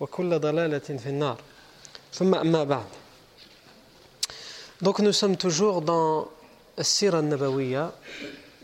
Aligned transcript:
وكل 0.00 0.38
ضلالة 0.38 0.78
في 0.78 1.06
النار 1.08 1.38
ثم 2.12 2.34
أما 2.34 2.64
بعد 2.64 2.86
Donc 4.82 4.98
nous 5.00 5.12
sommes 5.12 5.36
toujours 5.36 5.82
dans 5.82 6.26
Sira 6.80 7.20
Nabawiya, 7.20 7.92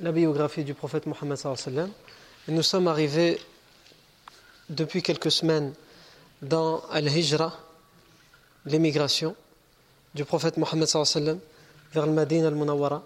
la 0.01 0.13
biographie 0.13 0.65
du 0.65 0.73
prophète 0.73 1.05
Mohammed 1.05 1.37
sallallahu 1.37 1.61
alayhi 1.67 1.77
wa 1.77 1.83
sallam. 1.83 1.93
Et 2.49 2.53
nous 2.53 2.63
sommes 2.63 2.89
arrivés 2.89 3.39
depuis 4.71 5.03
quelques 5.03 5.31
semaines 5.31 5.75
dans 6.41 6.81
Al-Hijra, 6.91 7.53
l'émigration 8.65 9.37
du 10.15 10.25
prophète 10.25 10.57
Mohammed 10.57 10.89
sallallahu 10.89 11.13
alayhi 11.17 11.27
wa 11.27 11.33
sallam 11.35 11.41
vers 11.93 12.07
le 12.07 12.13
Madinah 12.13 12.49
al-Munawwara. 12.49 13.03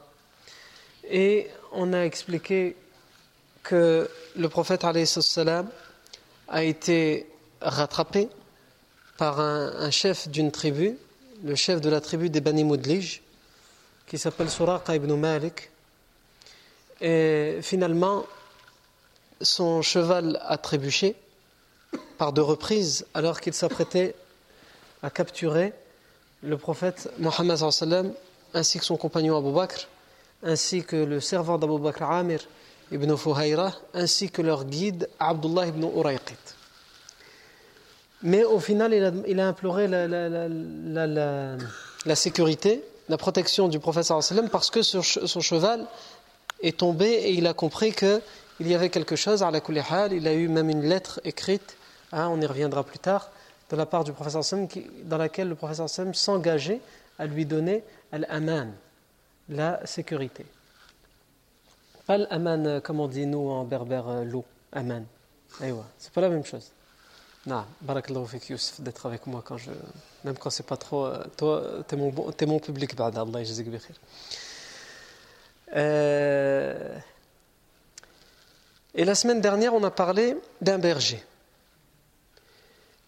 Et 1.10 1.48
on 1.72 1.92
a 1.92 2.02
expliqué 2.04 2.76
que 3.64 4.08
le 4.36 4.48
prophète 4.48 4.84
alayhi 4.84 5.06
salam 5.06 5.68
a 6.48 6.62
été 6.62 7.26
rattrapé 7.61 8.29
par 9.17 9.39
un, 9.39 9.89
chef 9.91 10.27
d'une 10.27 10.51
tribu, 10.51 10.97
le 11.43 11.55
chef 11.55 11.81
de 11.81 11.89
la 11.89 12.01
tribu 12.01 12.29
des 12.29 12.41
Bani 12.41 12.63
Mudlij, 12.63 13.21
qui 14.07 14.17
s'appelle 14.17 14.49
Suraqa 14.49 14.95
ibn 14.95 15.13
Malik. 15.16 15.71
Et 17.01 17.59
finalement, 17.61 18.25
son 19.41 19.81
cheval 19.81 20.39
a 20.45 20.57
trébuché 20.57 21.15
par 22.17 22.33
deux 22.33 22.41
reprises 22.41 23.05
alors 23.13 23.41
qu'il 23.41 23.53
s'apprêtait 23.53 24.15
à 25.03 25.09
capturer 25.09 25.73
le 26.41 26.57
prophète 26.57 27.09
Mohammed 27.19 27.57
ainsi 28.53 28.79
que 28.79 28.85
son 28.85 28.97
compagnon 28.97 29.38
Abu 29.38 29.51
Bakr, 29.51 29.88
ainsi 30.44 30.83
que 30.83 30.95
le 30.95 31.19
servant 31.19 31.57
d'Abu 31.57 31.79
Bakr 31.79 32.03
Amir 32.03 32.39
ibn 32.91 33.15
Fuhayra, 33.15 33.73
ainsi 33.94 34.29
que 34.29 34.41
leur 34.41 34.65
guide 34.65 35.09
Abdullah 35.19 35.67
ibn 35.67 35.83
Urayqit. 35.83 36.54
Mais 38.25 38.44
au 38.44 38.59
final, 38.59 38.91
il 39.28 39.40
a, 39.40 39.47
imploré 39.47 39.88
la, 39.88 40.16
sécurité, 42.16 42.84
la 43.08 43.18
protection 43.18 43.68
du 43.68 43.80
prophète 43.80 44.06
sallam 44.06 44.50
parce 44.50 44.72
que 44.72 44.81
son, 44.81 45.03
cheval 45.41 45.86
est 46.59 46.78
tombé 46.78 47.06
et 47.06 47.34
il 47.34 47.46
a 47.46 47.53
compris 47.53 47.94
qu'il 47.94 48.22
y 48.62 48.74
avait 48.74 48.90
quelque 48.90 49.16
chose 49.16 49.44
à 49.44 49.52
la. 49.52 49.62
Il 50.12 50.28
a 50.28 50.34
eu 50.34 50.47
même 50.47 50.72
une 50.72 50.81
lettre 50.81 51.22
écrite, 51.24 51.78
hein, 52.12 52.28
on 52.31 52.41
y 52.41 52.47
reviendra 52.47 52.84
plus 52.84 52.97
tard, 52.97 53.30
de 53.69 53.75
la 53.75 53.86
part 53.86 54.03
du 54.03 54.12
professeur 54.12 54.44
sallam 54.44 54.68
dans 55.03 55.19
laquelle 55.19 55.50
le 55.50 55.56
professeur 55.56 55.88
sallam 55.88 56.16
s'engageait 56.16 56.81
à 57.19 57.28
lui 57.28 57.46
donner 57.46 57.84
al-aman, 58.12 58.74
la 59.50 59.86
sécurité. 59.86 60.47
Pas 62.07 62.18
l'aman 62.18 62.81
comme 62.81 63.00
on 63.02 63.07
dit 63.07 63.28
nous 63.28 63.52
en 63.52 63.66
berbère 63.66 64.24
l'eau, 64.24 64.46
aman. 64.72 65.06
C'est 66.00 66.12
pas 66.12 66.22
la 66.22 66.30
même 66.30 66.44
chose. 66.44 66.72
Non, 67.47 67.64
barakallahu 67.81 68.26
fik 68.26 68.50
Youssef 68.50 68.81
d'être 68.81 69.06
avec 69.06 69.26
moi 69.26 69.42
quand 69.44 69.56
je 69.56 69.70
même 70.25 70.36
quand 70.36 70.50
c'est 70.50 70.66
pas 70.66 70.76
trop 70.76 71.08
toi 71.38 71.62
t'es 71.88 71.97
mon 71.97 72.10
t'es 72.32 72.47
mon 72.47 72.58
public 72.58 72.94
بعد 72.94 73.19
Allah 73.19 73.41
يجزيك 73.41 73.69
بخير. 73.69 73.97
Euh, 75.76 76.98
et 78.94 79.04
la 79.04 79.14
semaine 79.14 79.41
dernière, 79.41 79.75
on 79.75 79.84
a 79.84 79.91
parlé 79.91 80.36
d'un 80.60 80.78
berger. 80.78 81.22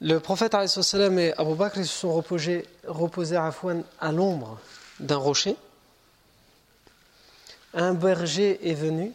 Le 0.00 0.18
prophète 0.18 0.54
salam 0.66 1.18
et 1.18 1.32
Abu 1.36 1.54
Bakr 1.54 1.78
se 1.78 1.84
sont 1.84 2.12
reposés, 2.12 2.66
reposés 2.86 3.36
à 3.36 3.46
Afouane 3.46 3.84
à 4.00 4.10
l'ombre 4.10 4.58
d'un 5.00 5.16
rocher. 5.16 5.56
Un 7.74 7.94
berger 7.94 8.68
est 8.68 8.74
venu 8.74 9.12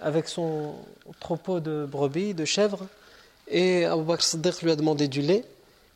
avec 0.00 0.28
son 0.28 0.76
troupeau 1.20 1.60
de 1.60 1.84
brebis, 1.84 2.32
de 2.32 2.44
chèvres, 2.44 2.86
et 3.47 3.85
Abu 3.85 4.03
Bakr 4.03 4.23
Siddiq 4.23 4.61
lui 4.61 4.71
a 4.71 4.75
demandé 4.75 5.07
du 5.07 5.21
lait, 5.21 5.43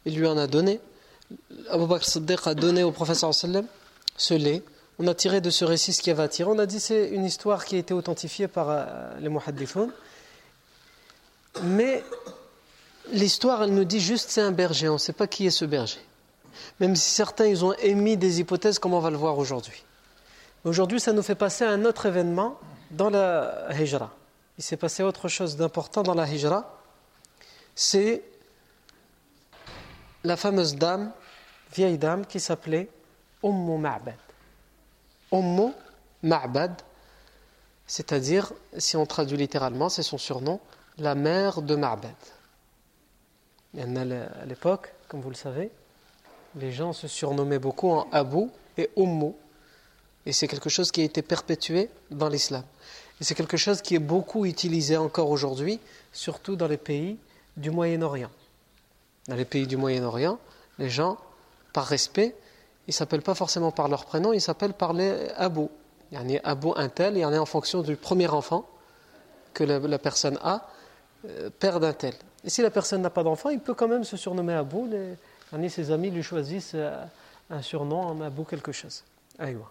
il 0.05 0.17
lui 0.17 0.27
en 0.27 0.37
a 0.37 0.47
donné. 0.47 0.79
Abu 1.69 1.87
Bakr 1.87 2.05
Siddiq 2.05 2.39
a 2.45 2.53
donné 2.53 2.83
au 2.83 2.93
sallam 3.31 3.65
ce 4.17 4.33
lait. 4.33 4.63
On 4.99 5.07
a 5.07 5.13
tiré 5.13 5.41
de 5.41 5.49
ce 5.49 5.63
récit 5.63 5.93
ce 5.93 6.01
qui 6.01 6.09
avait 6.09 6.23
attiré. 6.23 6.49
On 6.49 6.57
a 6.57 6.65
dit 6.65 6.79
c'est 6.79 7.09
une 7.09 7.25
histoire 7.25 7.65
qui 7.65 7.75
a 7.75 7.77
été 7.77 7.93
authentifiée 7.93 8.47
par 8.47 8.69
euh, 8.69 8.85
les 9.19 9.29
muhaddithoun. 9.29 9.91
Mais 11.63 12.03
l'histoire, 13.11 13.63
elle 13.63 13.73
nous 13.73 13.83
dit 13.83 13.99
juste 13.99 14.29
c'est 14.29 14.41
un 14.41 14.51
berger. 14.51 14.89
On 14.89 14.93
ne 14.93 14.97
sait 14.97 15.13
pas 15.13 15.27
qui 15.27 15.45
est 15.45 15.51
ce 15.51 15.65
berger. 15.65 15.99
Même 16.79 16.95
si 16.95 17.09
certains 17.09 17.45
ils 17.45 17.63
ont 17.63 17.73
émis 17.73 18.17
des 18.17 18.39
hypothèses 18.39 18.79
comme 18.79 18.93
on 18.93 18.99
va 18.99 19.11
le 19.11 19.17
voir 19.17 19.37
aujourd'hui? 19.37 19.83
Aujourd'hui, 20.65 20.99
ça 20.99 21.13
nous 21.13 21.21
fait 21.21 21.35
passer 21.35 21.63
à 21.63 21.69
un 21.69 21.85
autre 21.85 22.07
événement 22.07 22.59
dans 22.91 23.09
la 23.09 23.67
hijra. 23.79 24.11
Il 24.57 24.63
s'est 24.63 24.77
passé 24.77 25.03
autre 25.03 25.27
chose 25.27 25.55
d'important 25.57 26.01
dans 26.01 26.15
la 26.15 26.27
hijra. 26.27 26.76
C'est 27.79 28.23
la 30.23 30.35
fameuse 30.35 30.77
dame, 30.77 31.11
vieille 31.75 31.99
dame, 31.99 32.25
qui 32.25 32.39
s'appelait 32.39 32.89
Ummu 33.43 33.77
Ma'bad. 33.77 34.15
Ummu 35.31 35.71
Ma'bad, 36.23 36.81
c'est-à-dire, 37.85 38.51
si 38.79 38.97
on 38.97 39.05
traduit 39.05 39.37
littéralement, 39.37 39.89
c'est 39.89 40.01
son 40.01 40.17
surnom, 40.17 40.59
la 40.97 41.13
mère 41.13 41.61
de 41.61 41.75
Ma'bad. 41.75 42.15
À 43.77 44.45
l'époque, 44.47 44.91
comme 45.07 45.21
vous 45.21 45.29
le 45.29 45.35
savez, 45.35 45.69
les 46.55 46.71
gens 46.71 46.93
se 46.93 47.07
surnommaient 47.07 47.59
beaucoup 47.59 47.91
en 47.91 48.09
Abu 48.11 48.49
et 48.79 48.89
Ummu. 48.97 49.33
Et 50.25 50.33
c'est 50.33 50.47
quelque 50.47 50.69
chose 50.69 50.91
qui 50.91 51.01
a 51.01 51.03
été 51.03 51.21
perpétué 51.21 51.91
dans 52.09 52.27
l'islam. 52.27 52.63
Et 53.21 53.23
c'est 53.23 53.35
quelque 53.35 53.55
chose 53.55 53.83
qui 53.83 53.93
est 53.93 53.99
beaucoup 53.99 54.47
utilisé 54.47 54.97
encore 54.97 55.29
aujourd'hui, 55.29 55.79
surtout 56.11 56.55
dans 56.55 56.67
les 56.67 56.77
pays 56.77 57.19
du 57.57 57.71
Moyen-Orient. 57.71 58.29
Dans 59.27 59.35
les 59.35 59.45
pays 59.45 59.67
du 59.67 59.75
Moyen-Orient, 59.75 60.39
les 60.79 60.89
gens, 60.89 61.17
par 61.73 61.85
respect, 61.85 62.35
ils 62.87 62.91
ne 62.91 62.93
s'appellent 62.93 63.21
pas 63.21 63.35
forcément 63.35 63.71
par 63.71 63.89
leur 63.89 64.05
prénom, 64.05 64.31
ils 64.31 64.41
s'appellent 64.41 64.73
par 64.73 64.93
les 64.93 65.29
Abu. 65.35 65.67
Il 66.11 66.17
y 66.17 66.21
en 66.21 66.39
a 66.39 66.49
Abu 66.49 66.69
un 66.75 66.87
tel, 66.87 67.17
il 67.17 67.19
y 67.19 67.25
en 67.25 67.33
a 67.33 67.39
en 67.39 67.45
fonction 67.45 67.81
du 67.81 67.97
premier 67.97 68.27
enfant 68.29 68.65
que 69.53 69.63
la, 69.63 69.99
personne 69.99 70.39
a, 70.41 70.69
euh, 71.25 71.49
père 71.49 71.79
d'un 71.79 71.91
tel. 71.91 72.13
Et 72.45 72.49
si 72.49 72.61
la 72.61 72.69
personne 72.69 73.01
n'a 73.01 73.09
pas 73.09 73.23
d'enfant, 73.23 73.49
il 73.49 73.59
peut 73.59 73.73
quand 73.73 73.87
même 73.87 74.03
se 74.03 74.15
surnommer 74.15 74.53
Abu. 74.53 74.87
Les, 75.51 75.69
ses 75.69 75.91
amis 75.91 76.11
lui 76.11 76.23
choisissent 76.23 76.75
euh, 76.75 77.03
un 77.49 77.61
surnom, 77.61 78.21
un 78.21 78.25
Abu 78.25 78.45
quelque 78.45 78.71
chose. 78.71 79.03
Aïwa. 79.39 79.69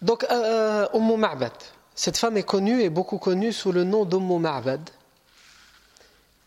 Donc, 0.00 0.24
euh, 0.30 0.86
Umm 0.94 1.16
Ma'bad. 1.16 1.52
Cette 1.96 2.18
femme 2.18 2.36
est 2.36 2.42
connue 2.42 2.82
et 2.82 2.90
beaucoup 2.90 3.16
connue 3.16 3.54
sous 3.54 3.72
le 3.72 3.82
nom 3.82 4.04
d'Umm 4.04 4.38
Ma'bad. 4.38 4.90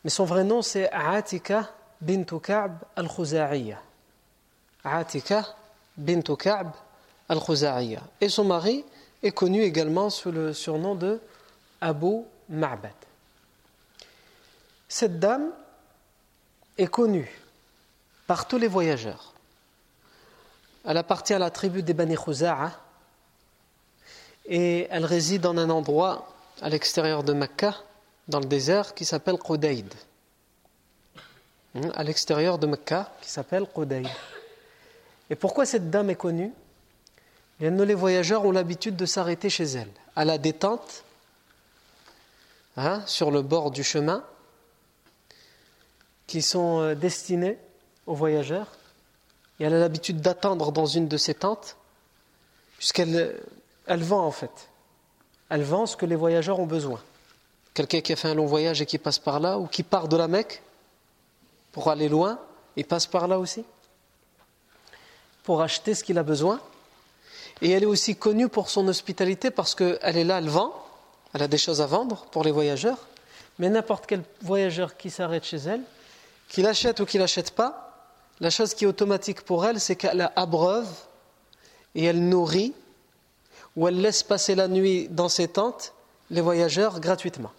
Mais 0.04 0.12
son 0.12 0.24
vrai 0.24 0.44
nom, 0.44 0.62
c'est 0.62 0.90
Atika 0.92 1.72
bint 2.00 2.24
al-Khuza'iyya. 2.96 3.82
Atika 4.84 5.56
bint 5.98 6.22
al-Khuza'iyya. 7.28 8.00
Et 8.22 8.30
son 8.30 8.46
mari 8.46 8.86
est 9.24 9.32
connu 9.32 9.64
également 9.64 10.12
sous 10.12 10.32
le 10.32 10.54
surnom 10.54 10.94
de 10.94 11.20
Abu 11.82 12.22
Ma'bad. 12.48 12.94
Cette 14.88 15.20
dame 15.20 15.50
est 16.78 16.88
connue 16.88 17.30
par 18.28 18.48
tous 18.48 18.60
les 18.60 18.68
voyageurs. 18.68 19.34
Elle 20.86 20.98
appartient 20.98 21.34
à 21.34 21.40
la 21.40 21.50
tribu 21.50 21.82
des 21.82 21.96
Bani 21.96 22.16
et 24.50 24.88
elle 24.90 25.06
réside 25.06 25.44
dans 25.44 25.56
un 25.56 25.70
endroit 25.70 26.28
à 26.62 26.70
l'extérieur 26.70 27.24
de 27.24 27.34
Mecca, 27.34 27.76
dans 28.28 28.40
le 28.40 28.46
désert, 28.46 28.96
qui 28.96 29.06
s'appelle 29.06 29.38
Qudayd. 29.38 29.94
Hmm, 31.76 31.90
à 31.94 32.04
l'extérieur 32.04 32.58
de 32.58 32.66
Mecca, 32.66 33.12
qui 33.22 33.30
s'appelle 33.30 33.68
Qudayd. 33.68 34.10
Et 35.30 35.36
pourquoi 35.36 35.68
cette 35.68 35.92
dame 35.92 36.10
est 36.10 36.16
connue? 36.16 36.52
Les 37.60 37.94
voyageurs 37.94 38.44
ont 38.44 38.52
l'habitude 38.52 38.96
de 38.96 39.06
s'arrêter 39.06 39.50
chez 39.50 39.66
elle, 39.66 39.92
à 40.16 40.26
la 40.26 40.40
détente, 40.40 41.04
hein, 42.76 43.04
sur 43.06 43.30
le 43.30 43.44
bord 43.44 43.70
du 43.70 43.84
chemin, 43.84 44.26
qui 46.26 46.42
sont 46.42 46.82
euh, 46.82 46.96
destinés 46.96 47.60
aux 48.08 48.16
voyageurs. 48.16 48.68
Et 49.60 49.66
elle 49.66 49.76
a 49.76 49.80
l'habitude 49.80 50.22
d'attendre 50.22 50.72
dans 50.72 50.88
une 50.88 51.08
de 51.08 51.18
ces 51.18 51.36
tentes, 51.36 51.76
puisqu'elle 52.78 53.40
elle 53.90 54.04
vend 54.04 54.26
en 54.26 54.32
fait. 54.32 54.70
Elle 55.50 55.64
vend 55.64 55.86
ce 55.86 55.98
que 55.98 56.06
les 56.06 56.16
voyageurs 56.16 56.60
ont 56.60 56.68
besoin. 56.68 57.02
Quelqu'un 57.74 58.02
qui 58.02 58.14
a 58.14 58.16
fait 58.16 58.30
un 58.30 58.36
long 58.36 58.46
voyage 58.46 58.82
et 58.82 58.86
qui 58.86 59.00
passe 59.00 59.20
par 59.20 59.40
là, 59.40 59.58
ou 59.58 59.66
qui 59.66 59.84
part 59.84 60.08
de 60.08 60.16
la 60.16 60.28
Mecque 60.28 60.62
pour 61.72 61.90
aller 61.90 62.08
loin, 62.08 62.40
il 62.76 62.86
passe 62.86 63.08
par 63.08 63.28
là 63.28 63.40
aussi, 63.40 63.66
pour 65.44 65.62
acheter 65.62 65.96
ce 65.96 66.04
qu'il 66.04 66.18
a 66.18 66.24
besoin. 66.24 66.60
Et 67.62 67.72
elle 67.72 67.84
est 67.84 67.88
aussi 67.88 68.16
connue 68.16 68.48
pour 68.48 68.70
son 68.70 68.88
hospitalité 68.88 69.52
parce 69.52 69.76
qu'elle 69.76 69.98
est 70.18 70.24
là, 70.24 70.38
elle 70.38 70.50
vend, 70.50 70.74
elle 71.34 71.42
a 71.42 71.48
des 71.48 71.58
choses 71.58 71.82
à 71.82 71.88
vendre 71.88 72.26
pour 72.32 72.44
les 72.44 72.52
voyageurs, 72.52 73.08
mais 73.58 73.70
n'importe 73.70 74.06
quel 74.06 74.24
voyageur 74.42 74.98
qui 74.98 75.10
s'arrête 75.10 75.44
chez 75.44 75.58
elle, 75.58 75.82
qu'il 76.48 76.68
achète 76.68 77.00
ou 77.00 77.06
qu'il 77.06 77.20
n'achète 77.20 77.52
pas, 77.52 78.14
la 78.40 78.50
chose 78.50 78.74
qui 78.74 78.86
est 78.86 78.88
automatique 78.88 79.42
pour 79.42 79.66
elle, 79.66 79.80
c'est 79.80 79.96
qu'elle 79.96 80.32
abreuve 80.36 80.88
et 81.96 82.06
elle 82.06 82.30
nourrit 82.30 82.74
ou 83.80 83.88
elle 83.88 84.02
laisse 84.02 84.24
passer 84.24 84.56
la 84.56 84.68
nuit 84.68 85.08
dans 85.08 85.30
ses 85.30 85.48
tentes 85.48 85.94
les 86.32 86.42
voyageurs 86.42 87.00
gratuitement. 87.00 87.54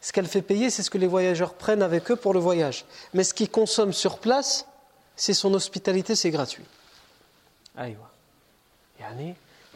Ce 0.00 0.12
qu'elle 0.12 0.26
fait 0.26 0.42
payer, 0.42 0.70
c'est 0.70 0.82
ce 0.82 0.90
que 0.90 0.98
les 0.98 1.06
voyageurs 1.06 1.54
prennent 1.54 1.82
avec 1.82 2.10
eux 2.10 2.16
pour 2.16 2.34
le 2.34 2.40
voyage. 2.40 2.84
Mais 3.14 3.22
ce 3.22 3.32
qu'ils 3.32 3.48
consomment 3.48 3.92
sur 3.92 4.18
place, 4.18 4.66
c'est 5.14 5.34
son 5.34 5.54
hospitalité, 5.54 6.16
c'est 6.16 6.32
gratuit. 6.32 6.64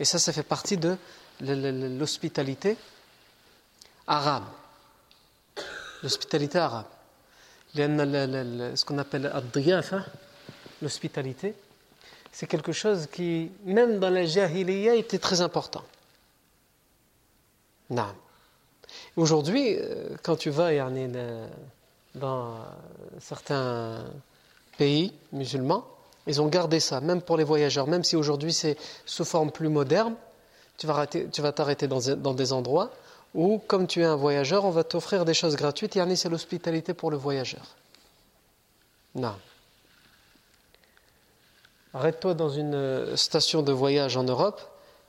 Et 0.01 0.05
ça, 0.05 0.19
ça 0.19 0.33
fait 0.33 0.43
partie 0.43 0.77
de 0.77 0.99
l'hospitalité 1.41 2.77
arabe. 4.09 4.47
L'hospitalité 6.03 6.59
arabe. 6.59 6.87
Ce 7.77 8.85
qu'on 8.85 8.99
appelle 8.99 9.33
l'hospitalité, 10.83 11.55
c'est 12.37 12.47
quelque 12.47 12.73
chose 12.73 13.09
qui, 13.11 13.51
même 13.65 13.99
dans 13.99 14.11
la 14.11 14.27
jahiliya, 14.27 14.95
était 14.95 15.19
très 15.19 15.41
important. 15.41 15.83
Aujourd'hui, 19.17 19.75
euh, 19.79 20.11
quand 20.23 20.37
tu 20.37 20.51
vas 20.51 20.71
dans 22.15 22.57
certains 23.21 24.05
pays 24.77 25.15
musulmans, 25.33 25.87
ils 26.27 26.43
ont 26.43 26.49
gardé 26.49 26.79
ça, 26.79 27.01
même 27.01 27.23
pour 27.23 27.39
les 27.39 27.45
voyageurs, 27.45 27.87
même 27.87 28.05
si 28.05 28.17
aujourd'hui 28.17 28.53
c'est 28.53 28.77
sous 29.07 29.25
forme 29.25 29.51
plus 29.51 29.71
moderne, 29.71 30.15
tu 30.77 30.87
vas 30.87 31.53
t'arrêter 31.53 31.89
dans, 31.89 32.35
des 32.35 32.53
endroits 32.53 32.91
où, 33.35 33.63
comme 33.67 33.87
tu 33.87 34.03
es 34.03 34.05
un 34.05 34.17
voyageur, 34.17 34.67
on 34.67 34.71
va 34.71 34.85
t'offrir 34.85 35.25
des 35.25 35.33
choses 35.33 35.57
gratuites. 35.57 35.95
Yani, 35.95 36.19
c'est 36.19 36.29
l'hospitalité 36.29 36.93
pour 36.93 37.11
le 37.11 37.17
voyageur. 37.17 37.65
Non. 39.15 39.37
Arrête-toi 41.97 42.35
dans 42.35 42.51
une 42.51 42.75
euh, 42.75 43.17
station 43.17 43.63
de 43.63 43.73
voyage 43.73 44.19
en 44.19 44.23
Europe 44.23 44.61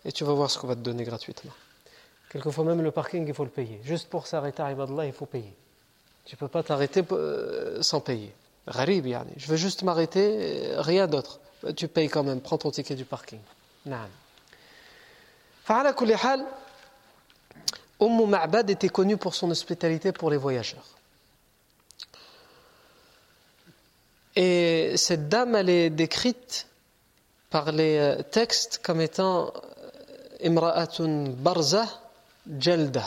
et 0.05 0.13
tu 0.13 0.23
vas 0.23 0.31
voir 0.31 0.49
ce 0.49 0.57
qu'on 0.57 0.67
va 0.67 0.75
te 0.75 0.79
donner 0.79 1.03
gratuitement. 1.03 1.51
Quelquefois 2.29 2.63
même 2.63 2.81
le 2.81 2.91
parking, 2.91 3.27
il 3.27 3.33
faut 3.33 3.43
le 3.43 3.49
payer. 3.49 3.81
Juste 3.83 4.07
pour 4.07 4.25
s'arrêter 4.25 4.63
à 4.63 4.71
Ibadallah, 4.71 5.05
il 5.05 5.11
faut 5.11 5.25
payer. 5.25 5.53
Tu 6.23 6.35
ne 6.35 6.39
peux 6.39 6.47
pas 6.47 6.63
t'arrêter 6.63 7.03
euh, 7.11 7.81
sans 7.81 7.99
payer. 7.99 8.33
Gharib, 8.73 9.05
yani. 9.05 9.33
Je 9.35 9.47
veux 9.47 9.57
juste 9.57 9.83
m'arrêter, 9.83 10.75
rien 10.77 11.07
d'autre. 11.07 11.41
Tu 11.75 11.89
payes 11.89 12.07
quand 12.07 12.23
même, 12.23 12.39
prends 12.39 12.57
ton 12.57 12.71
ticket 12.71 12.95
du 12.95 13.03
parking. 13.03 13.39
Naam. 13.85 14.09
Fa'ala 15.65 15.91
kulli 15.91 16.13
hal, 16.13 16.45
Ma'bad 17.99 18.69
était 18.69 18.87
connue 18.87 19.17
pour 19.17 19.35
son 19.35 19.51
hospitalité 19.51 20.13
pour 20.13 20.29
les 20.29 20.37
voyageurs. 20.37 20.87
Et 24.37 24.95
cette 24.95 25.27
dame, 25.27 25.55
elle 25.55 25.69
est 25.69 25.89
décrite 25.89 26.67
par 27.49 27.71
les 27.71 27.97
euh, 27.97 28.21
textes 28.23 28.79
comme 28.83 29.01
étant 29.01 29.47
euh, 29.47 30.47
Imra'atun 30.47 31.29
Barza 31.29 31.85
Jalda. 32.59 33.03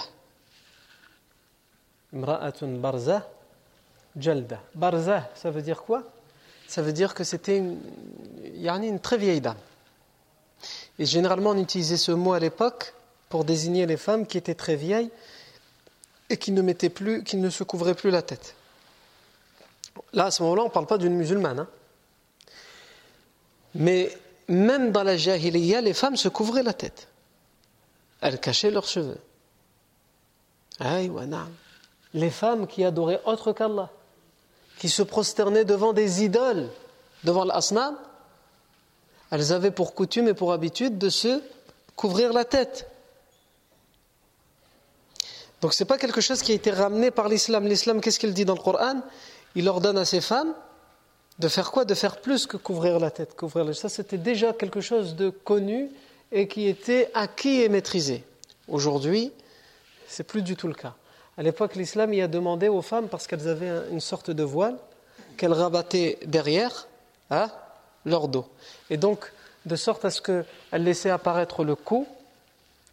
Imra'atun 2.13 2.79
Barza 2.79 3.29
Jalda. 4.17 4.61
Barza, 4.75 5.29
ça 5.35 5.51
veut 5.51 5.63
dire 5.63 5.83
quoi? 5.83 6.05
Ça 6.67 6.83
veut 6.83 6.93
dire 6.93 7.15
que 7.15 7.25
c'était 7.25 7.59
une, 7.59 7.81
une 8.55 9.01
très 9.01 9.19
vieille 9.19 9.41
dame. 9.41 9.57
Et 10.99 11.07
généralement, 11.07 11.51
on 11.51 11.59
utilisait 11.59 11.97
ce 11.97 12.13
mot 12.13 12.33
à 12.33 12.39
l'époque 12.39 12.95
pour 13.29 13.45
désigner 13.45 13.87
les 13.87 13.97
femmes 13.97 14.27
qui 14.27 14.39
étaient 14.39 14.55
très 14.55 14.77
vieilles 14.77 15.11
et 16.29 16.37
qui 16.37 16.53
ne, 16.53 16.63
mettaient 16.63 16.91
plus, 16.91 17.25
qui 17.25 17.37
ne 17.37 17.51
se 17.51 17.65
couvraient 17.65 17.95
plus 17.95 18.11
la 18.11 18.23
tête. 18.23 18.55
Là, 20.13 20.27
à 20.27 20.31
ce 20.31 20.43
moment-là, 20.43 20.63
on 20.63 20.67
ne 20.67 20.71
parle 20.71 20.87
pas 20.87 20.99
d'une 20.99 21.15
musulmane. 21.15 21.61
Hein. 21.61 21.69
Mais 23.75 24.17
même 24.51 24.91
dans 24.91 25.05
la 25.05 25.17
jahiliya, 25.17 25.81
les 25.81 25.95
femmes 25.95 26.17
se 26.17 26.29
couvraient 26.29 26.65
la 26.65 26.73
tête. 26.73 27.09
Elles 28.21 28.41
cachaient 28.41 28.71
leurs 28.71 28.87
cheveux. 28.87 29.19
Les 32.13 32.31
femmes 32.31 32.67
qui 32.67 32.85
adoraient 32.85 33.21
autre 33.25 33.53
qu'Allah, 33.53 33.91
qui 34.79 34.89
se 34.89 35.03
prosternaient 35.03 35.65
devant 35.65 35.93
des 35.93 36.25
idoles, 36.25 36.69
devant 37.23 37.45
l'asnam, 37.45 37.97
elles 39.31 39.53
avaient 39.53 39.71
pour 39.71 39.95
coutume 39.95 40.27
et 40.27 40.35
pour 40.35 40.53
habitude 40.53 40.99
de 40.99 41.09
se 41.09 41.41
couvrir 41.95 42.33
la 42.33 42.45
tête. 42.45 42.91
Donc 45.61 45.75
ce 45.75 45.85
n'est 45.85 45.87
pas 45.87 45.99
quelque 45.99 46.21
chose 46.21 46.43
qui 46.43 46.51
a 46.51 46.55
été 46.57 46.73
ramené 46.73 47.13
par 47.13 47.29
l'islam. 47.29 47.69
L'islam, 47.69 48.01
qu'est-ce 48.01 48.19
qu'il 48.19 48.35
dit 48.35 48.45
dans 48.45 48.55
le 48.55 48.61
Coran? 48.63 49.01
Il 49.55 49.69
ordonne 49.69 49.99
à 49.99 50.05
ses 50.05 50.21
femmes 50.21 50.55
de 51.41 51.49
faire 51.49 51.71
quoi? 51.71 51.85
De 51.85 51.95
faire 51.95 52.21
plus 52.21 52.47
que 52.47 52.57
couvrir 52.57 53.01
la 53.01 53.11
tête. 53.11 53.35
Couvrir 53.35 53.65
la... 53.65 53.73
Ça, 53.73 53.89
c'était 53.89 54.19
déjà 54.19 54.53
quelque 54.53 54.81
chose 54.81 55.17
de 55.17 55.31
connu 55.31 55.91
et 56.31 56.47
qui 56.47 56.69
était 56.69 57.11
acquis 57.15 57.63
et 57.63 57.69
maîtrisé. 57.69 58.25
Aujourd'hui, 58.69 59.33
c'est 60.07 60.25
plus 60.25 60.43
du 60.43 60.55
tout 60.55 60.69
le 60.69 60.75
cas. 60.75 60.95
À 61.39 61.43
l'époque, 61.43 61.75
l'islam 61.75 62.13
y 62.13 62.21
a 62.21 62.29
demandé 62.29 62.69
aux 62.69 62.83
femmes, 62.83 63.09
parce 63.09 63.27
qu'elles 63.27 63.49
avaient 63.49 63.73
une 63.91 64.01
sorte 64.01 64.31
de 64.31 64.43
voile, 64.43 64.77
qu'elles 65.39 65.55
rabattaient 65.55 66.19
derrière 66.27 66.87
hein, 67.31 67.49
leur 68.05 68.29
dos. 68.29 68.47
Et 68.91 68.99
donc, 68.99 69.33
de 69.65 69.77
sorte 69.77 70.05
à 70.05 70.11
ce 70.11 70.21
qu'elles 70.21 70.45
laissaient 70.85 71.11
apparaître 71.11 71.65
le 71.65 71.75
cou, 71.75 72.07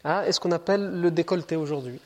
hein, 0.05 0.23
et 0.25 0.31
ce 0.31 0.39
qu'on 0.39 0.53
appelle 0.53 1.01
le 1.01 1.11
décolleté 1.11 1.57
aujourd'hui. 1.57 1.99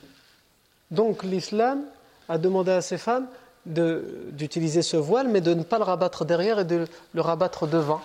Donc, 0.89 1.24
l'islam 1.24 1.83
a 2.27 2.38
demandé 2.38 2.71
à 2.71 2.81
ces 2.81 2.98
femmes 2.98 3.27
d'utiliser 3.65 4.81
ce 4.81 4.97
voile, 4.97 5.27
mais 5.27 5.41
de 5.41 5.53
ne 5.53 5.63
pas 5.63 5.77
le 5.77 5.83
rabattre 5.83 6.25
derrière 6.25 6.59
et 6.59 6.65
de 6.65 6.87
le 7.13 7.21
rabattre 7.21 7.67
devant, 7.67 8.01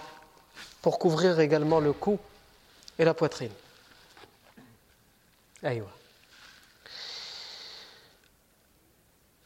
pour 0.83 0.99
couvrir 0.99 1.41
également 1.41 1.81
le 1.81 1.93
cou 1.93 2.19
et 2.99 3.05
la 3.05 3.15
poitrine. 3.15 3.53
Aïwa. 5.63 5.89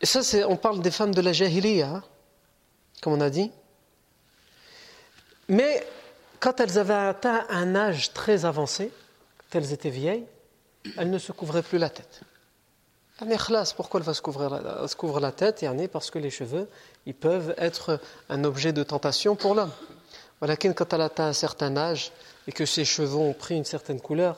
Et 0.01 0.07
ça, 0.07 0.23
c'est, 0.23 0.45
on 0.45 0.57
parle 0.57 0.81
des 0.81 0.91
femmes 0.91 1.15
de 1.15 1.21
la 1.21 1.33
jahiliya, 1.33 1.89
hein, 1.89 2.05
comme 3.03 3.13
on 3.13 3.21
a 3.21 3.31
dit. 3.31 3.51
Mais 5.49 5.87
quand 6.39 6.61
elles 6.61 6.79
avaient 6.79 6.95
atteint 6.95 7.47
un 7.51 7.75
âge 7.75 8.13
très 8.13 8.45
avancé, 8.45 8.91
quand 9.51 9.59
elles 9.59 9.73
étaient 9.73 9.91
vieilles, 9.91 10.27
elles 10.97 11.11
ne 11.11 11.19
se 11.19 11.33
couvraient 11.33 11.63
plus 11.63 11.79
la 11.79 11.91
tête. 11.91 12.23
Pourquoi 13.77 14.01
elle 14.01 14.07
va 14.07 14.15
se 14.15 14.23
couvrir 14.23 15.21
la, 15.21 15.33
tête 15.33 15.65
Parce 15.93 16.11
que 16.11 16.19
les 16.19 16.31
cheveux, 16.31 16.69
peuvent 17.21 17.55
être 17.59 18.01
un 18.29 18.45
objet 18.45 18.73
de 18.73 18.83
tentation 18.83 19.37
pour 19.37 19.55
l'homme. 19.55 19.73
Voilà, 20.41 20.57
quand 20.57 20.93
elle 20.95 21.01
atteint 21.03 21.27
un 21.27 21.35
certain 21.35 21.77
âge 21.77 22.13
et 22.49 22.53
que 22.53 22.65
ses 22.65 22.87
cheveux 22.87 23.17
ont 23.17 23.35
pris 23.35 23.57
une 23.57 23.67
certaine 23.67 24.01
couleur, 24.01 24.37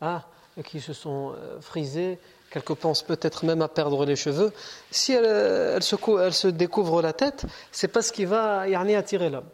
ah, 0.00 0.22
qu'ils 0.64 0.82
se 0.82 0.92
sont 0.92 1.32
euh, 1.32 1.60
frisés, 1.60 2.18
quelque 2.50 2.72
pense 2.72 3.02
peut-être 3.02 3.44
même 3.44 3.62
à 3.62 3.68
perdre 3.68 4.04
les 4.04 4.16
cheveux, 4.16 4.52
si 4.90 5.12
elle, 5.12 5.26
elle, 5.26 5.82
se, 5.82 6.46
découvre 6.48 7.02
la 7.02 7.12
tête, 7.12 7.46
c'est 7.70 7.88
pas 7.88 8.02
ce 8.02 8.12
qui 8.12 8.24
va 8.24 8.60
attirer 8.60 9.30
l'homme. 9.30 9.48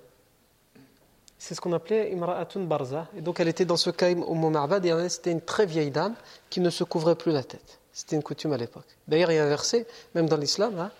c'est 1.39 1.55
ce 1.55 1.61
qu'on 1.61 1.73
appelait 1.75 2.13
Imra'atun 2.13 2.61
Barza. 2.61 3.09
Et 3.17 3.21
donc 3.21 3.41
elle 3.41 3.49
était 3.49 3.67
dans 3.67 3.77
ce 3.77 3.91
cas 3.91 4.11
au 4.11 4.35
Ma'bad 4.35 4.85
et 4.87 5.09
c'était 5.11 5.33
une 5.33 5.43
très 5.43 5.67
vieille 5.67 5.91
dame 5.91 6.15
qui 6.49 6.61
ne 6.61 6.71
se 6.71 6.85
couvrait 6.85 7.15
plus 7.15 7.33
la 7.33 7.43
tête. 7.43 7.80
C'était 8.01 8.17
une 8.17 8.23
coutume 8.23 8.55
à 8.55 8.57
l'époque. 8.57 8.87
D'ailleurs, 9.07 9.31
il 9.31 9.35
y 9.35 9.39
a 9.39 9.45
un 9.45 9.49
verset, 9.49 9.87
même 10.15 10.27
dans 10.27 10.39
l'islam, 10.39 10.79
hein, 10.79 10.91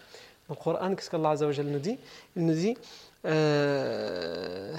dans 0.47 0.55
le 0.55 0.63
Coran, 0.63 0.95
qu'est-ce 0.95 1.09
qu'Allah 1.09 1.35
nous 1.35 1.79
dit 1.79 1.99
Il 2.37 2.45
nous 2.45 2.53
dit 2.53 2.77
euh, 3.25 4.77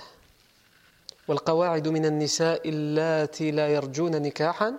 والقواعد 1.27 1.87
من 1.87 2.05
النساء 2.05 2.69
اللاتي 2.69 3.51
لا 3.51 3.67
يرجون 3.67 4.21
نكاحا 4.21 4.73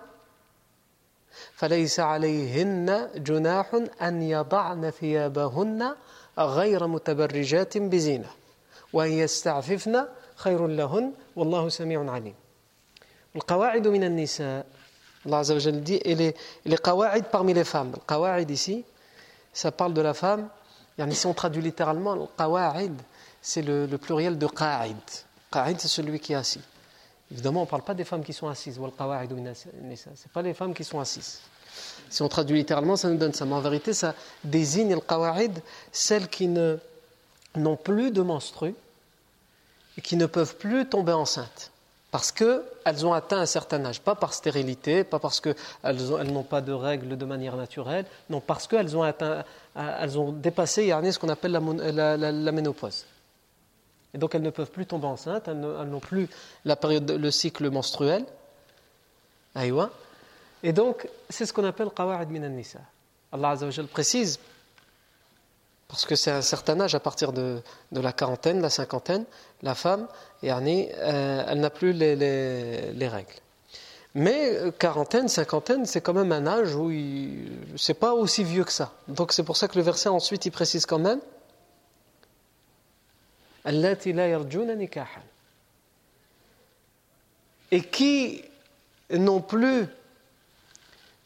فليس 1.53 1.99
عليهن 1.99 3.09
جناح 3.15 3.79
أن 4.01 4.21
يضعن 4.21 4.89
ثيابهن 4.89 5.95
غير 6.39 6.87
متبرجات 6.87 7.77
بزينة 7.77 8.29
وأن 8.93 9.11
يستعففن 9.11 10.05
خير 10.35 10.67
لهن 10.67 11.13
والله 11.35 11.69
سميع 11.69 12.11
عليم 12.11 12.35
القواعد 13.35 13.87
من 13.87 14.03
النساء 14.03 14.65
Allah 15.25 15.43
dit 15.71 15.99
et 16.03 16.15
les, 16.15 16.35
les 16.65 16.77
qawa'id 16.77 17.25
parmi 17.25 17.53
les 17.53 17.63
femmes. 17.63 17.91
Le 17.93 18.01
qawa'id 18.05 18.49
ici, 18.49 18.83
ça 19.53 19.71
parle 19.71 19.93
de 19.93 20.01
la 20.01 20.13
femme. 20.13 20.49
Yani 20.97 21.15
si 21.15 21.25
on 21.25 21.33
traduit 21.33 21.61
littéralement, 21.61 22.15
le 22.15 22.25
qawa'id, 22.37 22.93
c'est 23.41 23.61
le, 23.61 23.85
le, 23.85 23.97
pluriel 23.97 24.37
de 24.37 24.47
qa'id. 24.47 24.97
Qa'id, 25.51 25.79
c'est 25.79 25.87
celui 25.87 26.19
qui 26.19 26.33
est 26.33 26.35
assis. 26.35 26.61
Évidemment, 27.31 27.61
on 27.61 27.65
ne 27.65 27.69
parle 27.69 27.83
pas 27.83 27.93
des 27.93 28.03
femmes 28.03 28.23
qui 28.23 28.33
sont 28.33 28.47
assises. 28.47 28.75
Ce 28.75 28.79
n'est 28.79 28.91
pas 30.33 30.41
les 30.41 30.53
femmes 30.53 30.73
qui 30.73 30.83
sont 30.83 30.99
assises. 30.99 31.39
Si 32.09 32.21
on 32.21 32.29
traduit 32.29 32.57
littéralement, 32.57 32.95
ça 32.95 33.09
nous 33.09 33.17
donne 33.17 33.33
ça. 33.33 33.45
Mais 33.45 33.53
en 33.55 33.61
vérité, 33.61 33.93
ça 33.93 34.13
désigne 34.43 34.93
le 34.93 35.01
qawa'id, 35.01 35.59
celles 35.91 36.27
qui 36.27 36.47
n'ont 36.47 37.75
plus 37.77 38.11
de 38.11 38.21
menstrues 38.21 38.75
et 39.97 40.01
qui 40.01 40.15
ne 40.15 40.25
peuvent 40.25 40.55
plus 40.57 40.87
tomber 40.87 41.13
enceintes. 41.13 41.71
Parce 42.13 42.31
qu'elles 42.31 43.07
ont 43.07 43.13
atteint 43.13 43.39
un 43.39 43.47
certain 43.47 43.83
âge, 43.85 43.99
pas 43.99 44.13
par 44.13 44.35
stérilité, 44.35 45.03
pas 45.03 45.17
parce 45.17 45.41
qu'elles 45.41 45.55
n'ont 46.31 46.43
pas 46.43 46.61
de 46.61 46.71
règles 46.71 47.17
de 47.17 47.25
manière 47.25 47.55
naturelle, 47.55 48.05
non, 48.29 48.39
parce 48.39 48.67
qu'elles 48.67 48.95
ont, 48.95 49.03
elles 49.03 50.19
ont 50.19 50.31
dépassé 50.31 50.89
ce 50.89 51.17
qu'on 51.17 51.29
appelle 51.29 51.53
la, 51.53 52.15
la, 52.15 52.51
ménopause. 52.51 53.07
Et 54.13 54.19
donc 54.19 54.35
elles 54.35 54.43
ne 54.43 54.51
peuvent 54.51 54.69
plus 54.69 54.85
tomber 54.85 55.07
enceintes, 55.07 55.47
elles 55.47 55.57
n'ont 55.57 55.99
plus 55.99 56.29
la 56.65 56.75
période, 56.75 57.09
le 57.09 57.31
cycle 57.31 57.67
menstruel. 57.71 58.23
Et 60.61 60.71
donc, 60.71 61.09
c'est 61.31 61.47
ce 61.47 61.51
qu'on 61.51 61.65
appelle 61.65 61.89
qawa'id 61.89 62.29
min 62.29 62.47
nisa 62.47 62.81
Allah 63.31 63.49
Azza 63.49 63.65
précise 63.91 64.37
parce 65.93 66.07
que 66.07 66.15
c'est 66.15 66.31
un 66.31 66.41
certain 66.41 66.81
âge, 66.81 66.95
à 66.95 66.99
partir 66.99 67.31
de, 67.31 67.61
la 67.91 68.11
quarantaine, 68.13 68.63
la 68.63 68.71
cinquantaine, 68.71 69.25
la 69.61 69.75
femme, 69.75 70.07
euh, 70.43 71.43
elle 71.47 71.59
n'a 71.59 71.69
plus 71.69 71.93
les, 71.93 73.07
règles. 73.07 73.35
Mais 74.15 74.55
euh, 74.55 74.71
quarantaine, 74.71 75.27
cinquantaine, 75.27 75.85
c'est 75.85 76.01
quand 76.01 76.15
même 76.15 76.31
un 76.31 76.47
âge 76.47 76.73
où 76.73 76.91
c'est 77.75 77.93
pas 77.93 78.15
aussi 78.15 78.43
vieux 78.43 78.63
que 78.63 78.71
ça. 78.71 78.93
Donc 79.07 79.33
c'est 79.33 79.43
pour 79.43 79.55
ça 79.55 79.67
que 79.67 79.77
le 79.77 79.83
verset 79.83 80.09
ensuite 80.09 80.47
il 80.47 80.51
précise 80.51 80.87
quand 80.87 80.97
même 80.97 81.19
et 87.69 87.83
qui 87.83 88.43
n'ont 89.11 89.41
plus 89.41 89.85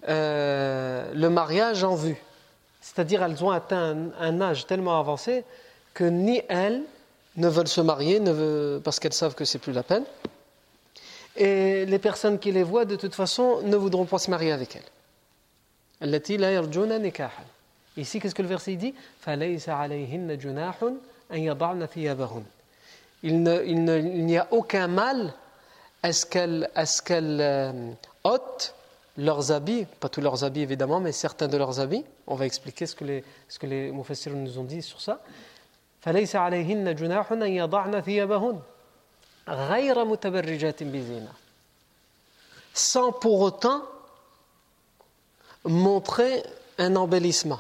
euh, 0.10 1.10
le 1.14 1.30
mariage 1.30 1.86
en 1.86 1.96
vue. 1.96 2.22
C'est-à-dire 2.98 3.22
elles 3.22 3.44
ont 3.44 3.52
atteint 3.52 3.96
un, 4.20 4.42
âge 4.42 4.66
tellement 4.66 5.00
avancé 5.00 5.44
que 5.94 6.04
ni 6.04 6.42
elles 6.50 6.82
ne 7.36 7.48
veulent 7.48 7.68
se 7.68 7.80
marier 7.80 8.20
parce 8.84 9.00
qu'elles 9.00 9.14
savent 9.14 9.36
que 9.36 9.46
c'est 9.46 9.60
plus 9.60 9.72
la 9.72 9.84
peine. 9.84 10.04
Et 11.36 11.86
les 11.86 12.00
personnes 12.00 12.40
qui 12.40 12.52
les 12.52 12.64
voient, 12.64 12.86
de 12.86 12.96
toute 12.96 13.14
façon, 13.14 13.62
ne 13.62 13.76
voudront 13.76 14.06
pas 14.06 14.18
se 14.18 14.32
marier 14.32 14.52
avec 14.52 14.78
elles. 14.78 14.82
Ici, 17.98 18.20
qu'est-ce 18.20 18.34
que 18.34 18.42
le 18.42 18.48
verset 18.48 18.76
dit? 18.78 18.96
Il 23.22 23.44
n'y 23.44 24.38
a 24.40 24.48
aucun 24.50 24.88
mal 24.88 25.36
à 26.02 26.14
ce 26.14 26.26
qu'elles 26.26 26.68
euh, 27.42 27.92
ôtent 28.24 28.74
leurs 29.18 29.52
habits, 29.52 29.86
pas 30.00 30.10
tous 30.10 30.22
leurs 30.22 30.44
habits 30.44 30.62
évidemment, 30.62 31.00
mais 31.00 31.12
certains 31.12 31.48
de 31.48 31.58
leurs 31.58 31.80
habits. 31.80 32.06
On 32.28 32.36
va 32.36 32.46
expliquer 32.46 32.86
ce 32.86 32.96
que 32.96 33.04
les, 33.04 33.24
ce 33.50 33.60
que 33.60 33.66
les 33.66 33.92
nous 33.92 34.60
ont 34.60 34.64
dit 34.64 34.82
sur 34.82 35.02
ça. 35.02 35.22
sans 42.74 43.12
pour 43.12 43.42
autant 43.42 43.82
montrer 45.66 46.44
un 46.78 46.96
embellissement. 46.96 47.60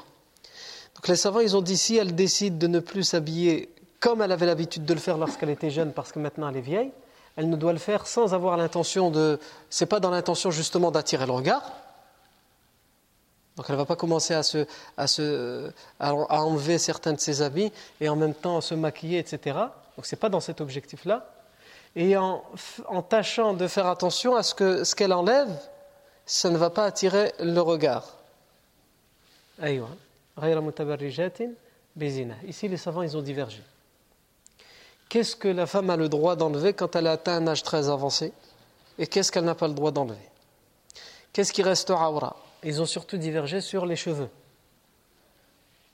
Donc 0.95 1.07
les 1.07 1.15
savants, 1.15 1.39
ils 1.39 1.55
ont 1.57 1.61
dit 1.61 1.77
si 1.77 1.97
elle 1.97 2.15
décide 2.15 2.57
de 2.57 2.67
ne 2.67 2.79
plus 2.79 3.03
s'habiller 3.03 3.69
comme 3.99 4.21
elle 4.21 4.31
avait 4.31 4.45
l'habitude 4.45 4.85
de 4.85 4.93
le 4.93 4.99
faire 4.99 5.17
lorsqu'elle 5.17 5.49
était 5.49 5.71
jeune, 5.71 5.91
parce 5.91 6.11
que 6.11 6.19
maintenant 6.19 6.49
elle 6.49 6.57
est 6.57 6.61
vieille, 6.61 6.91
elle 7.37 7.49
ne 7.49 7.55
doit 7.55 7.71
le 7.71 7.79
faire 7.79 8.07
sans 8.07 8.33
avoir 8.33 8.57
l'intention 8.57 9.11
de. 9.11 9.39
C'est 9.69 9.85
pas 9.85 9.99
dans 9.99 10.09
l'intention 10.09 10.51
justement 10.51 10.91
d'attirer 10.91 11.25
le 11.25 11.31
regard. 11.31 11.71
Donc 13.55 13.67
elle 13.69 13.75
ne 13.75 13.79
va 13.79 13.85
pas 13.85 13.95
commencer 13.95 14.33
à, 14.33 14.43
se, 14.43 14.65
à, 14.97 15.07
se, 15.07 15.71
à 15.99 16.13
enlever 16.13 16.77
certains 16.77 17.13
de 17.13 17.19
ses 17.19 17.41
habits 17.41 17.71
et 18.01 18.09
en 18.09 18.15
même 18.15 18.33
temps 18.33 18.59
se 18.61 18.75
maquiller, 18.75 19.19
etc. 19.19 19.57
Donc 19.95 20.05
ce 20.05 20.15
n'est 20.15 20.19
pas 20.19 20.29
dans 20.29 20.39
cet 20.39 20.61
objectif-là. 20.61 21.27
Et 21.95 22.17
en, 22.17 22.43
en, 22.87 23.01
tâchant 23.01 23.53
de 23.53 23.67
faire 23.67 23.87
attention 23.87 24.35
à 24.35 24.43
ce 24.43 24.53
que 24.53 24.83
ce 24.83 24.93
qu'elle 24.93 25.13
enlève, 25.13 25.49
ça 26.25 26.49
ne 26.49 26.57
va 26.57 26.69
pas 26.69 26.85
attirer 26.85 27.33
le 27.39 27.59
regard. 27.59 28.17
Ici, 32.45 32.67
les 32.67 32.77
savants, 32.77 33.01
ils 33.01 33.17
ont 33.17 33.23
divergé. 33.23 33.61
Qu'est-ce 35.09 35.35
que 35.35 35.47
la 35.47 35.65
femme 35.65 35.89
a 35.89 35.95
le 35.95 36.09
droit 36.09 36.35
d'enlever 36.35 36.73
quand 36.73 36.95
elle 36.95 37.07
a 37.07 37.13
atteint 37.13 37.37
un 37.37 37.47
âge 37.47 37.63
très 37.63 37.89
avancé 37.89 38.33
Et 38.99 39.07
qu'est-ce 39.07 39.31
qu'elle 39.31 39.45
n'a 39.45 39.55
pas 39.55 39.67
le 39.67 39.73
droit 39.73 39.91
d'enlever? 39.91 40.17
Qu'est-ce 41.33 41.53
qui 41.53 41.63
reste 41.63 41.89
aura? 41.89 42.35
Ils 42.63 42.81
ont 42.81 42.85
surtout 42.85 43.17
divergé 43.17 43.61
sur 43.61 43.85
les 43.85 43.95
cheveux. 43.95 44.29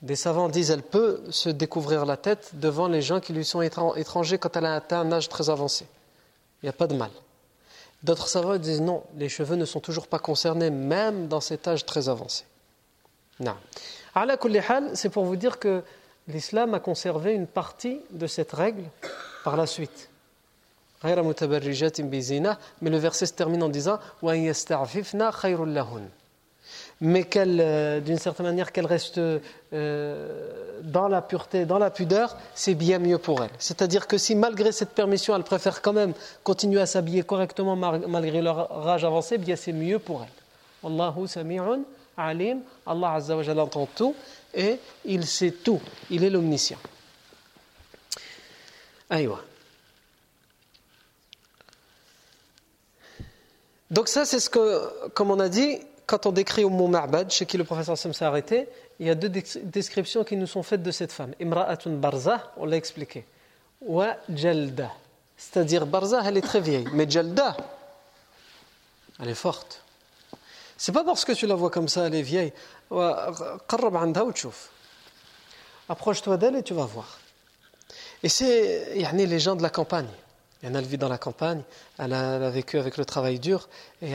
Des 0.02 0.16
savants 0.16 0.48
disent 0.48 0.68
qu'elle 0.68 0.82
peut 0.82 1.22
se 1.30 1.48
découvrir 1.48 2.04
la 2.06 2.16
tête 2.16 2.50
devant 2.54 2.88
les 2.88 3.02
gens 3.02 3.20
qui 3.20 3.32
lui 3.32 3.44
sont 3.44 3.62
étrangers 3.62 4.38
quand 4.38 4.56
elle 4.56 4.66
a 4.66 4.74
atteint 4.74 5.00
un 5.00 5.12
âge 5.12 5.28
très 5.28 5.48
avancé. 5.48 5.86
Il 6.62 6.66
n'y 6.66 6.70
a 6.70 6.74
pas 6.74 6.86
de 6.86 6.94
mal. 6.94 7.10
D'autres 8.02 8.28
savants 8.28 8.56
disent 8.56 8.82
non, 8.82 9.02
les 9.16 9.30
cheveux 9.30 9.56
ne 9.56 9.64
sont 9.64 9.80
toujours 9.80 10.08
pas 10.08 10.18
concernés, 10.18 10.70
même 10.70 11.28
dans 11.28 11.40
cet 11.40 11.68
âge 11.68 11.86
très 11.86 12.08
avancé. 12.08 12.44
Non. 13.40 13.56
C'est 14.94 15.08
pour 15.08 15.24
vous 15.24 15.36
dire 15.36 15.58
que 15.58 15.82
l'islam 16.28 16.74
a 16.74 16.80
conservé 16.80 17.32
une 17.32 17.46
partie 17.46 18.00
de 18.10 18.26
cette 18.26 18.52
règle 18.52 18.84
par 19.44 19.56
la 19.56 19.66
suite. 19.66 20.10
Mais 21.02 21.14
le 22.90 22.96
verset 22.96 23.26
se 23.26 23.32
termine 23.34 23.62
en 23.62 23.68
disant 23.68 23.98
mais 27.00 27.24
qu'elle, 27.24 27.60
euh, 27.60 28.00
d'une 28.00 28.18
certaine 28.18 28.46
manière, 28.46 28.72
qu'elle 28.72 28.86
reste 28.86 29.18
euh, 29.18 30.80
dans 30.82 31.08
la 31.08 31.20
pureté, 31.20 31.66
dans 31.66 31.78
la 31.78 31.90
pudeur, 31.90 32.36
c'est 32.54 32.74
bien 32.74 32.98
mieux 32.98 33.18
pour 33.18 33.42
elle. 33.42 33.50
C'est-à-dire 33.58 34.06
que 34.06 34.16
si 34.16 34.34
malgré 34.34 34.72
cette 34.72 34.90
permission, 34.90 35.36
elle 35.36 35.42
préfère 35.42 35.82
quand 35.82 35.92
même 35.92 36.14
continuer 36.42 36.80
à 36.80 36.86
s'habiller 36.86 37.22
correctement 37.22 37.76
malgré 37.76 38.40
leur 38.40 38.88
âge 38.88 39.04
avancé, 39.04 39.36
bien 39.38 39.56
c'est 39.56 39.72
mieux 39.72 39.98
pour 39.98 40.22
elle. 40.22 40.90
Allahu 40.90 41.26
sami'un 41.26 41.80
Allah 42.16 43.12
Azza 43.12 43.36
entend 43.36 43.88
tout 43.94 44.14
et 44.54 44.78
il 45.04 45.26
sait 45.26 45.50
tout. 45.50 45.80
Il 46.10 46.24
est 46.24 46.30
l'omniscient. 46.30 46.78
Aïwa. 49.10 49.40
Donc 53.90 54.08
ça, 54.08 54.24
c'est 54.24 54.40
ce 54.40 54.50
que, 54.50 55.08
comme 55.10 55.30
on 55.30 55.38
a 55.38 55.48
dit, 55.48 55.78
quand 56.06 56.26
on 56.26 56.32
décrit 56.32 56.64
au 56.64 56.70
mot 56.70 56.88
Ma'bad, 56.88 57.30
chez 57.30 57.46
qui 57.46 57.56
le 57.56 57.64
professeur 57.64 57.96
Sam 57.96 58.12
s'est 58.12 58.24
arrêté, 58.24 58.68
il 58.98 59.06
y 59.06 59.10
a 59.10 59.14
deux 59.14 59.28
descriptions 59.28 60.24
qui 60.24 60.36
nous 60.36 60.46
sont 60.46 60.62
faites 60.62 60.82
de 60.82 60.90
cette 60.90 61.12
femme. 61.12 61.32
Imra'atun 61.40 61.90
Barza, 61.90 62.52
on 62.56 62.64
l'a 62.66 62.76
expliqué. 62.76 63.24
Wa 63.80 64.16
Jalda. 64.28 64.90
C'est-à-dire, 65.36 65.86
Barza, 65.86 66.22
elle 66.24 66.36
est 66.36 66.42
très 66.42 66.60
vieille. 66.60 66.86
Mais 66.92 67.08
Jalda, 67.08 67.56
elle 69.20 69.28
est 69.28 69.34
forte. 69.34 69.83
C'est 70.84 70.92
pas 70.92 71.02
parce 71.02 71.24
que 71.24 71.32
tu 71.32 71.46
la 71.46 71.54
vois 71.54 71.70
comme 71.70 71.88
ça, 71.88 72.08
elle 72.08 72.14
est 72.14 72.20
vieille. 72.20 72.52
Approche-toi 75.88 76.36
d'elle 76.36 76.56
et 76.56 76.62
tu 76.62 76.74
vas 76.74 76.84
voir. 76.84 77.20
Et 78.22 78.28
c'est 78.28 78.94
les 78.94 79.40
gens 79.40 79.56
de 79.56 79.62
la 79.62 79.70
campagne. 79.70 80.10
Elle 80.62 80.76
vit 80.82 80.98
dans 80.98 81.08
la 81.08 81.16
campagne, 81.16 81.62
elle 81.98 82.12
a, 82.12 82.50
vécu 82.50 82.78
avec 82.78 82.98
le 82.98 83.06
travail 83.06 83.38
dur. 83.38 83.70
Et 84.02 84.14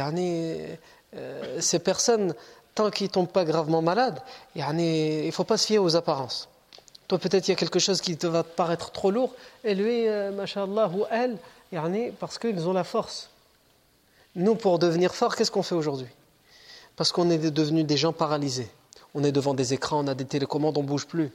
euh, 1.15 1.59
ces 1.59 1.79
personnes, 1.79 2.35
tant 2.75 2.91
qu'ils 2.91 3.07
ne 3.07 3.13
tombent 3.13 3.31
pas 3.31 3.45
gravement 3.45 3.81
malades, 3.81 4.21
il 4.55 4.63
ne 4.63 5.31
faut 5.31 5.45
pas 5.45 5.57
se 5.57 5.65
fier 5.65 5.79
aux 5.79 5.95
apparences. 5.95 6.49
Toi, 7.07 7.17
peut-être, 7.17 7.47
il 7.47 7.51
y 7.51 7.53
a 7.53 7.57
quelque 7.57 7.79
chose 7.79 7.99
qui 7.99 8.15
te 8.15 8.27
va 8.27 8.43
paraître 8.43 8.91
trop 8.91 9.09
lourd, 9.09 9.33
et 9.63 9.73
lui, 9.73 10.07
euh, 10.07 10.29
ou 10.93 11.05
elle, 11.09 11.39
parce 12.19 12.38
qu'ils 12.38 12.67
ont 12.67 12.73
la 12.73 12.83
force. 12.83 13.31
Nous, 14.35 14.53
pour 14.53 14.77
devenir 14.77 15.15
forts, 15.15 15.35
qu'est-ce 15.35 15.49
qu'on 15.49 15.63
fait 15.63 15.73
aujourd'hui? 15.73 16.09
Parce 17.00 17.13
qu'on 17.13 17.29
est 17.29 17.38
devenus 17.38 17.86
des 17.86 17.96
gens 17.96 18.12
paralysés. 18.12 18.70
On 19.15 19.24
est 19.24 19.32
devant 19.32 19.53
des 19.53 19.74
écrans, 19.74 20.03
on 20.03 20.08
a 20.08 20.15
des 20.15 20.25
télécommandes, 20.25 20.77
on 20.77 20.82
ne 20.82 20.88
bouge 20.88 21.08
plus. 21.08 21.32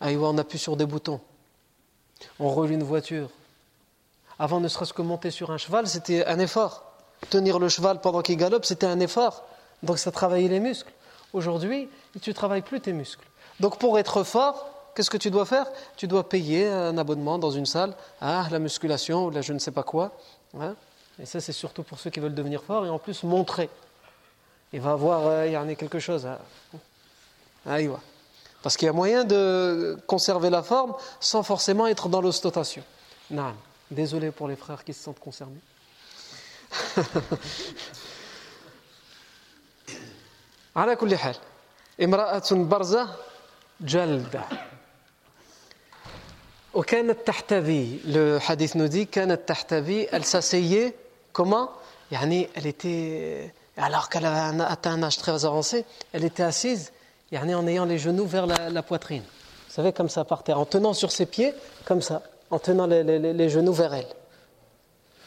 Aïwa, 0.00 0.30
on 0.30 0.38
appuie 0.38 0.58
sur 0.58 0.74
des 0.74 0.86
boutons. 0.86 1.20
On 2.40 2.48
roule 2.48 2.70
une 2.70 2.82
voiture. 2.82 3.28
Avant, 4.38 4.58
ne 4.58 4.68
serait-ce 4.68 4.94
que 4.94 5.02
monter 5.02 5.30
sur 5.30 5.50
un 5.50 5.58
cheval, 5.58 5.86
c'était 5.86 6.24
un 6.24 6.38
effort. 6.38 6.82
Tenir 7.28 7.58
le 7.58 7.68
cheval 7.68 8.00
pendant 8.00 8.22
qu'il 8.22 8.38
galope, 8.38 8.64
c'était 8.64 8.86
un 8.86 9.00
effort. 9.00 9.44
Donc 9.82 9.98
ça 9.98 10.10
travaillait 10.12 10.48
les 10.48 10.60
muscles. 10.60 10.94
Aujourd'hui, 11.34 11.90
tu 12.22 12.30
ne 12.30 12.34
travailles 12.34 12.62
plus 12.62 12.80
tes 12.80 12.94
muscles. 12.94 13.28
Donc 13.60 13.78
pour 13.78 13.98
être 13.98 14.22
fort, 14.22 14.70
qu'est-ce 14.94 15.10
que 15.10 15.18
tu 15.18 15.30
dois 15.30 15.44
faire? 15.44 15.66
Tu 15.98 16.06
dois 16.06 16.26
payer 16.26 16.68
un 16.68 16.96
abonnement 16.96 17.38
dans 17.38 17.50
une 17.50 17.66
salle, 17.66 17.94
ah, 18.22 18.46
la 18.50 18.58
musculation 18.58 19.26
ou 19.26 19.30
la 19.30 19.42
je 19.42 19.52
ne 19.52 19.58
sais 19.58 19.72
pas 19.72 19.82
quoi. 19.82 20.12
Hein. 20.58 20.74
et 21.20 21.26
ça, 21.26 21.38
c'est 21.38 21.52
surtout 21.52 21.82
pour 21.82 21.98
ceux 21.98 22.08
qui 22.08 22.18
veulent 22.18 22.34
devenir 22.34 22.62
forts 22.62 22.86
et 22.86 22.88
en 22.88 22.98
plus 22.98 23.24
montrer 23.24 23.68
Il 24.71 24.81
va 24.81 24.91
avoir 24.91 25.27
euh, 25.27 25.47
il 25.47 25.53
y 25.53 25.57
en 25.57 25.67
a 25.67 25.75
quelque 25.75 25.99
chose. 25.99 26.25
Hein. 26.25 26.39
Ah, 27.65 27.77
Parce 28.61 28.75
qu'il 28.75 28.85
y 28.87 28.89
a 28.89 28.93
moyen 28.93 29.23
de 29.23 29.97
conserver 30.07 30.49
la 30.49 30.63
forme 30.63 30.95
sans 31.19 31.43
forcément 31.43 31.87
être 31.87 32.09
dans 32.09 32.21
l'ostentation. 32.21 32.83
Non. 33.29 33.53
Désolé 33.91 34.31
pour 34.31 34.47
les 34.47 34.55
frères 34.55 34.83
qui 34.83 34.93
se 34.93 35.03
sentent 35.03 35.19
concernés. 35.19 35.61
على 40.75 40.95
كل 40.95 41.17
حال 41.17 41.35
امرأة 42.03 42.43
برزة 42.51 43.15
جلدة 43.81 44.43
وكانت 46.73 47.17
تحتوي 47.27 47.99
le 48.05 48.39
hadith 48.39 48.75
nous 48.75 48.87
dit 48.87 49.05
كانت 49.05 49.47
تحتوي 49.47 50.07
elle 50.11 50.25
s'asseyait 50.25 50.95
comment 51.31 51.69
يعني 52.11 52.49
elle 52.55 52.65
était 52.67 53.53
alors 53.78 54.08
qu'elle 54.08 54.26
avait 54.26 54.62
atteint 54.62 54.92
un 54.92 55.02
âge 55.02 55.16
très 55.16 55.44
avancé, 55.44 55.84
elle 56.12 56.24
était 56.24 56.42
assise 56.42 56.92
en 57.36 57.66
ayant 57.66 57.84
les 57.84 57.98
genoux 57.98 58.26
vers 58.26 58.46
la, 58.46 58.82
poitrine. 58.82 59.22
Vous 59.22 59.74
savez, 59.74 59.92
comme 59.92 60.08
ça 60.08 60.24
par 60.24 60.42
terre, 60.42 60.58
en 60.58 60.64
tenant 60.64 60.94
sur 60.94 61.12
ses 61.12 61.26
pieds, 61.26 61.54
comme 61.84 62.00
ça, 62.00 62.22
en 62.50 62.58
tenant 62.58 62.86
les, 62.86 63.04
les, 63.04 63.18
les 63.18 63.48
genoux 63.48 63.72
vers 63.72 63.94
elle. 63.94 64.06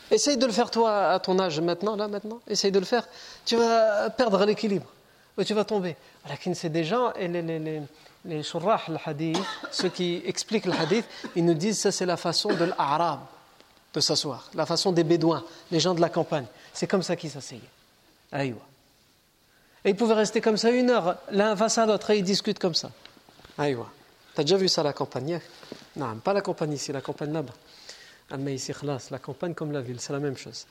Essaye 0.10 0.38
de 0.38 0.46
le 0.46 0.52
faire 0.52 0.72
toi 0.72 1.12
à 1.12 1.20
ton 1.20 1.40
âge 1.40 1.62
maintenant, 1.62 1.96
là 1.96 2.08
maintenant, 2.08 2.40
essaye 2.48 2.72
de 2.72 2.80
le 2.80 2.86
faire. 2.86 3.08
Tu 3.46 3.56
vas 3.56 4.10
perdre 4.10 4.44
l'équilibre, 4.46 4.88
ou 5.38 5.44
tu 5.44 5.54
vas 5.54 5.64
tomber. 5.64 5.96
Lakin 6.28 6.54
c'est 6.54 6.70
des 6.70 6.84
gens, 6.84 7.14
et 7.14 7.28
les, 7.28 7.42
les, 7.42 7.60
les, 7.60 7.82
les 8.26 8.44
shurrah, 8.44 8.82
le 8.90 8.98
hadith, 9.06 9.38
ceux 9.72 9.90
qui 9.90 10.22
expliquent 10.26 10.66
le 10.66 10.74
hadith, 10.74 11.06
ils 11.36 11.46
nous 11.46 11.54
disent 11.54 11.80
ça 11.80 11.92
c'est 11.92 12.06
la 12.06 12.18
façon 12.18 12.50
de 12.50 12.66
l'arabe 12.66 13.22
de 13.94 14.00
s'asseoir, 14.00 14.50
la 14.54 14.66
façon 14.66 14.92
des 14.92 15.04
bédouins, 15.04 15.44
les 15.70 15.80
gens 15.80 15.94
de 15.94 16.02
la 16.02 16.10
campagne. 16.10 16.46
C'est 16.74 16.88
comme 16.88 17.04
ça 17.04 17.16
qu'ils 17.16 17.32
s'asseyaient. 17.32 17.62
Aïwa. 18.32 18.62
Et 19.84 19.90
ils 19.90 19.96
pouvaient 19.96 20.14
rester 20.14 20.42
comme 20.42 20.58
ça 20.58 20.70
une 20.70 20.90
heure, 20.90 21.18
l'un 21.32 21.56
face 21.56 21.78
à 21.78 21.86
l'autre, 21.86 22.12
et 22.12 22.18
ils 22.18 22.24
discutent 22.24 22.60
comme 22.60 22.76
ça. 22.76 22.92
Aïwa. 23.58 23.90
T'as 24.36 24.44
déjà 24.44 24.58
vu 24.58 24.68
ça 24.70 24.82
à 24.82 24.84
la 24.86 24.94
campagne? 24.94 25.42
Non, 25.96 26.16
pas 26.18 26.34
la 26.34 26.42
campagne 26.42 26.74
ici, 26.74 26.92
la 26.92 27.02
campagne 27.02 27.34
là-bas. 27.34 27.54
Mais 28.38 28.56
ici, 28.56 28.72
la 28.84 29.20
campagne 29.20 29.54
comme 29.54 29.72
la 29.74 29.82
ville, 29.82 30.00
c'est 30.00 30.14
la 30.14 30.20
même 30.20 30.38
chose. 30.38 30.66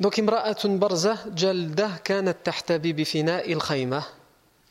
Donc, 0.00 0.18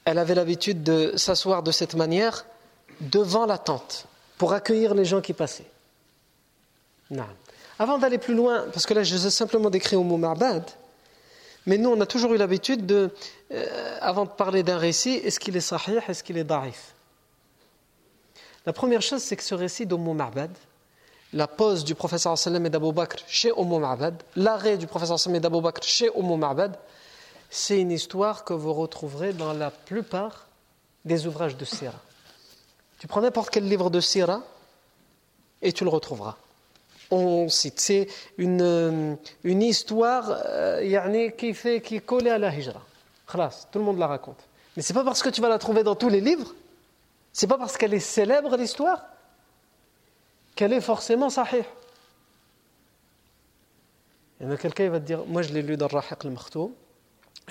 Elle 0.06 0.18
avait 0.18 0.36
l'habitude 0.36 0.84
de 0.84 1.14
s'asseoir 1.16 1.64
de 1.64 1.72
cette 1.72 1.96
manière 1.96 2.46
devant 3.00 3.46
la 3.46 3.58
tente 3.58 4.08
pour 4.38 4.54
accueillir 4.54 4.94
les 4.94 5.06
gens 5.06 5.22
qui 5.22 5.34
passaient. 5.34 5.70
Non. 7.12 7.28
Avant 7.80 7.98
d'aller 7.98 8.18
plus 8.18 8.34
loin, 8.34 8.66
parce 8.74 8.86
que 8.86 8.94
là 8.94 9.04
je 9.04 9.16
vous 9.16 9.28
ai 9.28 9.30
simplement 9.30 9.70
décrit 9.70 9.96
au 9.96 10.04
mot 10.04 10.18
ma'bad, 10.18 10.64
mais 11.66 11.78
nous 11.78 11.90
on 11.90 12.02
a 12.02 12.06
toujours 12.06 12.34
eu 12.34 12.38
l'habitude 12.38 12.86
de, 12.86 13.12
euh, 13.52 13.98
avant 14.02 14.26
de 14.26 14.30
parler 14.30 14.64
d'un 14.64 14.78
récit, 14.78 15.16
est-ce 15.16 15.40
qu'il 15.40 15.56
est 15.56 15.62
sahih, 15.62 16.00
est-ce 16.08 16.24
qu'il 16.24 16.38
est 16.38 16.44
da'if? 16.44 16.96
La 18.66 18.74
première 18.74 19.02
chose, 19.02 19.22
c'est 19.22 19.36
que 19.36 19.44
ce 19.44 19.56
récit 19.56 19.86
d'Umm 19.86 20.14
Ma'bad, 20.14 20.52
la 21.34 21.48
pause 21.48 21.84
du 21.84 21.94
professeur 21.94 22.38
sallam 22.38 22.66
et 22.66 22.70
d'Abu 22.70 22.92
Bakr 22.92 23.18
chez 23.28 23.52
Umm 23.52 23.80
Ma'bad, 23.80 24.24
l'arrêt 24.36 24.78
du 24.78 24.88
professeur 24.88 25.20
sallam 25.20 25.36
et 25.36 25.40
d'Abu 25.40 25.62
Bakr 25.62 25.84
chez 25.84 26.10
Umm 26.18 26.38
Ma'bad, 26.38 26.78
c'est 27.50 27.80
une 27.80 27.92
histoire 27.92 28.44
que 28.44 28.54
vous 28.54 28.74
retrouverez 28.74 29.34
dans 29.34 29.54
la 29.54 29.72
plupart 29.72 30.48
des 31.06 31.28
ouvrages 31.28 31.56
de 31.56 31.64
Sira. 31.64 32.00
Tu 33.00 33.08
prends 33.08 33.22
n'importe 33.22 33.52
quel 33.52 33.68
livre 33.68 33.90
de 33.90 34.02
Sira 34.02 34.42
et 35.62 35.72
tu 35.72 35.84
le 35.84 35.90
retrouveras. 35.90 36.36
C'est 37.50 38.08
une, 38.38 39.18
une 39.44 39.62
histoire 39.62 40.42
euh, 40.46 41.30
qui, 41.32 41.54
fait, 41.54 41.82
qui 41.82 41.96
est 41.96 42.06
collée 42.06 42.30
à 42.30 42.38
la 42.38 42.54
hijra. 42.54 42.82
Tout 43.72 43.80
le 43.80 43.86
monde 43.86 44.00
la 44.00 44.08
raconte. 44.08 44.40
Mais 44.76 44.84
ce 44.84 44.92
n'est 44.92 45.00
pas 45.00 45.06
parce 45.06 45.24
que 45.24 45.30
tu 45.30 45.42
vas 45.42 45.50
la 45.50 45.60
trouver 45.60 45.84
dans 45.84 45.96
tous 45.96 46.10
les 46.10 46.22
livres 46.22 46.54
c'est 47.38 47.46
pas 47.46 47.60
parce 47.60 47.78
qu'elle 47.78 47.94
est 47.94 48.00
célèbre 48.00 48.58
l'histoire 48.58 49.06
qu'elle 50.56 50.74
est 50.74 50.82
forcément 50.82 51.30
sahih. 51.30 51.64
Il 54.42 54.50
y 54.50 54.52
a 54.52 54.58
quelqu'un 54.58 54.86
qui 54.86 54.90
va 54.90 55.00
te 55.00 55.06
dire 55.06 55.24
Moi 55.28 55.44
je 55.44 55.54
l'ai 55.54 55.62
lu 55.62 55.78
dans 55.78 55.86
Rahiq 55.86 56.26
al-Makhtoum, 56.26 56.72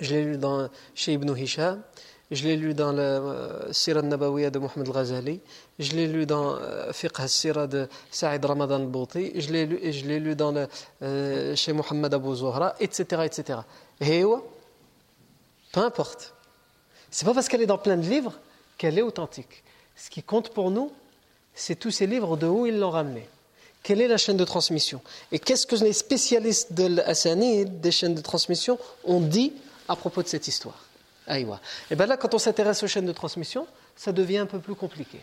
je 0.01 0.13
l'ai 0.13 0.25
lu 0.25 0.39
dans, 0.39 0.69
chez 0.97 1.13
Ibn 1.13 1.37
Hisham, 1.37 1.83
je 2.31 2.45
l'ai 2.45 2.57
lu 2.57 2.75
dans 2.75 2.93
le 2.93 3.03
euh, 3.03 3.73
Sira 3.73 4.01
al-Nabawiya 4.01 4.51
de 4.51 4.59
Mohamed 4.59 4.89
al-Ghazali, 4.89 5.41
je 5.79 5.93
l'ai 5.93 6.07
lu 6.07 6.27
dans 6.27 6.57
euh, 6.57 6.93
Fiqh 6.93 7.21
al-Sira 7.21 7.67
de 7.67 7.89
Saïd 8.11 8.45
Ramadan 8.45 8.77
al-Bouti, 8.77 9.33
je 9.41 9.53
l'ai 9.53 9.67
lu, 9.67 10.35
dans 10.35 10.53
le, 10.53 10.67
euh, 11.03 11.55
chez 11.55 11.73
Mohamed 11.73 12.13
Abu 12.13 12.35
Zuhra, 12.35 12.75
etc. 12.81 13.23
etc. 13.25 13.61
Et 14.01 14.23
peu 15.73 15.81
importe. 15.81 16.35
C'est 17.11 17.25
pas 17.25 17.35
parce 17.35 17.49
qu'elle 17.49 17.63
est 17.63 17.67
dans 17.67 17.79
plein 17.79 17.97
de 17.97 18.07
livres 18.07 18.33
qu'elle 18.77 18.99
est 18.99 19.03
authentique. 19.03 19.63
Ce 19.95 20.11
qui 20.11 20.23
compte 20.23 20.51
pour 20.51 20.71
nous, 20.71 20.91
c'est 21.55 21.77
tous 21.77 21.91
ces 21.91 22.07
livres 22.07 22.37
de 22.37 22.47
où 22.47 22.67
ils 22.67 22.79
l'ont 22.79 22.91
ramené. 22.91 23.29
Quelle 23.83 24.01
est 24.01 24.09
la 24.09 24.17
chaîne 24.17 24.37
de 24.37 24.45
transmission? 24.45 25.01
Et 25.31 25.39
qu'est-ce 25.39 25.67
que 25.67 25.77
les 25.77 25.93
spécialistes 25.93 26.73
de 26.73 26.87
l'Assanid, 26.87 27.81
des 27.81 27.93
chaînes 27.93 28.15
de 28.15 28.21
transmission, 28.21 28.79
ont 29.05 29.21
dit 29.21 29.53
à 29.89 29.95
propos 29.95 30.23
de 30.23 30.29
cette 30.29 30.49
histoire? 30.49 30.86
Et 31.29 31.45
eh 31.91 31.97
bien 31.97 32.07
là, 32.07 32.17
quand 32.17 32.35
on 32.35 32.39
s'intéresse 32.39 32.83
aux 32.83 32.87
chaînes 32.87 33.07
de 33.07 33.13
transmission, 33.13 33.67
ça 33.97 34.13
devient 34.13 34.39
un 34.39 34.47
peu 34.47 34.61
plus 34.61 34.75
compliqué. 34.75 35.21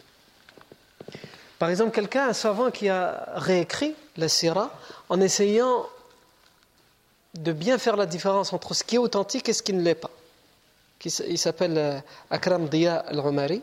Par 1.59 1.69
exemple, 1.69 1.91
quelqu'un, 1.91 2.27
un 2.27 2.33
savant 2.33 2.71
qui 2.71 2.89
a 2.89 3.25
réécrit 3.35 3.95
la 4.17 4.27
Sira 4.27 4.69
en 5.07 5.21
essayant 5.21 5.87
de 7.35 7.53
bien 7.53 7.77
faire 7.77 7.95
la 7.95 8.05
différence 8.05 8.51
entre 8.51 8.73
ce 8.73 8.83
qui 8.83 8.95
est 8.95 8.99
authentique 8.99 9.47
et 9.47 9.53
ce 9.53 9.63
qui 9.63 9.71
ne 9.73 9.81
l'est 9.81 9.95
pas. 9.95 10.11
Il 11.27 11.37
s'appelle 11.37 11.77
euh, 11.77 11.99
Akram 12.29 12.67
Diya 12.67 12.97
al-Umari. 12.97 13.61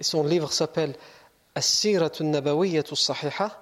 Son 0.00 0.24
livre 0.24 0.52
s'appelle 0.52 0.94
As-Siratun 1.54 2.26
Nabawiyatu 2.26 2.94
Sahiha. 2.94 3.60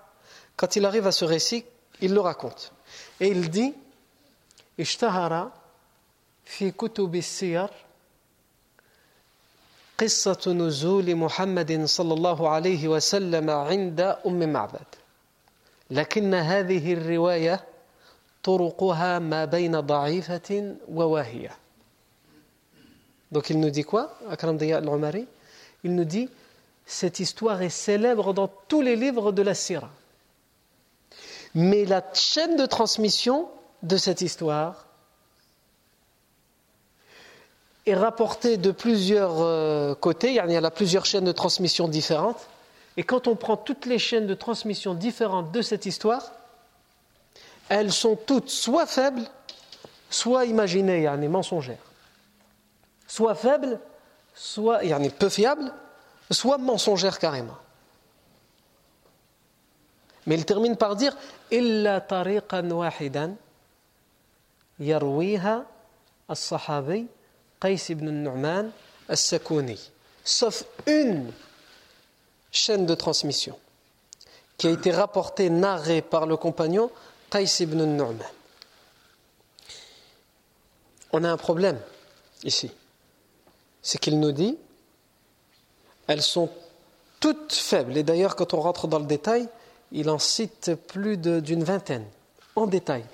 Quand 0.57 0.77
il 0.77 0.85
arrive 0.85 1.07
à 1.07 1.13
ce 1.13 1.25
récit, 1.25 1.65
il 2.01 2.13
le 2.13 2.21
raconte. 2.21 2.73
Et 3.21 3.29
il 3.29 3.51
dit 3.51 3.75
Ishtahara 4.79 5.53
في 6.47 6.71
كتب 6.71 7.15
السير 7.15 7.69
قصة 9.99 10.53
نزول 10.53 11.17
محمد 11.17 11.85
صلى 11.85 12.15
الله 12.15 12.49
عليه 12.49 12.89
وسلم 12.89 13.51
عند 13.51 14.01
أم 14.27 14.53
معبد 14.53 14.87
لكن 15.91 16.35
هذه 16.35 16.93
الرواية 16.93 17.65
طرقها 18.43 19.19
ما 19.19 19.45
بين 19.45 19.81
ضعيفة 19.81 20.77
وواهية 20.89 21.51
Donc 23.33 23.51
il 23.51 23.59
nous 23.59 23.71
dit 23.71 23.83
quoi, 23.83 24.17
Akram 24.31 24.57
Diya 24.57 24.77
al-Umari 24.79 25.27
il 25.83 25.95
nous 25.95 26.05
dit 26.05 26.29
cette 26.87 27.19
histoire 27.19 27.61
est 27.63 27.69
célèbre 27.71 28.33
dans 28.33 28.49
tous 28.69 28.81
les 28.83 28.95
livres 28.95 29.33
de 29.33 29.43
la 29.43 29.55
Syrah. 29.55 29.91
Mais 31.55 31.85
la 31.85 32.05
chaîne 32.15 32.57
de 32.57 32.67
transmission 32.67 33.49
de 33.83 33.97
cette 33.97 34.21
histoire 34.21 34.86
est 37.86 37.96
rapportée 37.96 38.58
de 38.58 38.72
plusieurs 38.72 39.42
euh, 39.42 39.96
côtés, 39.96 40.30
il 40.30 40.36
y 40.36 40.40
a 40.40 40.72
plusieurs 40.72 41.06
chaînes 41.06 41.26
de 41.26 41.32
transmission 41.32 41.88
différentes. 41.88 42.48
Et 42.98 43.04
quand 43.04 43.28
on 43.28 43.36
prend 43.36 43.58
toutes 43.58 43.86
les 43.86 44.00
chaînes 44.00 44.28
de 44.28 44.34
transmission 44.34 44.94
différentes 44.94 45.52
de 45.52 45.62
cette 45.62 45.86
histoire, 45.86 46.32
elles 47.70 47.92
sont 47.92 48.16
toutes 48.16 48.50
soit 48.50 48.86
faibles, 48.86 49.24
soit 50.10 50.46
imaginées, 50.46 51.04
yani 51.04 51.28
mensongères. 51.28 51.78
Soit 53.08 53.36
faibles, 53.36 53.80
soit 54.36 54.84
yani, 54.84 55.10
peu 55.10 55.30
fiable, 55.30 55.72
soit 56.30 56.58
mensongère 56.58 57.18
carrément. 57.18 57.58
Mais 60.28 60.36
il 60.36 60.46
termine 60.46 60.76
par 60.76 60.96
dire 60.96 61.16
إلا 61.54 61.98
طريقا 62.00 62.74
واحدا 62.74 63.36
يرويها 64.80 65.66
الصحابي 66.32 67.06
Qais 67.61 67.91
ibn 67.91 68.11
Nu'man 68.11 68.71
as-Sakouni, 69.09 69.91
sauf 70.25 70.65
une 70.87 71.33
chaîne 72.51 72.87
de 72.87 72.95
transmission 72.95 73.59
qui 74.59 74.67
a 74.67 74.71
été 74.71 74.91
rapportée, 74.91 75.51
narrée 75.51 76.03
par 76.03 76.27
le 76.27 76.37
compagnon 76.37 76.91
Qais 77.31 77.45
ibn 77.61 77.83
Nu'man. 77.85 78.19
On 81.13 81.25
a 81.25 81.31
un 81.31 81.37
problème 81.37 81.81
ici. 82.45 82.71
C'est 83.83 83.99
qu'il 83.99 84.19
nous 84.19 84.33
dit 84.33 84.59
elles 86.07 86.23
sont 86.23 86.51
toutes 87.21 87.53
faibles. 87.53 87.97
Et 87.97 88.03
d'ailleurs, 88.03 88.37
quand 88.37 88.55
on 88.55 88.61
rentre 88.61 88.87
dans 88.87 88.99
le 88.99 89.07
détail, 89.07 89.49
il 89.93 90.11
en 90.11 90.19
cite 90.19 90.75
plus 90.75 91.17
d'une 91.17 91.65
vingtaine, 91.65 92.07
en 92.55 92.67
détail, 92.67 93.05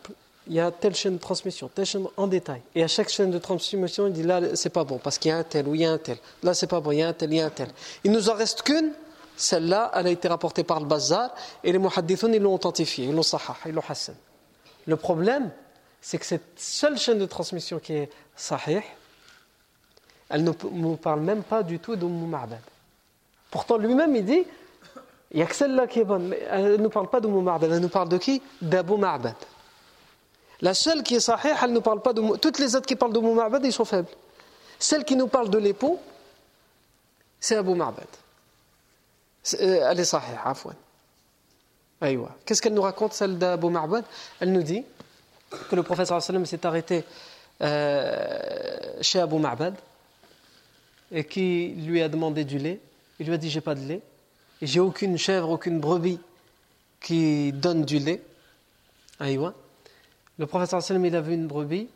il 0.48 0.54
y 0.54 0.60
a 0.60 0.70
telle 0.72 0.94
chaîne 0.94 1.14
de 1.14 1.20
transmission, 1.20 1.70
telle 1.72 1.86
chaîne 1.86 2.06
en 2.16 2.26
détail. 2.26 2.62
Et 2.74 2.82
à 2.82 2.88
chaque 2.88 3.08
chaîne 3.08 3.30
de 3.30 3.38
transmission, 3.38 4.08
il 4.08 4.12
dit 4.12 4.24
là, 4.24 4.40
c'est 4.56 4.70
pas 4.70 4.82
bon, 4.82 4.98
parce 4.98 5.18
qu'il 5.18 5.28
y 5.28 5.32
a 5.32 5.38
un 5.38 5.44
tel 5.44 5.68
ou 5.68 5.74
il 5.74 5.82
y 5.82 5.84
a 5.84 5.92
un 5.92 5.98
tel. 5.98 6.18
Là, 6.42 6.52
c'est 6.52 6.66
pas 6.66 6.80
bon, 6.80 6.90
il 6.90 6.98
y 6.98 7.02
a 7.02 7.08
un 7.08 7.12
tel, 7.12 7.32
il 7.32 7.36
y 7.36 7.40
a 7.40 7.46
un 7.46 7.50
tel. 7.50 7.68
Il 8.02 8.10
nous 8.10 8.28
en 8.28 8.34
reste 8.34 8.62
qu'une. 8.62 8.92
Celle-là, 9.36 9.90
elle 9.94 10.08
a 10.08 10.10
été 10.10 10.28
rapportée 10.28 10.62
par 10.62 10.78
le 10.78 10.86
bazar 10.86 11.34
et 11.64 11.72
les 11.72 11.78
muhaddithun, 11.78 12.32
ils 12.32 12.42
l'ont 12.42 12.54
authentifiée, 12.54 13.06
ils 13.06 13.14
l'ont 13.14 13.22
sahah, 13.22 13.56
ils 13.66 13.72
l'ont 13.72 13.82
hassan. 13.88 14.14
Le 14.86 14.96
problème, 14.96 15.50
c'est 16.00 16.18
que 16.18 16.26
cette 16.26 16.58
seule 16.58 16.98
chaîne 16.98 17.18
de 17.18 17.26
transmission 17.26 17.78
qui 17.78 17.94
est 17.94 18.10
sahih, 18.36 18.82
elle 20.28 20.44
ne 20.44 20.52
nous 20.72 20.96
parle 20.96 21.20
même 21.20 21.42
pas 21.42 21.62
du 21.62 21.78
tout 21.78 21.96
d'Umm 21.96 22.28
Ma'bad. 22.28 22.60
Pourtant, 23.50 23.78
lui-même, 23.78 24.14
il 24.16 24.24
dit 24.24 24.44
il 25.30 25.38
n'y 25.38 25.42
a 25.42 25.46
que 25.46 25.54
celle-là 25.54 25.86
qui 25.86 26.00
est 26.00 26.04
bonne. 26.04 26.28
Mais 26.28 26.40
elle 26.50 26.72
ne 26.72 26.76
nous 26.76 26.90
parle 26.90 27.08
pas 27.08 27.20
d'Umm 27.20 27.42
Ma'bad. 27.42 27.70
Elle 27.72 27.80
nous 27.80 27.88
parle 27.88 28.10
de 28.10 28.18
qui? 28.18 28.42
D'Abu 28.60 28.96
Ma'bad. 28.96 29.34
La 30.62 30.74
seule 30.74 31.02
qui 31.02 31.16
est 31.16 31.20
sahih, 31.20 31.54
elle 31.62 31.72
ne 31.72 31.80
parle 31.80 32.00
pas 32.00 32.12
de. 32.12 32.36
Toutes 32.36 32.60
les 32.60 32.76
autres 32.76 32.86
qui 32.86 32.94
parlent 32.94 33.12
d'Umm 33.12 33.34
Ma'bad, 33.34 33.64
ils 33.64 33.72
sont 33.72 33.84
faibles. 33.84 34.08
Celle 34.78 35.04
qui 35.04 35.16
nous 35.16 35.26
parle 35.26 35.50
de 35.50 35.58
l'époux, 35.58 35.98
c'est 37.40 37.56
Abu 37.56 37.74
Ma'bad. 37.74 38.06
Euh, 39.60 39.88
elle 39.90 39.98
est 40.00 40.04
sahih, 40.04 40.36
afwan. 40.44 40.76
Qu'est-ce 42.44 42.62
qu'elle 42.62 42.74
nous 42.74 42.82
raconte, 42.82 43.12
celle 43.12 43.38
d'Abu 43.38 43.68
Ma'bad? 43.68 44.04
Elle 44.40 44.52
nous 44.52 44.62
dit 44.62 44.84
que 45.68 45.76
le 45.76 45.84
sallam 46.04 46.46
s'est 46.46 46.64
arrêté 46.64 47.04
euh, 47.60 49.00
chez 49.00 49.20
Abu 49.20 49.36
Ma'bad 49.38 49.74
et 51.12 51.24
qui 51.24 51.74
lui 51.76 52.02
a 52.02 52.08
demandé 52.08 52.44
du 52.44 52.58
lait. 52.58 52.80
Il 53.20 53.26
lui 53.26 53.34
a 53.34 53.38
dit 53.38 53.50
J'ai 53.50 53.60
pas 53.60 53.74
de 53.74 53.86
lait. 53.86 54.00
J'ai 54.60 54.80
aucune 54.80 55.18
chèvre, 55.18 55.50
aucune 55.50 55.80
brebis 55.80 56.20
qui 57.00 57.52
donne 57.52 57.84
du 57.84 57.98
lait. 57.98 58.22
Aïwa. 59.18 59.54
Le 60.42 60.80
sallam, 60.80 61.04
il 61.04 61.14
a 61.14 61.20
vu 61.20 61.34
une 61.34 61.46
brebis. 61.46 61.88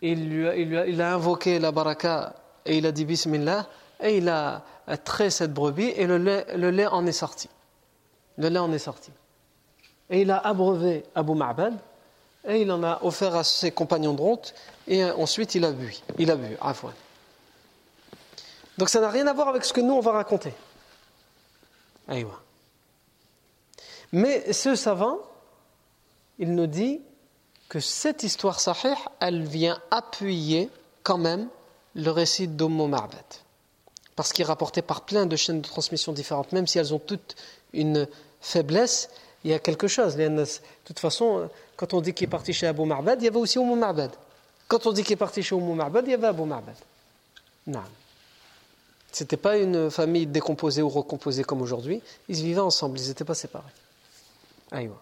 Il, 0.00 0.30
lui 0.30 1.02
a, 1.02 1.14
invoqué 1.14 1.58
la 1.58 1.72
baraka 1.72 2.34
et 2.64 2.78
il 2.78 2.86
a 2.86 2.92
dit 2.92 3.04
Bismillah. 3.04 3.66
Et 4.00 4.16
il 4.18 4.28
a 4.30 4.62
trait 5.04 5.28
cette 5.30 5.52
brebis 5.52 5.92
et 5.94 6.06
le 6.06 6.16
lait, 6.16 6.86
en 6.86 7.06
est 7.06 7.12
sorti. 7.12 7.50
Le 8.38 8.48
lait 8.48 8.58
en 8.58 8.72
est 8.72 8.78
sorti. 8.78 9.10
Et 10.08 10.22
il 10.22 10.30
a 10.30 10.38
abreuvé 10.38 11.04
Abu 11.14 11.34
Ma'bad 11.34 11.74
et 12.46 12.62
il 12.62 12.70
en 12.70 12.82
a 12.82 13.00
offert 13.02 13.34
à 13.34 13.44
ses 13.44 13.72
compagnons 13.72 14.14
de 14.14 14.20
route 14.20 14.54
et 14.86 15.04
ensuite 15.04 15.54
il 15.54 15.64
a 15.64 15.72
bu. 15.72 15.94
Il 16.18 16.30
a 16.30 16.36
bu, 16.36 16.56
afwan. 16.60 16.94
Donc 18.78 18.88
ça 18.88 19.00
n'a 19.00 19.10
rien 19.10 19.26
à 19.26 19.34
voir 19.34 19.48
avec 19.48 19.64
ce 19.64 19.72
que 19.72 19.80
nous 19.80 19.94
on 19.94 20.00
va 20.00 20.12
raconter. 20.12 20.54
Mais 24.12 24.52
ce 24.52 24.74
savant, 24.76 25.18
il 26.38 26.54
nous 26.54 26.68
dit 26.68 27.00
que 27.68 27.80
cette 27.80 28.22
histoire 28.22 28.60
sahih, 28.60 28.94
elle 29.20 29.42
vient 29.42 29.80
appuyer 29.90 30.70
quand 31.02 31.18
même 31.18 31.48
le 31.94 32.10
récit 32.10 32.48
d'Ummu 32.48 32.86
Ma'bad. 32.88 33.24
Parce 34.14 34.32
qu'il 34.32 34.42
est 34.44 34.48
rapporté 34.48 34.82
par 34.82 35.02
plein 35.02 35.26
de 35.26 35.36
chaînes 35.36 35.60
de 35.60 35.66
transmission 35.66 36.12
différentes, 36.12 36.52
même 36.52 36.66
si 36.66 36.78
elles 36.78 36.94
ont 36.94 36.98
toutes 36.98 37.36
une 37.72 38.08
faiblesse, 38.40 39.10
il 39.44 39.50
y 39.50 39.54
a 39.54 39.58
quelque 39.58 39.88
chose. 39.88 40.16
De 40.16 40.46
toute 40.84 40.98
façon, 40.98 41.48
quand 41.76 41.92
on 41.94 42.00
dit 42.00 42.14
qu'il 42.14 42.24
est 42.26 42.30
parti 42.30 42.52
chez 42.52 42.66
Abu 42.66 42.84
Ma'bad, 42.84 43.20
il 43.20 43.24
y 43.24 43.28
avait 43.28 43.36
aussi 43.36 43.58
Ummu 43.58 43.76
Ma'bad. 43.76 44.10
Quand 44.68 44.86
on 44.86 44.92
dit 44.92 45.02
qu'il 45.02 45.12
est 45.12 45.16
parti 45.16 45.42
chez 45.42 45.54
Ummu 45.54 45.74
Ma'bad, 45.74 46.06
il 46.06 46.10
y 46.10 46.14
avait 46.14 46.26
Abu 46.28 46.42
Ma'bad. 46.42 46.76
Non. 47.66 47.82
Ce 49.12 49.22
n'était 49.22 49.36
pas 49.36 49.56
une 49.56 49.90
famille 49.90 50.26
décomposée 50.26 50.82
ou 50.82 50.88
recomposée 50.88 51.44
comme 51.44 51.62
aujourd'hui. 51.62 52.02
Ils 52.28 52.36
vivaient 52.36 52.60
ensemble, 52.60 52.98
ils 52.98 53.08
n'étaient 53.08 53.24
pas 53.24 53.34
séparés. 53.34 53.64
Aïwa. 54.70 55.00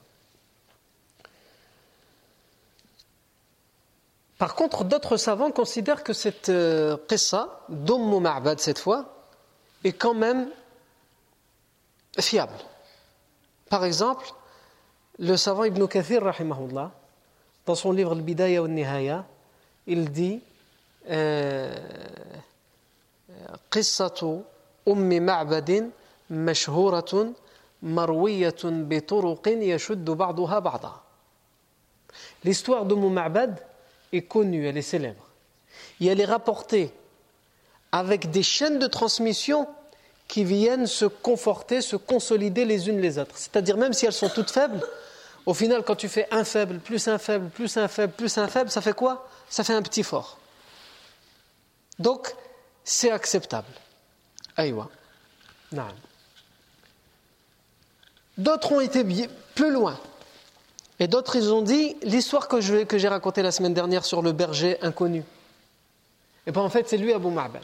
Par 4.37 4.55
contre, 4.55 4.83
d'autres 4.85 5.17
savants 5.17 5.51
considèrent 5.51 6.03
que 6.03 6.13
cette 6.13 6.49
euh, 6.49 6.97
qissa, 7.07 7.61
d'Umm 7.69 8.21
Ma'bad 8.21 8.59
cette 8.59 8.79
fois, 8.79 9.13
est 9.83 9.93
quand 9.93 10.13
même 10.13 10.49
fiable. 12.19 12.55
Par 13.69 13.83
exemple, 13.85 14.25
le 15.19 15.35
savant 15.35 15.65
Ibn 15.65 15.85
Kathir, 15.87 16.23
rahimahullah, 16.23 16.91
dans 17.65 17.75
son 17.75 17.91
livre 17.91 18.13
Al-Bidaya 18.13 18.61
wa 18.61 18.67
Nihaya, 18.67 19.25
il 19.87 20.09
dit 20.11 20.41
euh, 21.09 21.75
قصة 23.71 24.41
أم 24.87 25.25
معبد 25.25 25.91
مشهورة 26.29 27.33
مروية 27.83 28.61
بطرق 28.63 29.47
يشد 29.47 30.05
بعضها 30.09 30.59
بعضا 30.59 31.01
L'histoire 32.43 32.85
de 32.85 32.95
Ma'bad 32.95 33.55
est 34.16 34.22
connue, 34.22 34.66
elle 34.66 34.76
est 34.76 34.82
célèbre. 34.82 35.26
Et 36.00 36.06
elle 36.06 36.20
est 36.20 36.24
rapportée 36.24 36.92
avec 37.92 38.30
des 38.30 38.42
chaînes 38.42 38.78
de 38.78 38.86
transmission 38.86 39.68
qui 40.26 40.44
viennent 40.44 40.86
se 40.86 41.04
conforter, 41.04 41.80
se 41.80 41.96
consolider 41.96 42.64
les 42.64 42.88
unes 42.88 43.00
les 43.00 43.18
autres. 43.18 43.36
C'est-à-dire 43.36 43.76
même 43.76 43.92
si 43.92 44.06
elles 44.06 44.12
sont 44.12 44.28
toutes 44.28 44.50
faibles, 44.50 44.82
au 45.46 45.54
final 45.54 45.82
quand 45.84 45.96
tu 45.96 46.08
fais 46.08 46.26
un 46.30 46.44
faible, 46.44 46.78
plus 46.78 47.06
un 47.08 47.18
faible, 47.18 47.50
plus 47.50 47.76
un 47.76 47.88
faible, 47.88 48.12
plus 48.12 48.38
un 48.38 48.48
faible, 48.48 48.70
ça 48.70 48.80
fait 48.80 48.94
quoi? 48.94 49.28
Ça 49.48 49.62
fait 49.62 49.74
un 49.74 49.82
petit 49.82 50.02
fort. 50.02 50.38
Donc 51.98 52.34
c'est 52.82 53.10
acceptable. 53.10 53.68
Aïwa. 54.56 54.88
D'autres 58.36 58.72
ont 58.72 58.80
été 58.80 59.04
plus 59.54 59.70
loin. 59.70 59.98
Et 61.00 61.08
d'autres, 61.08 61.36
ils 61.36 61.52
ont 61.52 61.62
dit 61.62 61.96
l'histoire 62.02 62.48
que, 62.48 62.60
j'ai 62.60 63.08
racontée 63.08 63.42
la 63.42 63.50
semaine 63.50 63.74
dernière 63.74 64.04
sur 64.04 64.22
le 64.22 64.32
berger 64.32 64.78
inconnu. 64.80 65.24
Et 66.46 66.52
bien 66.52 66.62
en 66.62 66.68
fait, 66.70 66.88
c'est 66.88 66.96
lui 66.96 67.12
Abu 67.12 67.28
Ma'bad. 67.28 67.62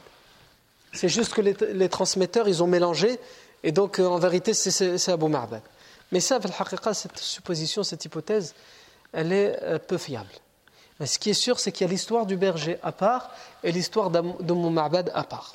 C'est 0.93 1.09
juste 1.09 1.33
que 1.33 1.41
les, 1.41 1.89
transmetteurs, 1.89 2.49
ils 2.49 2.63
ont 2.63 2.67
mélangé. 2.67 3.21
Et 3.63 3.71
donc, 3.71 3.99
euh, 3.99 4.07
en 4.07 4.19
vérité, 4.19 4.55
c'est 4.55 5.09
Abu 5.09 5.29
Ma'bad. 5.29 5.63
Mais 6.11 6.19
ça, 6.19 6.41
cette 6.93 7.19
supposition, 7.19 7.85
cette 7.85 8.05
hypothèse, 8.05 8.55
elle 9.13 9.33
est 9.33 9.63
euh, 9.63 9.79
peu 9.79 9.99
fiable. 9.99 10.31
Ce 11.05 11.19
qui 11.19 11.31
est 11.31 11.35
sûr, 11.35 11.61
c'est 11.61 11.73
qu'il 11.73 11.87
y 11.87 11.89
a 11.89 11.93
l'histoire 11.93 12.27
du 12.27 12.37
berger 12.37 12.79
à 12.83 12.93
part 12.93 13.31
et 13.63 13.73
l'histoire 13.73 14.11
de 14.11 14.53
Ma'bad 14.53 15.11
à 15.15 15.25
part. 15.25 15.55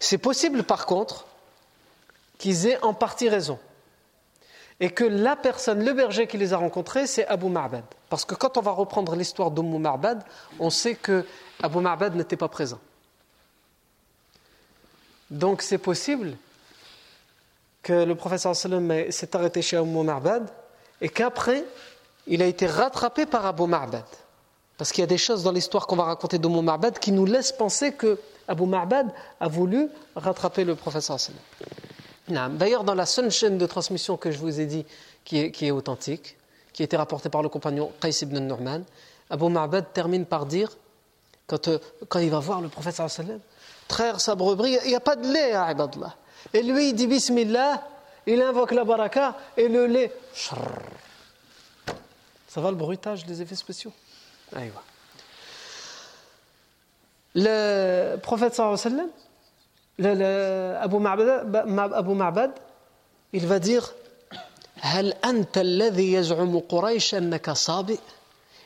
C'est 0.00 0.18
possible, 0.18 0.64
par 0.64 0.86
contre, 0.86 1.26
qu'ils 2.38 2.66
aient 2.66 2.82
en 2.82 2.94
partie 2.94 3.28
raison. 3.28 3.58
Et 4.80 4.90
que 4.90 5.04
la 5.04 5.36
personne, 5.36 5.84
le 5.84 5.92
berger 5.92 6.26
qui 6.26 6.38
les 6.38 6.52
a 6.54 6.56
rencontrés, 6.56 7.06
c'est 7.06 7.26
Abu 7.26 7.48
Ma'bad. 7.48 7.84
Parce 8.08 8.24
que 8.24 8.34
quand 8.34 8.56
on 8.56 8.62
va 8.62 8.70
reprendre 8.70 9.14
l'histoire 9.14 9.50
d'Umm 9.50 9.78
Ma'bad, 9.78 10.24
on 10.58 10.70
sait 10.70 10.94
que 10.94 11.26
Abu 11.62 11.78
n'était 12.16 12.36
pas 12.36 12.48
présent. 12.48 12.78
Donc 15.30 15.62
c'est 15.62 15.78
possible 15.78 16.36
que 17.82 17.92
le 17.92 18.14
professeur 18.14 18.56
sallam 18.56 19.10
s'est 19.10 19.36
arrêté 19.36 19.62
chez 19.62 19.76
Umm 19.76 20.02
Ma'bad 20.02 20.50
et 21.00 21.08
qu'après, 21.08 21.64
il 22.26 22.42
a 22.42 22.46
été 22.46 22.66
rattrapé 22.66 23.26
par 23.26 23.44
Abu 23.46 23.66
Ma'bad. 23.66 24.04
Parce 24.80 24.92
qu'il 24.92 25.02
y 25.02 25.04
a 25.04 25.06
des 25.06 25.18
choses 25.18 25.42
dans 25.42 25.52
l'histoire 25.52 25.86
qu'on 25.86 25.96
va 25.96 26.04
raconter 26.04 26.38
d'Abu 26.38 26.62
Ma'bad 26.62 26.98
qui 26.98 27.12
nous 27.12 27.26
laissent 27.26 27.52
penser 27.52 27.92
que 27.92 28.18
Abu 28.48 28.64
Ma'bad 28.64 29.12
a 29.38 29.46
voulu 29.46 29.88
rattraper 30.16 30.64
le 30.64 30.74
professeur 30.74 31.20
D'ailleurs, 32.30 32.84
dans 32.84 32.94
la 32.94 33.06
seule 33.06 33.30
chaîne 33.30 33.58
de 33.58 33.66
transmission 33.66 34.16
que 34.16 34.30
je 34.30 34.38
vous 34.38 34.60
ai 34.60 34.66
dit 34.66 34.84
qui 35.24 35.38
est, 35.38 35.70
authentique, 35.70 36.36
qui 36.72 36.82
a 36.82 36.84
été 36.84 36.96
rapportée 36.96 37.28
par 37.28 37.42
le 37.42 37.48
compagnon 37.48 37.92
Qais 38.00 38.10
ibn 38.22 38.38
Nu'man, 38.38 38.84
Abu 39.28 39.48
Ma'bad 39.48 39.92
termine 39.92 40.26
par 40.26 40.46
dire, 40.46 40.70
quand, 41.46 41.68
euh, 41.68 41.78
il 42.16 42.30
va 42.30 42.40
voir 42.40 42.60
le 42.60 42.68
professeur 42.68 43.08
traire 43.88 44.20
sa 44.20 44.34
brebis, 44.34 44.78
il 44.84 44.88
n'y 44.88 44.94
a 44.94 45.00
pas 45.00 45.16
de 45.16 45.26
lait 45.26 45.52
à 45.52 45.72
Ibadullah. 45.72 46.14
Et 46.52 46.62
lui, 46.62 46.90
il 46.90 46.94
dit 46.94 47.06
Bismillah, 47.06 47.86
il 48.26 48.40
invoque 48.40 48.72
la 48.72 48.84
baraka, 48.84 49.36
et 49.56 49.68
le 49.68 49.86
lait, 49.86 50.12
ça 50.32 50.56
va 52.60 52.70
le 52.70 52.76
bruitage 52.76 53.26
des 53.26 53.42
effets 53.42 53.56
spéciaux? 53.56 53.92
Le 57.34 58.16
prophète 58.16 58.54
sallallahu 58.54 58.80
alayhi 58.84 59.08
Abu, 60.02 60.96
il 63.32 63.46
va 63.46 63.58
dire 63.58 63.94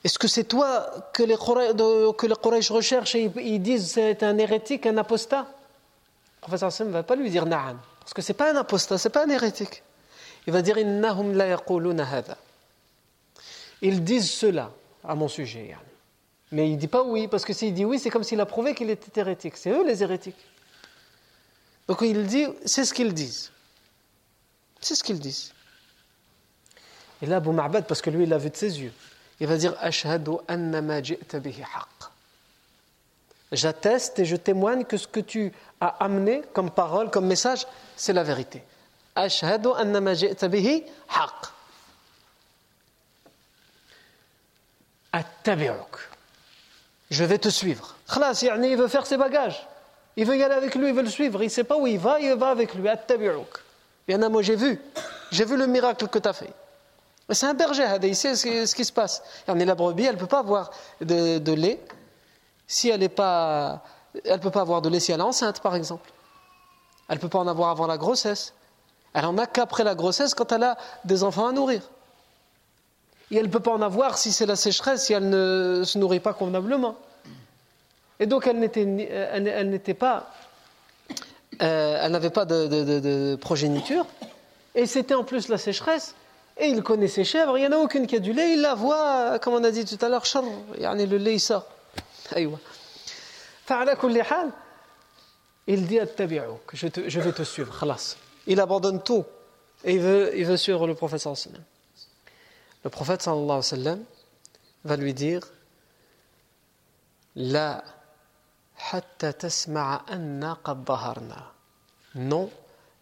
Est-ce 0.04 0.18
que 0.18 0.28
c'est 0.28 0.44
toi 0.44 0.86
que 1.12 1.22
les 1.22 1.36
Quraysh 1.36 2.70
recherchent 2.70 3.14
et 3.14 3.32
ils 3.36 3.60
disent 3.60 3.92
c'est 3.92 4.22
un 4.22 4.38
hérétique, 4.38 4.86
un 4.86 4.96
apostat? 4.96 5.46
Le 6.36 6.40
prophète 6.40 6.60
sallallahu 6.60 6.88
ne 6.88 6.92
va 6.92 7.02
pas 7.02 7.16
lui 7.16 7.30
dire 7.30 7.46
Na'an. 7.46 7.76
Parce 8.00 8.14
que 8.14 8.22
ce 8.22 8.32
n'est 8.32 8.36
pas 8.36 8.52
un 8.52 8.56
apostat, 8.56 8.98
ce 8.98 9.08
n'est 9.08 9.12
pas 9.12 9.24
un 9.24 9.30
hérétique. 9.30 9.82
Il 10.46 10.52
va 10.52 10.62
dire 10.62 10.76
Ils 13.82 14.04
disent 14.04 14.30
cela 14.30 14.70
à 15.02 15.14
mon 15.14 15.28
sujet. 15.28 15.74
Mais 16.52 16.68
il 16.68 16.74
ne 16.74 16.78
dit 16.78 16.86
pas 16.86 17.02
oui, 17.02 17.26
parce 17.28 17.44
que 17.44 17.52
s'il 17.52 17.74
dit 17.74 17.84
oui, 17.84 17.98
c'est 17.98 18.10
comme 18.10 18.22
s'il 18.22 18.40
a 18.40 18.46
prouvé 18.46 18.74
qu'il 18.74 18.90
était 18.90 19.20
hérétique. 19.20 19.56
C'est 19.56 19.70
eux 19.70 19.84
les 19.84 20.02
hérétiques. 20.02 20.36
Donc 21.88 22.00
il 22.02 22.26
dit, 22.26 22.46
c'est 22.64 22.84
ce 22.84 22.94
qu'ils 22.94 23.12
disent. 23.12 23.50
C'est 24.80 24.94
ce 24.94 25.02
qu'ils 25.02 25.18
disent. 25.18 25.52
Et 27.22 27.26
là, 27.26 27.36
Abu 27.36 27.50
Ma'bad, 27.50 27.86
parce 27.86 28.02
que 28.02 28.10
lui, 28.10 28.24
il 28.24 28.28
l'a 28.28 28.38
vu 28.38 28.50
de 28.50 28.56
ses 28.56 28.80
yeux, 28.80 28.92
il 29.40 29.46
va 29.46 29.56
dire. 29.56 29.74
J'atteste 33.52 34.18
et 34.18 34.24
je 34.24 34.36
témoigne 34.36 34.84
que 34.84 34.96
ce 34.96 35.06
que 35.06 35.20
tu 35.20 35.52
as 35.80 35.88
amené 35.88 36.42
comme 36.52 36.70
parole, 36.70 37.10
comme 37.10 37.26
message, 37.26 37.66
c'est 37.96 38.12
la 38.12 38.24
vérité. 38.24 38.62
Je 47.10 47.24
vais 47.24 47.38
te 47.38 47.48
suivre. 47.48 47.94
Khlas, 48.08 48.42
il 48.42 48.76
veut 48.76 48.88
faire 48.88 49.06
ses 49.06 49.16
bagages. 49.16 49.66
Il 50.16 50.26
veut 50.26 50.36
y 50.36 50.42
aller 50.42 50.54
avec 50.54 50.74
lui, 50.74 50.88
il 50.88 50.94
veut 50.94 51.02
le 51.02 51.08
suivre. 51.08 51.42
Il 51.42 51.46
ne 51.46 51.50
sait 51.50 51.64
pas 51.64 51.76
où 51.76 51.86
il 51.86 51.98
va, 51.98 52.20
il 52.20 52.34
va 52.34 52.50
avec 52.50 52.74
lui. 52.74 52.88
Il 54.06 54.14
y 54.14 54.16
en 54.16 54.22
a, 54.22 54.28
moi 54.28 54.42
j'ai 54.42 54.56
vu. 54.56 54.80
J'ai 55.30 55.44
vu 55.44 55.56
le 55.56 55.66
miracle 55.66 56.06
que 56.08 56.18
tu 56.18 56.28
as 56.28 56.32
fait. 56.32 56.52
C'est 57.30 57.46
un 57.46 57.54
berger, 57.54 57.86
il 58.02 58.14
sait 58.14 58.36
ce 58.36 58.74
qui 58.74 58.84
se 58.84 58.92
passe. 58.92 59.22
Et 59.48 59.64
la 59.64 59.74
brebis, 59.74 60.04
elle 60.04 60.14
ne 60.14 60.20
peut 60.20 60.26
pas 60.26 60.40
avoir 60.40 60.70
de, 61.00 61.52
lait 61.52 61.80
si 62.66 62.90
elle 62.90 63.00
n'est 63.00 63.08
pas. 63.08 63.82
Elle 64.24 64.40
peut 64.40 64.50
pas 64.50 64.60
avoir 64.60 64.82
de 64.82 64.88
lait 64.88 65.00
si 65.00 65.10
elle 65.10 65.20
est 65.20 65.24
enceinte, 65.24 65.60
par 65.60 65.74
exemple. 65.74 66.12
Elle 67.08 67.16
ne 67.16 67.20
peut 67.20 67.28
pas 67.28 67.38
en 67.38 67.48
avoir 67.48 67.70
avant 67.70 67.86
la 67.86 67.96
grossesse. 67.96 68.52
Elle 69.14 69.24
en 69.24 69.38
a 69.38 69.46
qu'après 69.46 69.84
la 69.84 69.94
grossesse 69.94 70.34
quand 70.34 70.52
elle 70.52 70.64
a 70.64 70.76
des 71.04 71.24
enfants 71.24 71.46
à 71.46 71.52
nourrir. 71.52 71.82
Et 73.30 73.36
elle 73.36 73.46
ne 73.46 73.50
peut 73.50 73.60
pas 73.60 73.72
en 73.72 73.82
avoir 73.82 74.18
si 74.18 74.32
c'est 74.32 74.46
la 74.46 74.56
sécheresse, 74.56 75.06
si 75.06 75.12
elle 75.12 75.28
ne 75.28 75.82
se 75.84 75.98
nourrit 75.98 76.20
pas 76.20 76.34
convenablement. 76.34 76.96
Et 78.20 78.26
donc 78.26 78.46
elle 78.46 78.58
n'était, 78.58 78.82
elle, 78.82 79.70
n'était 79.70 79.94
pas, 79.94 80.30
euh, 81.62 81.98
elle 82.00 82.12
n'avait 82.12 82.30
pas 82.30 82.44
de, 82.44 83.36
progéniture. 83.36 84.06
Et 84.74 84.86
c'était 84.86 85.14
en 85.14 85.24
plus 85.24 85.48
la 85.48 85.58
sécheresse. 85.58 86.14
Et 86.56 86.68
il 86.68 86.82
connaît 86.82 87.08
ses 87.08 87.24
chèvres, 87.24 87.58
il 87.58 87.62
n'y 87.62 87.66
en 87.66 87.72
a 87.72 87.78
aucune 87.78 88.06
qui 88.06 88.14
a 88.14 88.20
du 88.20 88.32
lait, 88.32 88.52
il 88.52 88.60
la 88.60 88.74
voit, 88.74 89.40
comme 89.40 89.54
on 89.54 89.64
a 89.64 89.72
dit 89.72 89.84
tout 89.84 89.98
à 90.04 90.08
l'heure, 90.08 90.22
le 90.34 91.16
lait 91.16 91.34
il 91.34 91.40
sort. 91.40 91.66
Il 95.66 95.86
dit 95.86 95.98
je, 96.72 96.86
je 97.08 97.20
vais 97.20 97.32
te 97.32 97.42
suivre, 97.42 97.76
khalas. 97.80 98.16
Il 98.46 98.60
abandonne 98.60 99.02
tout 99.02 99.24
et 99.84 99.94
il 99.94 100.00
veut, 100.00 100.32
il 100.36 100.46
veut 100.46 100.56
suivre 100.56 100.86
le 100.86 100.94
prophète 100.94 101.20
sallallahu 101.20 101.60
Le 102.84 102.90
prophète 102.90 103.22
sallallahu 103.22 103.44
alayhi 103.44 103.56
wa 103.56 103.62
sallam 103.62 104.04
va 104.84 104.96
lui 104.96 105.14
dire 105.14 105.40
La 107.36 107.82
Non, 112.14 112.50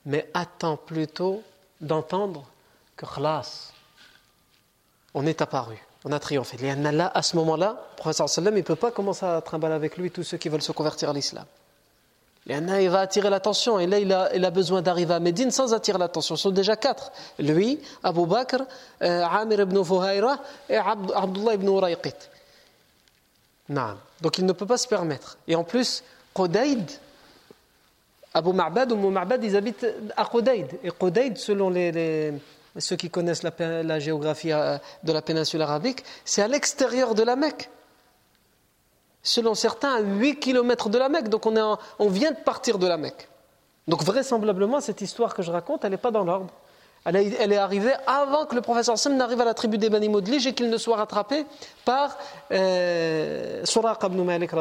mais 0.07 0.31
attends 0.33 0.77
plutôt 0.77 1.43
d'entendre 1.81 2.47
que 2.97 3.05
khlas, 3.07 3.73
on 5.15 5.27
est 5.27 5.43
apparu, 5.43 5.77
on 6.05 6.13
a 6.13 6.19
triomphé. 6.19 6.57
Là, 6.75 7.11
à 7.15 7.23
ce 7.23 7.37
moment-là, 7.37 7.77
le 7.93 7.97
professeur 7.97 8.29
sallam, 8.29 8.55
il 8.55 8.59
ne 8.59 8.63
peut 8.63 8.77
pas 8.77 8.91
commencer 8.91 9.27
à 9.27 9.41
trimballer 9.41 9.75
avec 9.75 9.97
lui 9.97 10.11
tous 10.11 10.23
ceux 10.23 10.37
qui 10.39 10.49
veulent 10.49 10.63
se 10.63 10.73
convertir 10.73 11.11
à 11.11 11.13
l'islam. 11.13 11.45
Il 12.47 12.91
va 12.91 13.01
attirer 13.01 13.31
l'attention. 13.31 13.79
Et 13.79 13.87
là, 13.87 13.99
il 13.99 14.13
a, 14.13 14.35
il 14.35 14.45
a 14.45 14.51
besoin 14.51 14.83
d'arriver 14.83 15.15
à 15.15 15.21
Médine 15.21 15.51
sans 15.51 15.75
attirer 15.75 15.99
l'attention. 15.99 16.35
Ce 16.37 16.43
sont 16.43 16.51
déjà 16.51 16.77
quatre. 16.77 17.13
Lui, 17.39 17.81
Abu 18.03 18.27
Bakr, 18.27 18.63
euh, 19.03 19.25
Amir 19.25 19.61
ibn 19.61 19.83
Fuhayra 19.85 20.39
et 20.69 20.77
Abdullah 20.77 21.55
ibn 21.55 21.69
Urayqit. 21.69 22.17
Donc 24.23 24.39
il 24.39 24.47
ne 24.47 24.53
peut 24.53 24.67
pas 24.67 24.79
se 24.79 24.89
permettre. 24.89 25.37
Et 25.49 25.57
en 25.57 25.65
plus, 25.65 26.05
Qudayd, 26.33 26.89
Abu 28.33 28.53
Ma'bad 28.53 28.93
ou 28.93 29.11
Ma'bad, 29.11 29.43
ils 29.45 29.57
habitent 29.57 29.87
à 30.17 30.25
Qudayd. 30.25 30.79
Et 30.85 30.91
Qudayd, 30.91 31.37
selon 31.37 31.73
ceux 32.79 32.97
qui 32.97 33.11
connaissent 33.11 33.43
la, 33.43 33.99
géographie 33.99 34.53
euh, 34.53 34.79
de 35.03 35.13
la 35.13 35.21
péninsule 35.21 35.61
arabique, 35.61 36.05
c'est 36.25 36.41
à 36.41 36.49
l'extérieur 36.49 37.15
de 37.15 37.25
la 37.25 37.37
Mecque. 37.37 37.69
Selon 39.25 39.55
certains, 39.55 39.97
à 39.97 40.01
8 40.01 40.37
km 40.37 40.89
de 40.89 40.99
la 40.99 41.09
Mecque. 41.09 41.29
Donc 41.29 41.45
on, 41.47 41.79
on 41.99 42.09
vient 42.09 42.31
de 42.31 42.37
partir 42.37 42.79
de 42.79 42.87
la 42.87 42.97
Mecque. 42.97 43.29
Donc 43.89 44.05
vraisemblablement, 44.05 44.81
cette 44.81 45.01
histoire 45.01 45.35
que 45.35 45.43
je 45.43 45.51
raconte, 45.51 45.85
elle 45.85 45.91
n'est 45.91 45.97
pas 45.97 46.13
dans 46.13 46.25
l'ordre. 46.25 46.55
Elle, 47.05 47.53
est 47.53 47.57
arrivée 47.57 47.95
avant 48.07 48.47
que 48.47 48.55
le 48.55 48.61
professeur 48.61 48.97
Sam 48.97 49.17
n'arrive 49.17 49.41
à 49.41 49.45
la 49.45 49.55
tribu 49.55 49.77
des 49.77 49.91
Bani 49.91 50.09
et 50.47 50.55
qu'il 50.55 50.71
ne 50.71 50.79
soit 50.79 50.97
rattrapé 50.97 51.45
par 51.85 52.17
euh, 52.53 53.65
ibn 53.65 54.23
Malik 54.23 54.53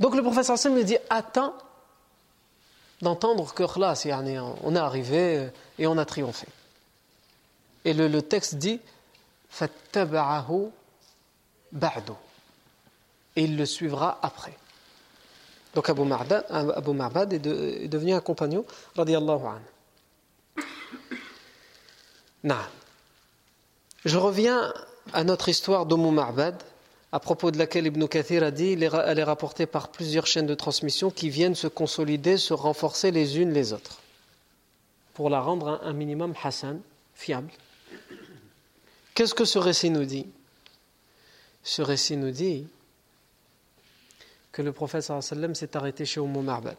Donc 0.00 0.16
le 0.16 0.22
professeur 0.22 0.58
Sam 0.58 0.74
lui 0.74 0.84
dit 0.84 0.98
Attends 1.10 1.54
d'entendre 3.00 3.54
que 3.54 3.62
là, 3.78 3.94
on 4.64 4.74
est 4.74 4.78
arrivé 4.78 5.50
et 5.78 5.86
on 5.86 5.96
a 5.96 6.04
triomphé. 6.04 6.48
Et 7.84 7.94
le, 7.94 8.20
texte 8.20 8.56
dit 8.56 8.80
Et 13.36 13.44
il 13.44 13.56
le 13.56 13.64
suivra 13.64 14.18
après. 14.22 14.56
Donc 15.74 15.88
Abu 15.90 16.02
Ma'bad, 16.02 17.32
est, 17.32 17.88
devenu 17.88 18.14
un 18.14 18.20
compagnon, 18.20 18.64
radiallahu 18.96 19.40
Je 24.04 24.16
reviens 24.16 24.72
à 25.12 25.24
notre 25.24 25.48
histoire 25.48 25.86
d'Abu 25.86 26.10
Ma'bad 26.10 26.62
à 27.12 27.20
propos 27.20 27.50
de 27.50 27.58
laquelle 27.58 27.86
Ibn 27.86 28.06
Kathir 28.06 28.42
a 28.42 28.50
dit 28.50 28.72
elle 28.72 29.18
est 29.18 29.24
rapportée 29.24 29.66
par 29.66 29.88
plusieurs 29.88 30.26
chaînes 30.26 30.46
de 30.46 30.54
transmission 30.54 31.10
qui 31.10 31.30
viennent 31.30 31.54
se 31.54 31.66
consolider, 31.66 32.36
se 32.36 32.52
renforcer 32.52 33.10
les 33.10 33.38
unes 33.38 33.52
les 33.52 33.72
autres, 33.72 33.98
pour 35.14 35.30
la 35.30 35.40
rendre 35.40 35.80
un 35.82 35.92
minimum 35.92 36.34
hassan, 36.42 36.80
fiable. 37.14 37.50
Qu'est-ce 39.14 39.34
que 39.34 39.44
ce 39.46 39.58
récit 39.58 39.90
nous 39.90 40.04
dit? 40.04 40.26
Ce 41.62 41.82
récit 41.82 42.16
nous 42.16 42.30
dit 42.30 42.66
que 44.52 44.62
le 44.62 44.72
prophète 44.72 45.02
s'est 45.02 45.76
arrêté 45.76 46.04
chez 46.04 46.20
Umm 46.20 46.42
Ma'bad. 46.42 46.76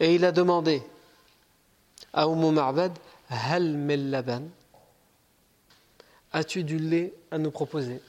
Et 0.00 0.14
il 0.14 0.24
a 0.24 0.32
demandé 0.32 0.82
à 2.12 2.26
Umm 2.26 2.52
Ma'bad 2.52 2.92
Hal 3.30 3.86
laban? 4.10 4.42
As-tu 6.32 6.64
du 6.64 6.78
lait 6.78 7.12
à 7.30 7.38
nous 7.38 7.50
proposer? 7.50 8.00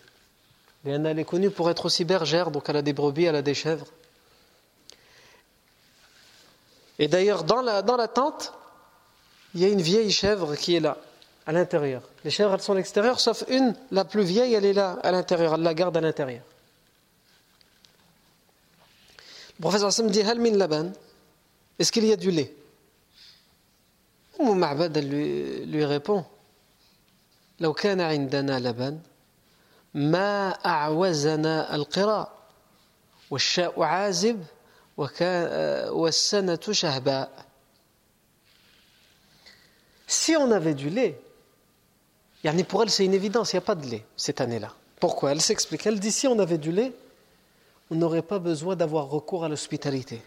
Elle 0.86 1.20
est 1.20 1.26
connue 1.26 1.50
pour 1.50 1.70
être 1.70 1.86
aussi 1.86 2.06
bergère, 2.06 2.52
donc 2.52 2.70
elle 2.70 2.78
a 2.78 2.82
des 2.82 2.94
brebis, 2.94 3.26
elle 3.26 3.36
a 3.36 3.42
des 3.42 3.54
chèvres. 3.54 3.88
Et 7.00 7.08
d'ailleurs, 7.08 7.44
dans 7.44 7.62
la 7.62 8.08
tente, 8.08 8.54
il 9.54 9.62
y 9.62 9.66
a 9.66 9.70
une 9.70 9.82
vieille 9.82 10.12
chèvre 10.12 10.56
qui 10.56 10.76
est 10.76 10.80
là, 10.80 10.98
à 11.49 11.53
l'intérieur. 11.53 12.03
Les 12.25 12.31
chèvres, 12.31 12.55
elles 12.55 12.61
sont 12.61 12.73
à 12.73 12.77
l'extérieur, 12.77 13.21
sauf 13.21 13.45
une, 13.49 13.75
la 13.91 14.05
plus 14.05 14.25
vieille, 14.25 14.55
elle 14.55 14.65
est 14.65 14.73
là, 14.73 14.99
à 15.03 15.13
l'intérieur, 15.13 15.55
elle 15.55 15.63
la 15.63 15.75
garde 15.75 15.97
à 15.97 16.01
l'intérieur. 16.01 16.43
Le 19.59 19.63
professeur 19.63 19.89
Hassan 19.89 20.09
dit 20.09 20.23
Halmin 20.23 20.57
Laban, 20.57 20.93
est-ce 21.79 21.93
qu'il 21.93 22.05
y 22.07 22.13
a 22.13 22.17
du 22.17 22.31
lait 22.31 22.55
Ma'bad, 24.41 24.97
elle 24.97 25.09
lui, 25.09 25.67
lui 25.67 25.85
répond 25.85 26.25
لو 27.61 27.73
كان 27.73 28.01
عندنا 28.01 28.59
لبن 28.59 28.99
ما 29.95 30.51
أعوزنا 30.51 31.75
القراء 31.75 32.33
والشاء 33.31 33.83
عازب 33.83 34.45
والسنة 35.89 36.61
شهباء 36.71 37.45
Si 40.07 40.37
on 40.37 40.51
avait 40.51 40.75
du 40.75 40.91
lait, 40.91 41.19
pour 42.68 42.84
elle 42.84 42.90
c'est 42.90 43.06
une 43.06 43.14
évidence, 43.14 43.54
il 43.54 43.58
n'y 43.58 43.60
a 43.60 43.66
pas 43.66 43.76
de 43.76 43.86
lait 43.88 44.06
cette 44.16 44.42
année-là. 44.42 44.74
Pourquoi? 45.00 45.32
Elle 45.32 45.42
s'explique. 45.42 45.86
Elle 45.86 46.00
dit 46.00 46.12
si 46.12 46.28
on 46.28 46.40
avait 46.40 46.58
du 46.58 46.72
lait, 46.72 46.94
on 47.90 47.96
n'aurait 47.96 48.22
pas 48.22 48.40
besoin 48.40 48.76
d'avoir 48.76 49.10
recours 49.10 49.44
à 49.44 49.50
l'hospitalité. 49.50 50.22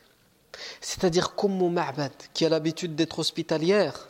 C'est-à-dire 0.81 1.35
comme 1.35 1.73
Ma'bad, 1.73 2.13
qui 2.35 2.45
a 2.45 2.49
l'habitude 2.49 2.95
d'être 2.95 3.19
hospitalière, 3.19 4.09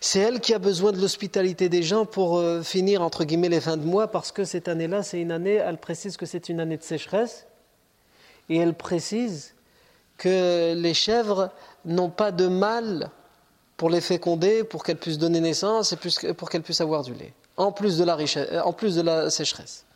c'est 0.00 0.18
elle 0.18 0.40
qui 0.40 0.52
a 0.52 0.58
besoin 0.58 0.92
de 0.92 1.00
l'hospitalité 1.00 1.68
des 1.68 1.82
gens 1.82 2.04
pour 2.04 2.38
euh, 2.38 2.62
finir, 2.62 3.02
entre 3.02 3.24
guillemets, 3.24 3.48
les 3.48 3.60
fins 3.60 3.76
de 3.76 3.84
mois, 3.84 4.08
parce 4.08 4.32
que 4.32 4.44
cette 4.44 4.66
année-là, 4.66 5.02
c'est 5.02 5.20
une 5.20 5.30
année, 5.30 5.54
elle 5.54 5.78
précise 5.78 6.16
que 6.16 6.26
c'est 6.26 6.48
une 6.48 6.58
année 6.58 6.76
de 6.76 6.82
sécheresse, 6.82 7.46
et 8.48 8.56
elle 8.56 8.74
précise 8.74 9.54
que 10.16 10.74
les 10.74 10.94
chèvres 10.94 11.50
n'ont 11.84 12.10
pas 12.10 12.32
de 12.32 12.48
mal 12.48 13.10
pour 13.80 13.88
les 13.88 14.02
féconder, 14.02 14.62
pour 14.62 14.84
qu'elles 14.84 14.98
puissent 14.98 15.16
donner 15.16 15.40
naissance 15.40 15.94
et 15.94 16.34
pour 16.34 16.50
qu'elles 16.50 16.60
puissent 16.60 16.82
avoir 16.82 17.02
du 17.02 17.14
lait, 17.14 17.32
en 17.56 17.72
plus 17.72 17.96
de 17.96 18.04
la, 18.04 18.18
la 19.02 19.30
sécheresse. 19.30 19.86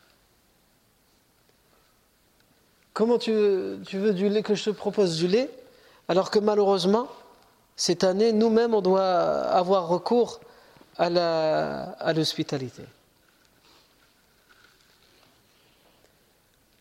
Comment 2.93 3.19
tu 3.19 3.31
veux, 3.31 3.79
tu 3.85 3.99
veux 3.99 4.13
du 4.13 4.27
lait 4.27 4.41
que 4.41 4.55
je 4.55 4.63
te 4.63 4.69
propose 4.71 5.17
du 5.17 5.27
lait 5.27 5.51
alors 6.07 6.31
que 6.31 6.39
malheureusement, 6.39 7.07
cette 7.75 8.03
année, 8.03 8.31
nous-mêmes, 8.33 8.73
on 8.73 8.81
doit 8.81 9.03
avoir 9.03 9.87
recours 9.87 10.39
à 10.97 12.11
l'hospitalité. 12.11 12.81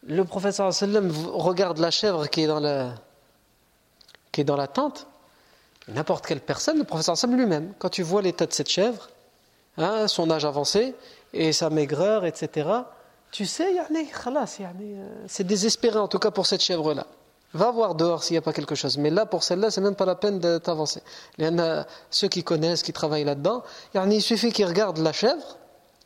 le 0.06 0.24
professeur 0.24 0.72
sallam 0.72 1.10
regarde 1.32 1.78
la 1.78 1.90
chèvre 1.90 2.28
qui 2.28 2.42
est 2.42 2.46
dans 2.46 2.60
la, 2.60 2.94
qui 4.32 4.40
est 4.40 4.44
dans 4.44 4.56
la 4.56 4.68
tente, 4.68 5.06
n'importe 5.88 6.26
quelle 6.26 6.40
personne, 6.40 6.78
le 6.78 6.84
professeur 6.84 7.16
sallam 7.16 7.36
lui-même, 7.36 7.72
quand 7.78 7.88
tu 7.88 8.02
vois 8.02 8.22
l'état 8.22 8.46
de 8.46 8.52
cette 8.52 8.70
chèvre, 8.70 9.08
hein, 9.76 10.08
son 10.08 10.30
âge 10.30 10.44
avancé 10.44 10.94
et 11.32 11.52
sa 11.52 11.70
maigreur, 11.70 12.24
etc., 12.24 12.68
tu 13.30 13.46
sais, 13.46 13.80
euh, 13.80 15.24
c'est 15.26 15.44
désespéré 15.44 15.98
en 15.98 16.06
tout 16.06 16.20
cas 16.20 16.30
pour 16.30 16.46
cette 16.46 16.62
chèvre-là. 16.62 17.04
Va 17.52 17.72
voir 17.72 17.96
dehors 17.96 18.22
s'il 18.22 18.34
n'y 18.34 18.38
a 18.38 18.42
pas 18.42 18.52
quelque 18.52 18.76
chose. 18.76 18.96
Mais 18.96 19.10
là, 19.10 19.26
pour 19.26 19.42
celle-là, 19.42 19.72
c'est 19.72 19.80
même 19.80 19.96
pas 19.96 20.04
la 20.04 20.14
peine 20.14 20.38
de 20.38 20.58
t'avancer. 20.58 21.02
Il 21.38 21.44
y 21.44 21.48
en 21.48 21.58
a 21.58 21.84
ceux 22.10 22.28
qui 22.28 22.44
connaissent, 22.44 22.84
qui 22.84 22.92
travaillent 22.92 23.24
là-dedans. 23.24 23.64
Il 23.94 24.22
suffit 24.22 24.52
qu'ils 24.52 24.66
regardent 24.66 24.98
la 24.98 25.12
chèvre, 25.12 25.58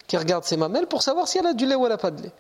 qu'ils 0.07 0.19
regardent 0.19 0.45
ses 0.45 0.57
mamelles 0.57 0.87
pour 0.87 1.03
savoir 1.03 1.29
si 1.29 1.37
elle 1.37 1.47
a 1.47 1.53
du 1.53 1.67
lait 1.67 1.75
ou 1.75 1.85
elle 1.85 1.93
n'a 1.93 1.99
pas 1.99 2.11
de 2.11 2.23
lait. 2.23 2.33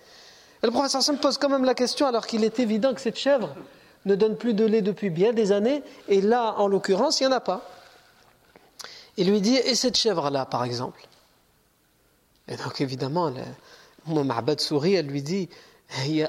Et 0.63 0.67
le 0.67 0.73
professeur 0.73 1.03
Sam 1.03 1.19
pose 1.19 1.37
quand 1.37 1.51
même 1.51 1.65
la 1.65 1.75
question 1.75 2.07
alors 2.07 2.27
qu'il 2.27 2.43
est 2.43 2.59
évident 2.59 2.95
que 2.95 3.01
cette 3.03 3.19
chèvre 3.19 3.55
ne 4.05 4.15
donne 4.15 4.37
plus 4.37 4.55
de 4.55 4.65
lait 4.65 4.83
depuis 4.83 5.11
bien 5.11 5.33
des 5.33 5.53
années. 5.53 5.83
Et 6.09 6.21
là, 6.21 6.55
en 6.59 6.69
l'occurrence, 6.69 7.21
il 7.21 7.27
n'y 7.27 7.33
en 7.33 7.37
a 7.37 7.41
pas. 7.41 7.69
Il 9.17 9.31
lui 9.31 9.41
dit, 9.41 9.57
et 9.57 9.75
cette 9.75 9.97
chèvre-là, 9.97 10.47
par 10.47 10.65
exemple? 10.65 11.01
Et 12.47 12.57
donc, 12.57 12.81
évidemment, 12.81 13.33
Ma'bad 14.07 14.61
sourit, 14.61 14.95
elle 14.95 15.07
lui 15.07 15.23
dit, 15.23 15.49
elle 16.07 16.29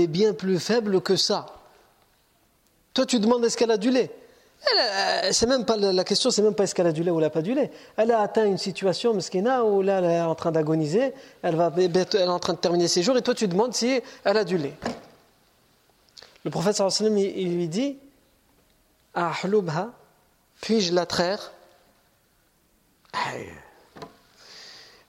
est 0.00 0.06
bien 0.06 0.32
plus 0.34 0.58
faible 0.58 1.00
que 1.00 1.16
ça. 1.16 1.46
Toi, 2.94 3.06
tu 3.06 3.20
demandes 3.20 3.44
est-ce 3.44 3.56
qu'elle 3.56 3.70
a 3.70 3.76
du 3.76 3.90
lait? 3.90 4.10
C'est 5.30 5.46
même 5.46 5.64
pas 5.64 5.76
la 5.76 6.02
question, 6.02 6.30
c'est 6.30 6.42
même 6.42 6.54
pas 6.54 6.64
est-ce 6.64 6.74
qu'elle 6.74 6.86
a 6.86 6.92
du 6.92 7.02
lait 7.02 7.10
ou 7.10 7.18
elle 7.18 7.24
n'a 7.24 7.30
pas 7.30 7.42
du 7.42 7.54
lait. 7.54 7.70
Elle 7.96 8.10
a 8.10 8.20
atteint 8.20 8.44
une 8.44 8.58
situation, 8.58 9.14
meskina, 9.14 9.64
où 9.64 9.82
là, 9.82 9.98
elle 9.98 10.04
est 10.06 10.20
en 10.20 10.34
train 10.34 10.50
d'agoniser, 10.50 11.12
elle, 11.42 11.54
va, 11.56 11.72
elle 11.76 11.96
est 11.96 12.26
en 12.26 12.38
train 12.38 12.54
de 12.54 12.58
terminer 12.58 12.88
ses 12.88 13.02
jours, 13.02 13.16
et 13.16 13.22
toi, 13.22 13.34
tu 13.34 13.46
demandes 13.48 13.74
si 13.74 14.00
elle 14.24 14.36
a 14.36 14.44
du 14.44 14.58
lait. 14.58 14.74
Le 16.45 16.51
prophète 16.51 16.75
sallam, 16.75 17.17
il 17.17 17.55
lui 17.55 17.67
dit 17.67 17.97
puis-je 20.61 20.93
la 20.93 21.05
traire 21.05 21.51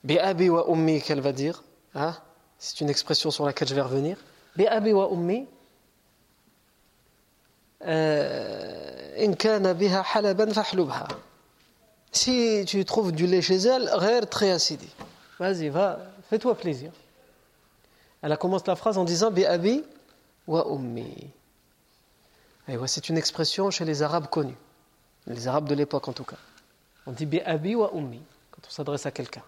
Bi 0.04 0.18
abi 0.18 0.50
wa 0.50 0.68
ummi, 0.68 1.00
qu'elle 1.00 1.20
va 1.20 1.32
dire. 1.32 1.62
Hein? 1.94 2.16
C'est 2.58 2.80
une 2.80 2.90
expression 2.90 3.30
sur 3.30 3.46
laquelle 3.46 3.68
je 3.68 3.74
vais 3.74 3.82
revenir. 3.82 4.16
بأبي 4.56 4.92
وأمي 4.92 5.46
إن 9.24 9.34
كان 9.34 9.72
بها 9.72 10.02
حلبا 10.02 10.52
فاحلبها 10.52 11.08
Si 12.14 12.66
tu 12.66 12.84
trouves 12.84 13.12
du 13.12 13.26
lait 13.26 13.40
chez 13.40 13.56
elle, 13.56 13.88
غير 13.88 14.26
très 14.26 14.50
acide. 14.50 14.82
Vas-y, 15.40 15.70
va, 15.70 15.98
fais-toi 16.28 16.54
plaisir. 16.54 16.92
Elle 18.20 18.32
a 18.32 18.36
commencé 18.36 18.64
la 18.66 18.76
phrase 18.76 18.98
en 18.98 19.04
disant 19.04 19.30
Bi 19.30 19.46
wa 20.47 20.65
ummi. 20.67 21.29
C'est 22.87 23.09
une 23.09 23.17
expression 23.17 23.71
chez 23.71 23.85
les 23.85 24.01
Arabes 24.01 24.27
connue, 24.27 24.57
les 25.27 25.47
Arabes 25.47 25.67
de 25.69 25.75
l'époque 25.75 26.07
en 26.07 26.13
tout 26.13 26.25
cas. 26.25 26.37
On 27.05 27.11
dit 27.11 27.25
Bi 27.25 27.41
ummi 27.45 28.21
quand 28.51 28.61
on 28.67 28.69
s'adresse 28.69 29.05
à 29.05 29.11
quelqu'un. 29.11 29.43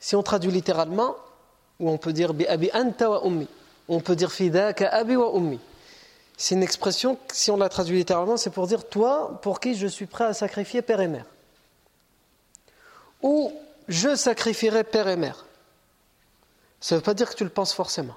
Si 0.00 0.16
on 0.16 0.22
traduit 0.22 0.50
littéralement, 0.50 1.16
ou 1.80 1.90
on 1.90 1.98
peut 1.98 2.12
dire 2.12 2.34
Bi 2.34 2.70
anta 2.72 3.10
wa 3.10 3.26
ummi 3.26 3.48
on 3.88 4.00
peut 4.00 4.16
dire 4.16 4.32
fidaka 4.32 4.88
abi 4.88 5.16
wa. 5.16 5.32
C'est 6.36 6.54
une 6.54 6.62
expression, 6.62 7.18
si 7.32 7.50
on 7.50 7.56
la 7.56 7.68
traduit 7.68 7.98
littéralement, 7.98 8.36
c'est 8.36 8.50
pour 8.50 8.66
dire 8.66 8.88
toi 8.88 9.38
pour 9.42 9.60
qui 9.60 9.74
je 9.74 9.86
suis 9.86 10.06
prêt 10.06 10.24
à 10.24 10.34
sacrifier 10.34 10.82
père 10.82 11.00
et 11.00 11.08
mère. 11.08 11.26
Ou 13.22 13.52
je 13.88 14.16
sacrifierai 14.16 14.84
père 14.84 15.08
et 15.08 15.16
mère. 15.16 15.44
Ça 16.80 16.94
ne 16.94 17.00
veut 17.00 17.04
pas 17.04 17.14
dire 17.14 17.30
que 17.30 17.36
tu 17.36 17.44
le 17.44 17.50
penses 17.50 17.72
forcément. 17.72 18.16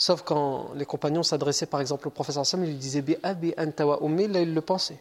Sauf 0.00 0.22
quand 0.22 0.70
les 0.74 0.84
compagnons 0.84 1.22
s'adressaient 1.22 1.66
par 1.66 1.80
exemple 1.80 2.08
au 2.08 2.10
professeur 2.10 2.44
Sam, 2.44 2.64
ils 2.64 2.70
lui 2.70 2.76
disaient 2.76 3.02
bi 3.02 3.16
abi 3.22 3.54
anta 3.56 3.86
wa 3.86 3.98
ummi, 4.02 4.28
là 4.28 4.40
ils 4.40 4.52
le 4.52 4.60
pensaient. 4.60 5.00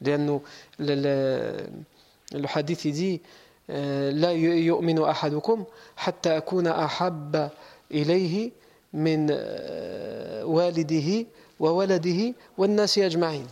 Le, 0.00 0.38
le, 0.78 1.66
le 2.32 2.46
hadith 2.54 2.84
il 2.84 2.92
dit 2.92 3.20
لا 3.68 4.30
يؤمن 4.32 5.02
أحدكم 5.02 5.64
حتى 5.96 6.36
أكون 6.36 6.66
أحب 6.66 7.50
إليه 7.90 8.50
من 8.92 9.26
والده 10.44 11.26
وولده 11.60 12.34
والناس 12.58 12.98
أجمعين 12.98 13.46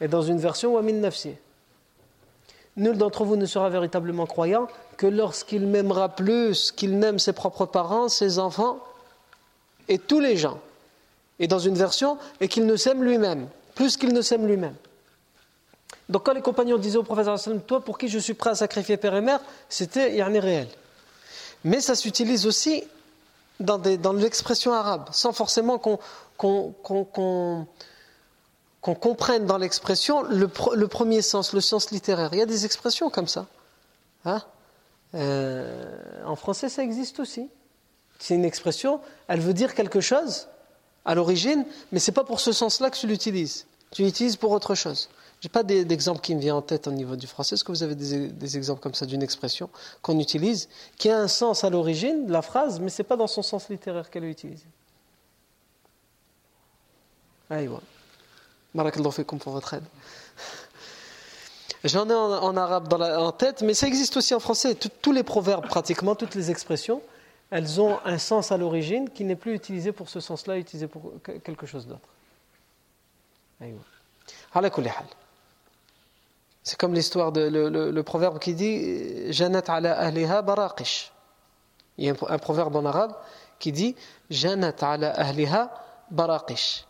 et 0.00 0.08
dans 0.08 0.22
une 0.22 0.38
version 0.38 0.74
ومن 0.74 1.00
نفسه 1.00 1.34
nul 2.76 2.96
d'entre 2.98 3.24
vous 3.24 3.36
ne 3.36 3.46
sera 3.46 3.68
véritablement 3.70 4.26
croyant 4.26 4.66
que 4.96 5.06
lorsqu'il 5.06 5.68
m'aimera 5.68 6.08
plus 6.08 6.72
qu'il 6.72 6.98
n'aime 6.98 7.20
ses 7.20 7.32
propres 7.32 7.66
parents, 7.66 8.08
ses 8.08 8.40
enfants 8.40 8.80
et 9.87 9.97
tous 9.97 10.19
les 10.19 10.37
gens. 10.37 10.59
Et 11.39 11.47
dans 11.47 11.59
une 11.59 11.75
version, 11.75 12.17
et 12.39 12.47
qu'il 12.47 12.65
ne 12.65 12.75
s'aime 12.75 13.03
lui-même, 13.03 13.47
plus 13.75 13.97
qu'il 13.97 14.13
ne 14.13 14.21
s'aime 14.21 14.47
lui-même. 14.47 14.75
Donc 16.09 16.25
quand 16.25 16.33
les 16.33 16.41
compagnons 16.41 16.77
disaient 16.77 16.97
au 16.97 17.03
professeur 17.03 17.37
toi 17.65 17.81
pour 17.81 17.97
qui 17.97 18.07
je 18.07 18.17
suis 18.17 18.33
prêt 18.33 18.51
à 18.51 18.55
sacrifier 18.55 18.97
père 18.97 19.15
et 19.15 19.21
mère, 19.21 19.39
c'était 19.69 20.15
yani 20.15 20.39
réel. 20.39 20.67
Mais 21.63 21.81
ça 21.81 21.95
s'utilise 21.95 22.45
aussi 22.45 22.83
dans, 23.59 23.77
l'expression 24.13 24.73
arabe, 24.73 25.09
sans 25.11 25.33
forcément 25.33 25.79
qu'on 25.79 25.99
comprenne 28.81 29.45
dans 29.45 29.57
l'expression 29.57 30.21
le, 30.23 30.47
premier 30.47 31.21
sens, 31.21 31.53
le 31.53 31.61
sens 31.61 31.91
littéraire. 31.91 32.29
Il 32.33 32.39
y 32.39 32.41
a 32.41 32.45
des 32.45 32.65
expressions 32.65 33.09
comme 33.09 33.27
ça. 33.27 33.47
Hein 34.25 34.41
euh, 35.15 36.23
en 36.25 36.35
français, 36.35 36.69
ça 36.69 36.83
existe 36.83 37.19
aussi. 37.19 37.49
C'est 38.19 38.35
une 38.35 38.45
expression, 38.45 38.99
elle 39.27 39.39
veut 39.39 39.53
dire 39.53 39.75
quelque 39.75 40.01
chose 40.01 40.47
à 41.05 41.15
l'origine, 41.15 41.65
mais 41.91 41.99
ce 41.99 42.11
n'est 42.11 42.15
pas 42.15 42.23
pour 42.23 42.39
ce 42.39 42.51
sens-là 42.51 42.89
que 42.89 42.97
tu 42.97 43.07
l'utilises. 43.07 43.65
Tu 43.91 44.03
l'utilises 44.03 44.35
pour 44.35 44.51
autre 44.51 44.75
chose. 44.75 45.09
Je 45.39 45.47
n'ai 45.47 45.51
pas 45.51 45.63
d'exemple 45.63 46.19
qui 46.19 46.33
me 46.33 46.41
vient 46.41 46.55
en 46.55 46.61
tête 46.63 46.87
au 46.87 46.91
niveau 46.91 47.15
du 47.15 47.27
français. 47.27 47.53
Est-ce 47.53 47.63
que 47.63 47.71
vous 47.71 47.83
avez 47.83 47.93
des, 47.95 48.57
exemples 48.57 48.81
comme 48.81 48.95
ça 48.95 49.05
d'une 49.05 49.21
expression 49.21 49.69
qu'on 50.01 50.19
utilise, 50.19 50.67
qui 50.97 51.09
a 51.09 51.19
un 51.19 51.27
sens 51.27 51.63
à 51.63 51.69
l'origine 51.69 52.27
la 52.27 52.41
phrase, 52.41 52.79
mais 52.79 52.89
ce 52.89 53.01
n'est 53.01 53.07
pas 53.07 53.17
dans 53.17 53.27
son 53.27 53.43
sens 53.43 53.69
littéraire 53.69 54.09
qu'elle 54.09 54.23
est 54.23 54.31
utilisée? 54.31 54.65
Aïwa. 57.49 57.81
Barakallahu 58.73 59.11
fikum 59.11 59.37
pour 59.39 59.53
votre 59.53 59.75
aide. 59.75 59.83
J'en 61.83 62.09
ai 62.09 62.13
en, 62.13 62.57
arabe 62.57 62.91
en 62.93 63.31
tête, 63.31 63.61
mais 63.61 63.75
ça 63.75 63.87
existe 63.87 64.17
aussi 64.17 64.33
en 64.33 64.39
français. 64.39 64.75
tous 64.75 65.11
les 65.11 65.23
proverbes, 65.23 65.67
pratiquement, 65.67 66.15
toutes 66.15 66.33
les 66.33 66.49
expressions, 66.49 67.01
elles 67.49 67.79
ont 67.79 67.99
un 68.03 68.17
sens 68.17 68.51
à 68.51 68.57
l'origine 68.57 69.09
qui 69.09 69.23
n'est 69.23 69.35
plus 69.35 69.53
utilisé 69.53 69.91
pour 69.91 70.09
ce 70.09 70.19
sens-là, 70.19 70.57
utilisé 70.57 70.87
pour 70.87 71.13
quelque 71.43 71.65
chose 71.65 71.87
d'autre. 71.87 72.09
C'est 76.63 76.77
comme 76.77 76.93
l'histoire 76.93 77.31
de 77.31 77.41
le, 77.41 78.03
proverbe 78.03 78.39
qui 78.39 78.53
dit 78.53 79.31
Janat 79.31 79.63
ala 79.67 79.97
ahliha 79.97 80.41
baraqish. 80.41 81.11
Il 81.97 82.05
y 82.05 82.09
a 82.09 82.15
un, 82.27 82.37
proverbe 82.37 82.75
en 82.75 82.85
arabe 82.85 83.15
qui 83.59 83.71
dit 83.71 83.95
Janat 84.29 84.75
ala 84.81 85.11
ahliha 85.11 85.71
baraqish. 86.11 86.85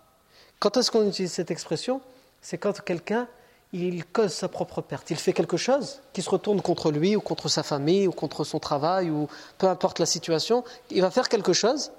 Quand 0.59 0.75
est-ce 0.77 0.89
qu'on 0.89 1.07
utilise 1.07 1.31
cette 1.31 1.51
expression? 1.51 2.01
C'est 2.41 2.57
quand 2.57 2.81
quelqu'un 2.81 3.27
il 3.73 4.05
cause 4.05 4.33
sa 4.33 4.47
propre 4.47 4.81
perte. 4.81 5.09
Il 5.09 5.17
fait 5.17 5.33
quelque 5.33 5.57
chose 5.57 5.99
qui 6.13 6.21
se 6.21 6.29
retourne 6.29 6.61
contre 6.61 6.91
lui 6.91 7.15
ou 7.15 7.21
contre 7.21 7.49
sa 7.49 7.63
famille 7.63 8.07
ou 8.07 8.11
contre 8.11 8.43
son 8.43 8.59
travail 8.59 9.09
ou 9.09 9.27
peu 9.57 9.67
importe 9.67 9.99
la 9.99 10.05
situation. 10.05 10.63
Il 10.89 11.01
va 11.01 11.11
faire 11.11 11.29
quelque 11.29 11.53
chose 11.53 11.91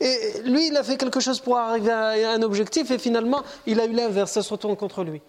et 0.00 0.42
lui, 0.44 0.68
il 0.68 0.76
a 0.76 0.84
fait 0.84 0.96
quelque 0.96 1.20
chose 1.20 1.40
pour 1.40 1.58
arriver 1.58 1.90
à 1.90 2.30
un 2.30 2.42
objectif 2.42 2.90
et 2.90 2.98
finalement, 2.98 3.42
il 3.66 3.80
a 3.80 3.86
eu 3.86 3.92
l'inverse, 3.92 4.32
ça 4.32 4.42
se 4.42 4.50
retourne 4.50 4.76
contre 4.76 5.02
lui. 5.02 5.20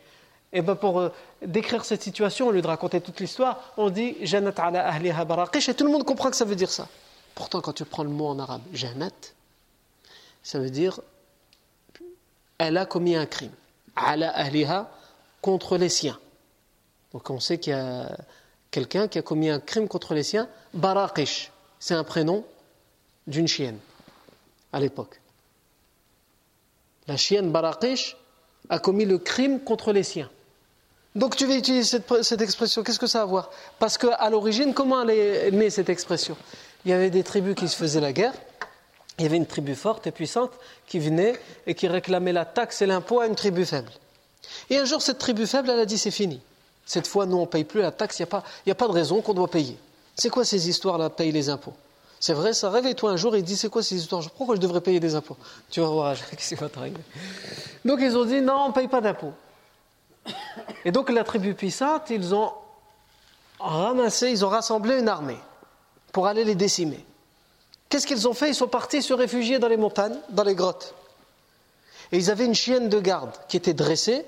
Et 0.53 0.61
bien 0.61 0.75
pour 0.75 0.99
euh, 0.99 1.09
décrire 1.43 1.85
cette 1.85 2.01
situation, 2.01 2.47
au 2.47 2.51
lieu 2.51 2.61
de 2.61 2.67
raconter 2.67 3.01
toute 3.01 3.19
l'histoire, 3.19 3.73
on 3.77 3.89
dit 3.89 4.17
Janat 4.21 4.53
ala 4.57 4.87
ahliha 4.87 5.25
et 5.67 5.73
tout 5.73 5.85
le 5.85 5.91
monde 5.91 6.05
comprend 6.05 6.29
que 6.29 6.35
ça 6.35 6.45
veut 6.45 6.55
dire 6.55 6.69
ça. 6.69 6.87
Pourtant, 7.35 7.61
quand 7.61 7.73
tu 7.73 7.85
prends 7.85 8.03
le 8.03 8.09
mot 8.09 8.27
en 8.27 8.39
arabe, 8.39 8.61
Janat, 8.73 9.09
ça 10.43 10.59
veut 10.59 10.69
dire 10.69 10.99
elle 12.57 12.77
a 12.77 12.85
commis 12.85 13.15
un 13.15 13.25
crime. 13.25 13.51
Ala 13.95 14.29
ahliha 14.35 14.89
contre 15.41 15.77
les 15.77 15.89
siens. 15.89 16.19
Donc 17.13 17.29
on 17.29 17.39
sait 17.39 17.57
qu'il 17.57 17.73
y 17.73 17.75
a 17.75 18.15
quelqu'un 18.71 19.07
qui 19.07 19.17
a 19.17 19.21
commis 19.21 19.49
un 19.49 19.59
crime 19.59 19.87
contre 19.87 20.13
les 20.13 20.23
siens. 20.23 20.47
Baraqish, 20.73 21.51
c'est 21.79 21.93
un 21.93 22.03
prénom 22.03 22.45
d'une 23.27 23.47
chienne 23.47 23.79
à 24.71 24.79
l'époque. 24.79 25.19
La 27.07 27.17
chienne 27.17 27.51
Baraqish 27.51 28.17
a 28.69 28.79
commis 28.79 29.05
le 29.05 29.17
crime 29.17 29.59
contre 29.59 29.91
les 29.91 30.03
siens. 30.03 30.29
Donc 31.15 31.35
tu 31.35 31.47
vas 31.47 31.55
utiliser 31.55 31.99
cette, 32.21 32.41
expression, 32.41 32.83
qu'est-ce 32.83 32.99
que 32.99 33.07
ça 33.07 33.21
a 33.21 33.23
à 33.23 33.25
voir? 33.25 33.49
Parce 33.79 33.97
qu'à 33.97 34.29
l'origine, 34.29 34.73
comment 34.75 35.01
elle 35.01 35.09
est 35.09 35.51
née 35.51 35.71
cette 35.71 35.89
expression? 35.89 36.37
Il 36.85 36.91
y 36.91 36.93
avait 36.93 37.09
des 37.09 37.23
tribus 37.23 37.55
qui 37.55 37.67
se 37.67 37.75
faisaient 37.75 37.99
la 37.99 38.13
guerre, 38.13 38.33
il 39.17 39.23
y 39.23 39.25
avait 39.25 39.37
une 39.37 39.47
tribu 39.47 39.75
forte 39.75 40.05
et 40.05 40.11
puissante 40.11 40.51
qui 40.87 40.99
venait 40.99 41.37
et 41.65 41.73
qui 41.73 41.87
réclamait 41.87 42.31
la 42.31 42.45
taxe 42.45 42.81
et 42.81 42.85
l'impôt 42.85 43.19
à 43.19 43.25
une 43.25 43.35
tribu 43.35 43.65
faible. 43.65 43.91
Et 44.69 44.77
un 44.77 44.85
jour, 44.85 45.01
cette 45.01 45.17
tribu 45.17 45.47
faible, 45.47 45.69
elle 45.69 45.79
a 45.79 45.85
dit 45.85 45.97
c'est 45.97 46.11
fini. 46.11 46.41
Cette 46.85 47.07
fois, 47.07 47.25
nous, 47.25 47.37
on 47.37 47.41
ne 47.41 47.45
paye 47.45 47.63
plus 47.63 47.81
la 47.81 47.91
taxe, 47.91 48.19
il 48.19 48.27
n'y 48.65 48.71
a, 48.71 48.75
pas 48.75 48.87
de 48.87 48.91
raison 48.91 49.21
qu'on 49.21 49.33
doit 49.33 49.47
payer. 49.47 49.77
C'est 50.15 50.29
quoi 50.29 50.43
ces 50.43 50.69
histoires-là, 50.69 51.09
payer 51.09 51.31
les 51.31 51.49
impôts? 51.49 51.73
C'est 52.19 52.33
vrai, 52.33 52.53
ça 52.53 52.69
réveille-toi 52.69 53.11
un 53.11 53.15
jour 53.15 53.35
et 53.35 53.41
dit 53.41 53.55
c'est 53.55 53.69
quoi 53.69 53.81
ces 53.81 53.95
histoires? 53.95 54.27
Pourquoi 54.31 54.55
je 54.55 54.59
devrais 54.59 54.81
payer 54.81 54.99
des 54.99 55.15
impôts 55.15 55.37
Tu 55.69 55.79
vas 55.79 55.87
voir, 55.87 56.15
qu'est-ce 56.31 56.55
va 56.59 56.67
Donc 57.85 57.99
ils 58.01 58.17
ont 58.17 58.25
dit 58.25 58.41
non, 58.41 58.55
on 58.65 58.67
ne 58.69 58.73
paye 58.73 58.87
pas 58.87 59.01
d'impôts. 59.01 59.33
Et 60.83 60.91
donc 60.91 61.09
la 61.09 61.23
tribu 61.23 61.53
puissante, 61.53 62.09
ils 62.09 62.35
ont 62.35 62.51
ramassé, 63.59 64.31
ils 64.31 64.43
ont 64.43 64.49
rassemblé 64.49 64.99
une 64.99 65.07
armée 65.07 65.39
pour 66.11 66.27
aller 66.27 66.43
les 66.43 66.55
décimer. 66.55 67.05
Qu'est-ce 67.87 68.05
qu'ils 68.05 68.27
ont 68.27 68.33
fait? 68.33 68.49
Ils 68.49 68.55
sont 68.55 68.67
partis 68.67 69.01
se 69.01 69.13
réfugier 69.13 69.59
dans 69.59 69.67
les 69.67 69.77
montagnes, 69.77 70.17
dans 70.29 70.43
les 70.43 70.55
grottes. 70.55 70.93
Et 72.11 72.17
ils 72.17 72.31
avaient 72.31 72.45
une 72.45 72.55
chienne 72.55 72.89
de 72.89 72.99
garde 72.99 73.31
qui 73.47 73.57
était 73.57 73.73
dressée 73.73 74.25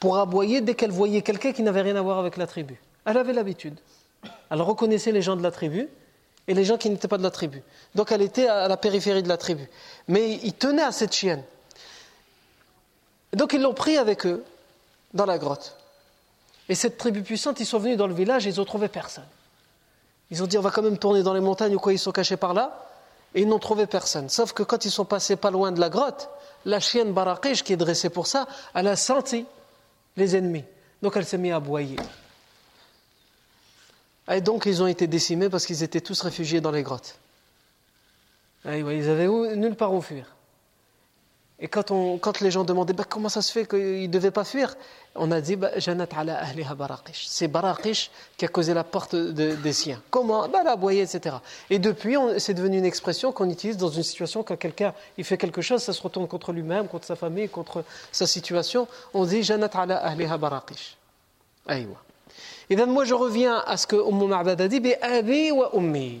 pour 0.00 0.18
aboyer 0.18 0.60
dès 0.60 0.74
qu'elle 0.74 0.90
voyait 0.90 1.22
quelqu'un 1.22 1.52
qui 1.52 1.62
n'avait 1.62 1.82
rien 1.82 1.96
à 1.96 2.02
voir 2.02 2.18
avec 2.18 2.36
la 2.36 2.46
tribu. 2.46 2.80
Elle 3.04 3.16
avait 3.16 3.32
l'habitude. 3.32 3.78
Elle 4.50 4.62
reconnaissait 4.62 5.12
les 5.12 5.22
gens 5.22 5.36
de 5.36 5.42
la 5.42 5.50
tribu 5.50 5.88
et 6.46 6.54
les 6.54 6.64
gens 6.64 6.76
qui 6.76 6.90
n'étaient 6.90 7.08
pas 7.08 7.18
de 7.18 7.22
la 7.22 7.30
tribu. 7.30 7.62
Donc 7.94 8.12
elle 8.12 8.22
était 8.22 8.48
à 8.48 8.68
la 8.68 8.76
périphérie 8.76 9.22
de 9.22 9.28
la 9.28 9.36
tribu. 9.36 9.68
Mais 10.08 10.34
ils 10.42 10.52
tenaient 10.54 10.82
à 10.82 10.92
cette 10.92 11.14
chienne. 11.14 11.42
Donc 13.32 13.52
ils 13.52 13.60
l'ont 13.62 13.74
pris 13.74 13.96
avec 13.96 14.26
eux 14.26 14.44
dans 15.12 15.26
la 15.26 15.38
grotte. 15.38 15.76
Et 16.68 16.74
cette 16.74 16.98
tribu 16.98 17.22
puissante, 17.22 17.60
ils 17.60 17.66
sont 17.66 17.78
venus 17.78 17.96
dans 17.96 18.06
le 18.06 18.14
village 18.14 18.46
et 18.46 18.50
ils 18.50 18.56
n'ont 18.56 18.64
trouvé 18.64 18.88
personne. 18.88 19.26
Ils 20.30 20.42
ont 20.42 20.46
dit 20.46 20.56
on 20.58 20.62
va 20.62 20.70
quand 20.70 20.82
même 20.82 20.98
tourner 20.98 21.22
dans 21.22 21.34
les 21.34 21.40
montagnes 21.40 21.74
ou 21.74 21.78
quoi, 21.78 21.92
ils 21.92 21.98
sont 21.98 22.12
cachés 22.12 22.36
par 22.36 22.54
là. 22.54 22.86
Et 23.34 23.42
ils 23.42 23.48
n'ont 23.48 23.58
trouvé 23.58 23.86
personne. 23.86 24.28
Sauf 24.28 24.52
que 24.52 24.62
quand 24.62 24.84
ils 24.84 24.90
sont 24.90 25.04
passés 25.04 25.36
pas 25.36 25.50
loin 25.50 25.72
de 25.72 25.80
la 25.80 25.88
grotte, 25.88 26.28
la 26.64 26.80
chienne 26.80 27.12
Barakish, 27.12 27.62
qui 27.62 27.72
est 27.72 27.76
dressée 27.76 28.10
pour 28.10 28.26
ça, 28.26 28.46
elle 28.74 28.88
a 28.88 28.96
senti 28.96 29.44
les 30.16 30.36
ennemis. 30.36 30.64
Donc 31.02 31.16
elle 31.16 31.26
s'est 31.26 31.38
mise 31.38 31.52
à 31.52 31.56
aboyer. 31.56 31.96
Et 34.30 34.40
donc 34.40 34.66
ils 34.66 34.82
ont 34.82 34.86
été 34.86 35.06
décimés 35.06 35.50
parce 35.50 35.66
qu'ils 35.66 35.82
étaient 35.82 36.00
tous 36.00 36.20
réfugiés 36.22 36.60
dans 36.60 36.70
les 36.70 36.82
grottes. 36.82 37.16
Ils 38.64 39.10
avaient 39.10 39.56
nulle 39.56 39.74
part 39.74 39.92
où 39.92 40.00
fuir. 40.00 40.33
Et 41.64 41.66
quand, 41.66 41.90
on, 41.90 42.18
quand 42.18 42.40
les 42.40 42.50
gens 42.50 42.62
demandaient 42.62 42.92
bah, 42.92 43.06
comment 43.08 43.30
ça 43.30 43.40
se 43.40 43.50
fait 43.50 43.66
qu'ils 43.66 44.02
ne 44.02 44.06
devaient 44.08 44.30
pas 44.30 44.44
fuir, 44.44 44.76
on 45.14 45.32
a 45.32 45.40
dit 45.40 45.56
bah, 45.56 45.70
C'est 47.14 47.48
Barakish 47.48 48.10
qui 48.36 48.44
a 48.44 48.48
causé 48.48 48.74
la 48.74 48.84
porte 48.84 49.16
des 49.16 49.72
siens. 49.72 49.98
Comment? 50.10 50.46
Bah, 50.46 50.62
La 50.62 50.76
boyer, 50.76 51.00
etc. 51.00 51.36
Et 51.70 51.78
depuis, 51.78 52.16
c'est 52.36 52.52
devenu 52.52 52.76
une 52.76 52.84
expression 52.84 53.32
qu'on 53.32 53.48
utilise 53.48 53.78
dans 53.78 53.88
une 53.88 54.02
situation 54.02 54.42
quand 54.42 54.58
quelqu'un 54.58 54.92
il 55.16 55.24
fait 55.24 55.38
quelque 55.38 55.62
chose, 55.62 55.82
ça 55.82 55.94
se 55.94 56.02
retourne 56.02 56.28
contre 56.28 56.52
lui-même, 56.52 56.86
contre 56.86 57.06
sa 57.06 57.16
famille, 57.16 57.48
contre 57.48 57.82
sa 58.12 58.26
situation. 58.26 58.86
On 59.14 59.24
dit 59.24 59.42
Janat 59.42 59.70
ala 59.72 60.04
ahliha 60.04 60.36
Barakish. 60.36 60.98
Et 61.70 62.76
bien 62.76 62.84
moi 62.84 63.06
je 63.06 63.14
reviens 63.14 63.64
à 63.66 63.78
ce 63.78 63.86
que 63.86 63.96
Umm 63.96 64.28
Ma'bad 64.28 64.60
a 64.60 64.68
dit 64.68 64.82
Abi 65.00 65.50
wa 65.50 65.70
ummi 65.74 66.20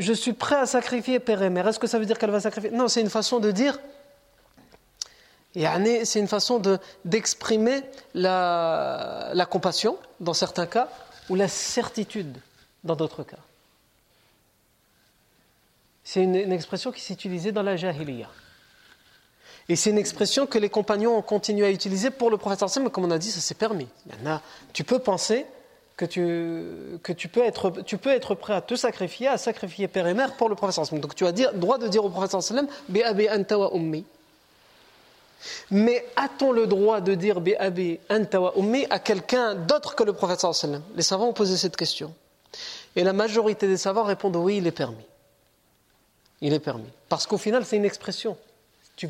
je 0.00 0.12
suis 0.12 0.32
prêt 0.32 0.56
à 0.56 0.66
sacrifier 0.66 1.20
père 1.20 1.42
et 1.42 1.50
mère. 1.50 1.68
Est-ce 1.68 1.78
que 1.78 1.86
ça 1.86 1.98
veut 1.98 2.06
dire 2.06 2.18
qu'elle 2.18 2.30
va 2.30 2.40
sacrifier? 2.40 2.70
Non, 2.70 2.88
c'est 2.88 3.02
une 3.02 3.10
façon 3.10 3.38
de 3.38 3.50
dire, 3.50 3.78
c'est 5.54 6.18
une 6.18 6.28
façon 6.28 6.60
d'exprimer 7.04 7.82
la, 8.14 9.30
la, 9.34 9.46
compassion 9.46 9.98
dans 10.18 10.34
certains 10.34 10.66
cas 10.66 10.88
ou 11.28 11.34
la 11.34 11.48
certitude 11.48 12.38
dans 12.82 12.96
d'autres 12.96 13.24
cas. 13.24 13.36
C'est 16.02 16.22
une, 16.22 16.34
expression 16.52 16.92
qui 16.92 17.00
s'est 17.00 17.14
utilisée 17.14 17.52
dans 17.52 17.62
la 17.62 17.76
jahiliya. 17.76 18.28
Et 19.68 19.76
c'est 19.76 19.90
une 19.90 19.98
expression 19.98 20.46
que 20.46 20.58
les 20.58 20.70
compagnons 20.70 21.16
ont 21.16 21.22
continué 21.22 21.66
à 21.66 21.70
utiliser 21.70 22.10
pour 22.10 22.30
le 22.30 22.36
prophète 22.36 22.64
mais 22.82 22.90
comme 22.90 23.04
on 23.04 23.10
a 23.10 23.18
dit, 23.18 23.30
ça 23.30 23.40
s'est 23.40 23.54
permis. 23.54 23.86
A, 24.26 24.40
tu 24.72 24.82
peux 24.82 24.98
penser 24.98 25.46
que 26.00 26.06
tu, 26.06 26.98
que 27.02 27.12
tu, 27.12 27.28
peux 27.28 27.44
être, 27.44 27.82
tu 27.82 27.98
peux 27.98 28.08
être 28.08 28.34
prêt 28.34 28.54
à 28.54 28.62
te 28.62 28.74
sacrifier, 28.74 29.28
à 29.28 29.36
sacrifier 29.36 29.86
père 29.86 30.06
et 30.06 30.14
mère 30.14 30.34
pour 30.34 30.48
le 30.48 30.54
prophète 30.54 30.94
Donc 30.94 31.14
tu 31.14 31.26
as 31.26 31.32
dire, 31.32 31.52
droit 31.52 31.76
de 31.76 31.88
dire 31.88 32.02
au 32.02 32.08
prophète 32.08 32.34
bi 32.88 33.02
anta 33.28 33.58
wa 33.58 33.70
ummi. 33.74 34.06
Mais 35.70 36.06
a-t-on 36.16 36.52
le 36.52 36.66
droit 36.66 37.02
de 37.02 37.14
dire 37.14 37.42
bi 37.42 37.54
anta 38.08 38.40
wa 38.40 38.54
ummi 38.56 38.86
à 38.88 38.98
quelqu'un 38.98 39.54
d'autre 39.54 39.94
que 39.94 40.02
le 40.02 40.14
prophète 40.14 40.42
Les 40.96 41.02
savants 41.02 41.28
ont 41.28 41.32
posé 41.34 41.58
cette 41.58 41.76
question. 41.76 42.14
Et 42.96 43.04
la 43.04 43.12
majorité 43.12 43.68
des 43.68 43.76
savants 43.76 44.04
répondent 44.04 44.36
oui, 44.36 44.56
il 44.56 44.66
est 44.66 44.72
permis. 44.72 45.04
Il 46.40 46.54
est 46.54 46.60
permis. 46.60 46.88
Parce 47.10 47.26
qu'au 47.26 47.36
final, 47.36 47.66
c'est 47.66 47.76
une 47.76 47.84
expression. 47.84 48.38
Tu 48.96 49.06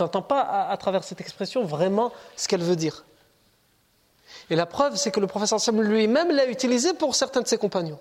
n'entends 0.00 0.22
pas 0.22 0.40
à 0.68 0.76
travers 0.78 1.04
cette 1.04 1.20
expression 1.20 1.64
vraiment 1.64 2.10
ce 2.34 2.48
qu'elle 2.48 2.62
veut 2.62 2.74
dire. 2.74 3.04
Et 4.50 4.56
la 4.56 4.66
preuve, 4.66 4.96
c'est 4.96 5.10
que 5.10 5.20
le 5.20 5.26
professeur 5.26 5.58
lui-même 5.72 6.30
l'a 6.30 6.46
utilisé 6.46 6.94
pour 6.94 7.14
certains 7.14 7.40
de 7.40 7.48
ses 7.48 7.58
compagnons. 7.58 7.98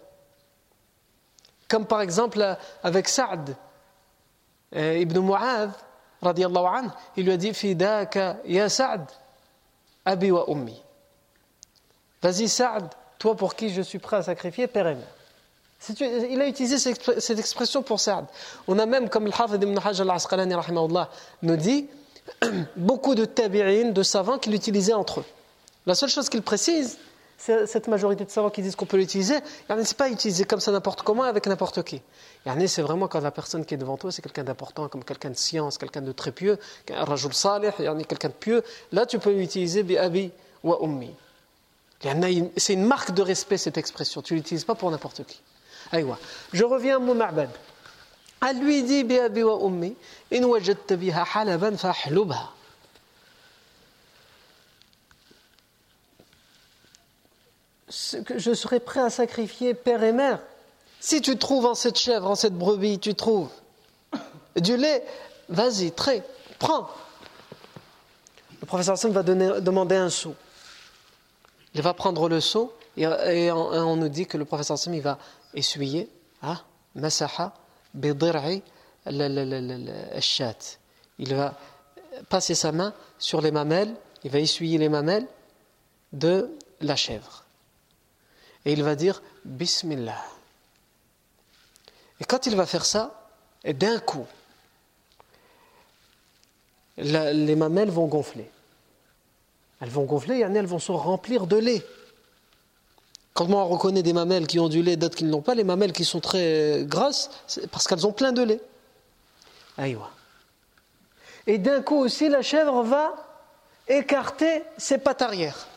Comme 1.68 1.86
par 1.86 2.02
exemple 2.02 2.58
avec 2.84 3.08
Saad 3.08 3.56
euh, 4.76 4.98
ibn 4.98 5.20
Mu'adh, 5.20 5.72
il 7.18 7.26
lui 7.26 7.32
a 7.32 7.38
dit 7.38 7.54
Fidaka 7.54 8.38
ya 8.46 8.70
Saad, 8.70 9.06
abi 10.06 10.32
wa 10.32 10.46
ummi. 10.50 10.82
Vas-y 12.22 12.48
Saad, 12.48 12.90
toi 13.20 13.36
pour 13.36 13.56
qui 13.56 13.70
je 13.70 13.82
suis 13.82 14.00
prêt 14.00 14.18
à 14.18 14.24
sacrifier 14.24 14.68
père 14.68 14.88
et 14.88 14.96
mère. 14.96 15.08
Il 16.00 16.42
a 16.42 16.48
utilisé 16.48 16.78
cette 16.78 17.40
expression 17.40 17.84
pour 17.84 18.00
Saad. 18.00 18.26
On 18.68 18.80
a 18.80 18.86
même, 18.86 19.10
comme 19.10 19.26
le 19.26 19.32
Hafid 19.32 19.62
ibn 19.62 19.78
Hajj 19.84 20.00
al-Asqalani 20.00 20.56
nous 21.42 21.56
dit, 21.58 21.90
beaucoup 22.78 23.16
de 23.16 23.26
tabi'in, 23.26 23.92
de 23.92 24.04
savants 24.04 24.38
qui 24.38 24.50
l'utilisaient 24.50 24.94
entre 24.94 25.22
eux. 25.22 25.26
La 25.86 25.96
seule 25.96 26.10
chose 26.10 26.30
qu'il 26.30 26.42
précise, 26.42 26.98
c'est 27.38 27.68
cette 27.68 27.88
majorité 27.90 28.24
de 28.24 28.30
savants 28.30 28.50
qui 28.50 28.62
disent 28.62 28.76
qu'on 28.76 28.86
peut 28.86 28.96
l'utiliser, 28.98 29.40
ce 29.68 29.74
n'est 29.74 29.84
pas 29.98 30.10
utilisé 30.10 30.46
comme 30.46 30.62
ça 30.62 30.72
n'importe 30.72 31.02
comment 31.02 31.24
avec 31.24 31.46
n'importe 31.46 31.84
qui. 31.84 32.02
C'est 32.68 32.82
vraiment 32.82 33.08
quand 33.10 33.20
la 33.20 33.32
personne 33.32 33.66
qui 33.66 33.74
est 33.74 33.78
devant 33.78 33.98
toi, 33.98 34.12
c'est 34.12 34.22
quelqu'un 34.22 34.46
d'important, 34.46 34.88
comme 34.88 35.04
quelqu'un 35.04 35.32
de 35.32 35.36
science, 35.38 35.78
quelqu'un 35.78 36.02
de 36.02 36.12
très 36.14 36.32
pieux, 36.32 36.58
un 36.90 37.04
rajul 37.04 37.34
salih, 37.34 37.72
quelqu'un 38.08 38.30
de 38.30 38.34
pieux. 38.34 38.64
Là, 38.94 39.06
tu 39.06 39.20
peux 39.20 39.32
l'utiliser 39.34 39.84
bi 39.84 39.98
abi 39.98 40.32
wa 40.64 40.80
ummi. 40.82 41.14
C'est 42.58 42.74
une 42.74 42.86
marque 42.86 43.12
de 43.12 43.22
respect 43.22 43.58
cette 43.58 43.78
expression. 43.78 44.22
Tu 44.22 44.34
ne 44.36 44.40
l'utilises 44.40 44.66
pas 44.66 44.76
pour 44.76 44.90
n'importe 44.92 45.26
qui. 45.26 45.42
Je 46.54 46.64
reviens 46.64 46.96
à 46.96 47.00
mon 47.00 47.16
ma'bad. 47.16 47.50
Elle 48.48 48.60
lui 48.60 48.84
dit 48.84 49.04
bi 49.04 49.20
abi 49.20 49.44
wa 49.44 49.56
ummi, 49.66 49.96
in 50.32 50.44
wajadta 50.44 50.96
biha 50.96 51.26
halaban 51.34 51.76
fahlubha. 51.78 52.52
Je 58.36 58.54
serais 58.54 58.80
prêt 58.80 59.02
à 59.02 59.10
sacrifier 59.10 59.74
père 59.74 60.04
et 60.04 60.14
mère. 60.14 60.40
Si 61.00 61.22
tu 61.22 61.38
trouves 61.38 61.66
en 61.66 61.76
cette 61.76 61.98
chèvre, 61.98 62.30
en 62.30 62.36
cette 62.36 62.56
brebis, 62.56 63.00
tu 63.00 63.14
trouves 63.14 63.50
du 64.56 64.78
lait, 64.78 65.04
vas-y, 65.50 65.92
trait, 65.92 66.24
prends. 66.60 66.88
Le 68.62 68.66
professeur 68.66 68.94
Hassan 68.94 69.12
va 69.12 69.24
demander 69.24 69.96
un 69.96 70.10
seau. 70.10 70.36
Il 71.74 71.82
va 71.82 71.94
prendre 71.94 72.30
le 72.30 72.40
seau 72.40 72.74
et, 72.96 73.52
on, 73.52 73.96
nous 73.96 74.10
dit 74.10 74.28
que 74.28 74.38
le 74.38 74.46
professeur 74.46 74.76
Hassan 74.76 75.00
va 75.00 75.18
essuyer, 75.54 76.10
hein, 76.42 76.60
masaha, 76.96 77.54
bidir'i, 77.94 78.64
il 81.20 81.36
va 81.36 81.54
passer 82.30 82.56
sa 82.56 82.72
main 82.72 82.94
sur 83.20 83.42
les 83.42 83.52
mamelles, 83.52 83.94
il 84.24 84.32
va 84.32 84.40
essuyer 84.40 84.78
les 84.78 84.88
mamelles 84.88 85.28
de 86.14 86.50
la 86.80 86.96
chèvre 86.96 87.43
et 88.66 88.74
il 88.74 88.84
va 88.84 88.96
dire 88.96 89.22
Bismillah. 89.46 90.22
Et 92.20 92.26
quand 92.26 92.46
il 92.46 92.56
va 92.56 92.66
faire 92.66 92.86
ça, 92.86 93.30
et 93.64 93.74
d'un 93.74 94.00
coup, 94.00 94.26
les 96.98 97.56
mamelles 97.56 97.90
vont 97.90 98.08
gonfler. 98.08 98.50
Elles 99.82 99.90
vont 99.90 100.04
gonfler 100.04 100.38
et 100.38 100.42
elles 100.42 100.66
vont 100.66 100.80
se 100.80 100.92
remplir 100.92 101.48
de 101.48 101.58
lait. 101.58 101.86
Comment 103.34 103.66
on 103.66 103.68
reconnaît 103.68 104.04
des 104.04 104.14
mamelles 104.14 104.48
qui 104.48 104.60
ont 104.60 104.70
du 104.70 104.84
lait, 104.84 104.96
d'autres 104.96 105.16
qui 105.16 105.24
ne 105.24 105.32
l'ont 105.32 105.42
pas 105.42 105.56
Les 105.56 105.64
mamelles 105.64 105.92
qui 105.92 106.06
sont 106.06 106.20
très 106.20 106.84
grasses, 106.86 107.32
c'est 107.48 107.70
parce 107.70 107.88
qu'elles 107.88 108.06
ont 108.06 108.12
plein 108.12 108.32
de 108.32 108.44
lait. 108.44 108.62
Aïwa. 109.78 110.12
Et 111.48 111.58
d'un 111.58 111.82
coup 111.82 111.98
aussi, 111.98 112.30
la 112.30 112.42
chèvre 112.42 112.84
va 112.84 113.16
écarter 113.88 114.64
ses 114.78 115.00
pattes 115.00 115.22
arrière. 115.22 115.68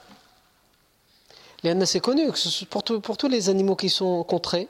C'est 1.85 2.01
connu 2.01 2.29
pour, 2.71 2.85
pour, 2.85 3.17
tous 3.17 3.29
les 3.29 3.49
animaux 3.49 3.75
qui 3.75 3.89
sont 3.89 4.23
contrés. 4.23 4.69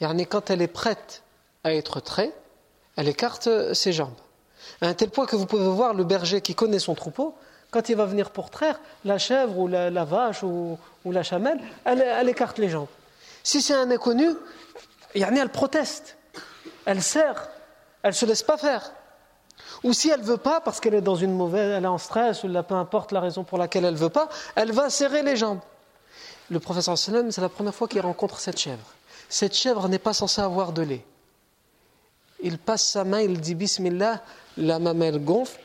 Quand 0.00 0.50
elle 0.50 0.62
est 0.62 0.66
prête 0.68 1.22
à 1.64 1.74
être 1.74 2.00
traite, 2.00 2.34
elle 2.96 3.08
écarte 3.08 3.74
ses 3.74 3.92
jambes. 3.92 4.16
À 4.80 4.88
un 4.88 4.94
tel 4.94 5.10
point 5.10 5.26
que 5.26 5.36
vous 5.36 5.46
pouvez 5.46 5.68
voir 5.68 5.92
le 5.94 6.04
berger 6.04 6.40
qui 6.40 6.54
connaît 6.54 6.78
son 6.78 6.94
troupeau, 6.94 7.34
quand 7.70 7.90
il 7.90 7.96
va 7.96 8.06
venir 8.06 8.30
pour 8.30 8.48
traire, 8.48 8.80
la 9.04 9.18
chèvre 9.18 9.58
ou 9.58 9.68
la, 9.68 9.90
vache 10.04 10.42
ou, 10.42 10.78
la 11.04 11.22
chamelle, 11.22 11.60
elle, 11.84 12.28
écarte 12.28 12.58
les 12.58 12.70
jambes. 12.70 12.88
Si 13.42 13.60
c'est 13.60 13.74
un 13.74 13.90
inconnu, 13.90 14.30
elle 15.14 15.48
proteste. 15.50 16.16
elle 16.86 17.02
sert, 17.02 17.48
elle 18.02 18.10
ne 18.10 18.14
se 18.14 18.24
laisse 18.24 18.42
pas 18.42 18.56
faire. 18.56 18.92
Ou 19.84 19.92
si 19.92 20.08
elle 20.08 20.20
ne 20.20 20.24
veut 20.24 20.38
pas, 20.38 20.60
parce 20.60 20.80
qu'elle 20.80 20.94
est 20.94 21.02
dans 21.02 21.16
une 21.16 21.32
mauvaise, 21.32 21.72
elle 21.76 21.84
est 21.84 21.88
en 21.88 21.98
stress, 21.98 22.44
ou 22.44 22.48
peu 22.62 22.74
importe 22.74 23.12
la 23.12 23.20
raison 23.20 23.44
pour 23.44 23.58
laquelle 23.58 23.84
elle 23.84 23.94
ne 23.94 23.98
veut 23.98 24.08
pas, 24.08 24.28
elle 24.54 24.72
va 24.72 24.88
serrer 24.88 25.22
les 25.22 25.36
jambes. 25.36 25.60
Le 26.50 26.60
professeur 26.60 26.96
sallam, 26.96 27.30
c'est 27.30 27.40
la 27.40 27.48
première 27.48 27.74
fois 27.74 27.88
qu'il 27.88 28.00
rencontre 28.00 28.40
cette 28.40 28.58
chèvre. 28.58 28.94
Cette 29.28 29.54
chèvre 29.54 29.88
n'est 29.88 29.98
pas 29.98 30.14
censée 30.14 30.40
avoir 30.40 30.72
de 30.72 30.82
lait. 30.82 31.04
Il 32.42 32.58
passe 32.58 32.88
sa 32.88 33.04
main, 33.04 33.20
il 33.20 33.40
dit 33.40 33.54
Bismillah, 33.54 34.22
la 34.56 34.78
mamelle 34.78 35.22
gonfle 35.22 35.60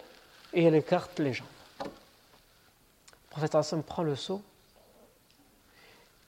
et 0.54 0.64
elle 0.64 0.76
écarte 0.76 1.20
les 1.20 1.34
jambes. 1.34 1.48
Le 1.80 3.30
professeur 3.30 3.64
sallam 3.64 3.84
prend 3.84 4.04
le 4.04 4.16
seau 4.16 4.42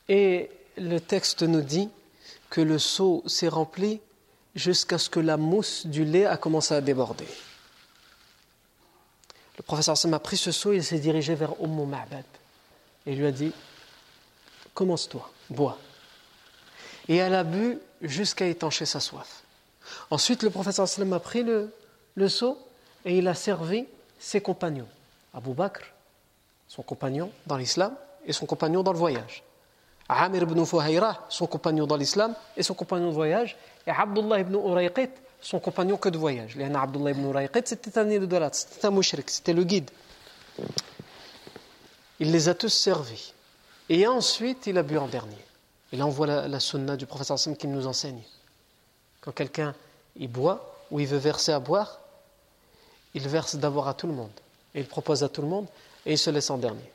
et 0.07 0.49
le 0.77 0.99
texte 0.99 1.43
nous 1.43 1.61
dit 1.61 1.89
que 2.49 2.61
le 2.61 2.79
seau 2.79 3.23
s'est 3.25 3.47
rempli 3.47 3.99
jusqu'à 4.55 4.97
ce 4.97 5.09
que 5.09 5.19
la 5.19 5.37
mousse 5.37 5.85
du 5.85 6.05
lait 6.05 6.25
a 6.25 6.37
commencé 6.37 6.73
à 6.73 6.81
déborder. 6.81 7.27
Le 9.57 9.63
professeur 9.63 9.97
Sam 9.97 10.13
a 10.13 10.19
pris 10.19 10.37
ce 10.37 10.51
seau 10.51 10.73
et 10.73 10.81
s'est 10.81 10.99
dirigé 10.99 11.35
vers 11.35 11.53
Umm 11.61 11.87
Ma'bad 11.87 12.25
et 13.05 13.15
lui 13.15 13.25
a 13.25 13.31
dit 13.31 13.51
Commence-toi, 14.75 15.27
bois. 15.49 15.79
Et 17.07 17.15
elle 17.15 17.33
a 17.33 17.43
bu 17.43 17.79
jusqu'à 18.01 18.45
étancher 18.45 18.85
sa 18.85 18.99
soif. 18.99 19.41
Ensuite, 20.11 20.43
le 20.43 20.49
professeur 20.49 20.87
Sallam 20.87 21.13
a 21.13 21.19
pris 21.19 21.43
le, 21.43 21.73
le 22.15 22.29
seau 22.29 22.59
et 23.05 23.17
il 23.17 23.27
a 23.27 23.33
servi 23.33 23.85
ses 24.19 24.41
compagnons. 24.41 24.87
Abu 25.33 25.53
Bakr, 25.53 25.81
son 26.67 26.81
compagnon 26.81 27.31
dans 27.45 27.57
l'islam, 27.57 27.95
et 28.25 28.33
son 28.33 28.45
compagnon 28.45 28.83
dans 28.83 28.91
le 28.91 28.97
voyage. 28.97 29.43
Amir 30.09 30.43
ibn 30.43 30.65
Fuhayra, 30.65 31.25
son 31.29 31.47
compagnon 31.47 31.87
dans 31.87 31.95
l'islam 31.95 32.35
et 32.57 32.63
son 32.63 32.73
compagnon 32.73 33.09
de 33.09 33.13
voyage, 33.13 33.55
et 33.87 33.91
Abdullah 33.91 34.39
ibn 34.39 34.55
Urayqit, 34.55 35.11
son 35.41 35.59
compagnon 35.59 35.97
que 35.97 36.09
de 36.09 36.17
voyage. 36.17 36.57
Abdullah 36.57 37.11
ibn 37.11 37.29
Urayqit, 37.29 37.61
c'était 37.65 37.97
un 37.97 38.09
idolâtre, 38.09 38.57
c'était 38.57 38.87
un 38.87 38.91
mushrik, 38.91 39.29
c'était 39.29 39.53
le 39.53 39.63
guide. 39.63 39.89
Il 42.19 42.31
les 42.31 42.49
a 42.49 42.55
tous 42.55 42.69
servis. 42.69 43.34
Et 43.89 44.07
ensuite, 44.07 44.67
il 44.67 44.77
a 44.77 44.83
bu 44.83 44.97
en 44.97 45.07
dernier. 45.07 45.37
Et 45.91 45.97
là, 45.97 46.05
on 46.05 46.09
voit 46.09 46.27
la, 46.27 46.59
sunna 46.59 46.95
du 46.95 47.05
professeur 47.05 47.35
Hassan 47.35 47.55
qui 47.55 47.67
nous 47.67 47.87
enseigne. 47.87 48.21
Quand 49.21 49.31
quelqu'un 49.31 49.75
il 50.15 50.27
boit 50.27 50.75
ou 50.91 50.99
il 50.99 51.07
veut 51.07 51.17
verser 51.17 51.51
à 51.51 51.59
boire, 51.59 51.99
il 53.13 53.27
verse 53.27 53.55
d'abord 53.55 53.87
à 53.87 53.93
tout 53.93 54.07
le 54.07 54.13
monde. 54.13 54.31
Et 54.73 54.79
il 54.79 54.87
propose 54.87 55.23
à 55.23 55.29
tout 55.29 55.41
le 55.41 55.47
monde 55.47 55.67
et 56.05 56.13
il 56.13 56.17
se 56.17 56.29
laisse 56.29 56.49
en 56.49 56.57
dernier. 56.57 56.91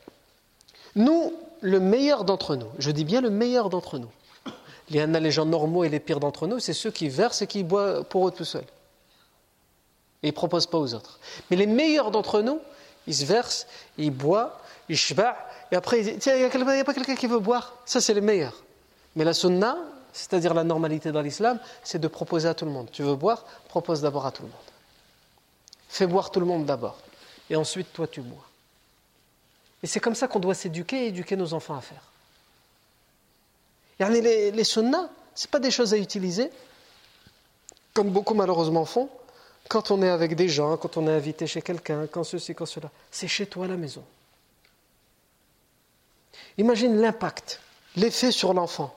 Nous, 0.95 1.33
le 1.61 1.79
meilleur 1.79 2.25
d'entre 2.25 2.55
nous, 2.55 2.67
je 2.77 2.91
dis 2.91 3.05
bien 3.05 3.21
le 3.21 3.29
meilleur 3.29 3.69
d'entre 3.69 3.97
nous, 3.97 4.11
a 4.93 5.19
les 5.19 5.31
gens 5.31 5.45
normaux 5.45 5.83
et 5.83 5.89
les 5.89 5.99
pires 5.99 6.19
d'entre 6.19 6.47
nous, 6.47 6.59
c'est 6.59 6.73
ceux 6.73 6.91
qui 6.91 7.07
versent 7.07 7.41
et 7.41 7.47
qui 7.47 7.63
boivent 7.63 8.03
pour 8.03 8.27
eux 8.27 8.31
tout 8.31 8.45
seuls. 8.45 8.65
Et 10.21 10.27
ils 10.27 10.31
ne 10.31 10.35
proposent 10.35 10.67
pas 10.67 10.77
aux 10.77 10.93
autres. 10.93 11.19
Mais 11.49 11.57
les 11.57 11.65
meilleurs 11.65 12.11
d'entre 12.11 12.41
nous, 12.41 12.59
ils 13.07 13.15
se 13.15 13.25
versent, 13.25 13.67
ils 13.97 14.11
boivent, 14.11 14.51
ils 14.89 14.97
shba, 14.97 15.37
et 15.71 15.75
après 15.75 15.99
ils 15.99 16.03
disent 16.03 16.17
Tiens, 16.19 16.35
il 16.35 16.39
n'y 16.39 16.79
a, 16.79 16.83
pas 16.83 16.93
quelqu'un 16.93 17.15
qui 17.15 17.27
veut 17.27 17.39
boire. 17.39 17.75
Ça, 17.85 18.01
c'est 18.01 18.13
les 18.13 18.21
meilleurs. 18.21 18.63
Mais 19.15 19.23
la 19.23 19.33
sunna, 19.33 19.77
c'est-à-dire 20.13 20.53
la 20.53 20.63
normalité 20.63 21.11
dans 21.11 21.21
l'islam, 21.21 21.59
c'est 21.83 21.99
de 21.99 22.07
proposer 22.07 22.47
à 22.47 22.53
tout 22.53 22.65
le 22.65 22.71
monde. 22.71 22.89
Tu 22.91 23.03
veux 23.03 23.15
boire 23.15 23.45
Propose 23.69 24.01
d'abord 24.01 24.25
à 24.25 24.31
tout 24.31 24.43
le 24.43 24.49
monde. 24.49 24.57
Fais 25.87 26.07
boire 26.07 26.31
tout 26.31 26.39
le 26.39 26.45
monde 26.45 26.65
d'abord. 26.65 26.97
Et 27.49 27.55
ensuite, 27.55 27.91
toi, 27.93 28.07
tu 28.07 28.21
bois. 28.21 28.45
Et 29.83 29.87
c'est 29.87 29.99
comme 29.99 30.15
ça 30.15 30.27
qu'on 30.27 30.39
doit 30.39 30.53
s'éduquer 30.53 31.05
et 31.05 31.07
éduquer 31.07 31.35
nos 31.35 31.53
enfants 31.53 31.75
à 31.75 31.81
faire. 31.81 32.03
Les, 34.09 34.51
les 34.51 34.63
sunnas, 34.63 35.09
ce 35.35 35.47
pas 35.47 35.59
des 35.59 35.71
choses 35.71 35.93
à 35.93 35.97
utiliser, 35.97 36.49
comme 37.93 38.09
beaucoup 38.09 38.33
malheureusement 38.33 38.85
font, 38.85 39.09
quand 39.69 39.91
on 39.91 40.01
est 40.01 40.09
avec 40.09 40.35
des 40.35 40.49
gens, 40.49 40.75
quand 40.77 40.97
on 40.97 41.07
est 41.07 41.11
invité 41.11 41.45
chez 41.45 41.61
quelqu'un, 41.61 42.07
quand 42.07 42.23
ceci, 42.23 42.55
quand 42.55 42.65
cela. 42.65 42.89
C'est 43.11 43.27
chez 43.27 43.45
toi 43.45 43.65
à 43.65 43.67
la 43.67 43.77
maison. 43.77 44.03
Imagine 46.57 46.99
l'impact, 46.99 47.59
l'effet 47.95 48.31
sur 48.31 48.53
l'enfant, 48.53 48.93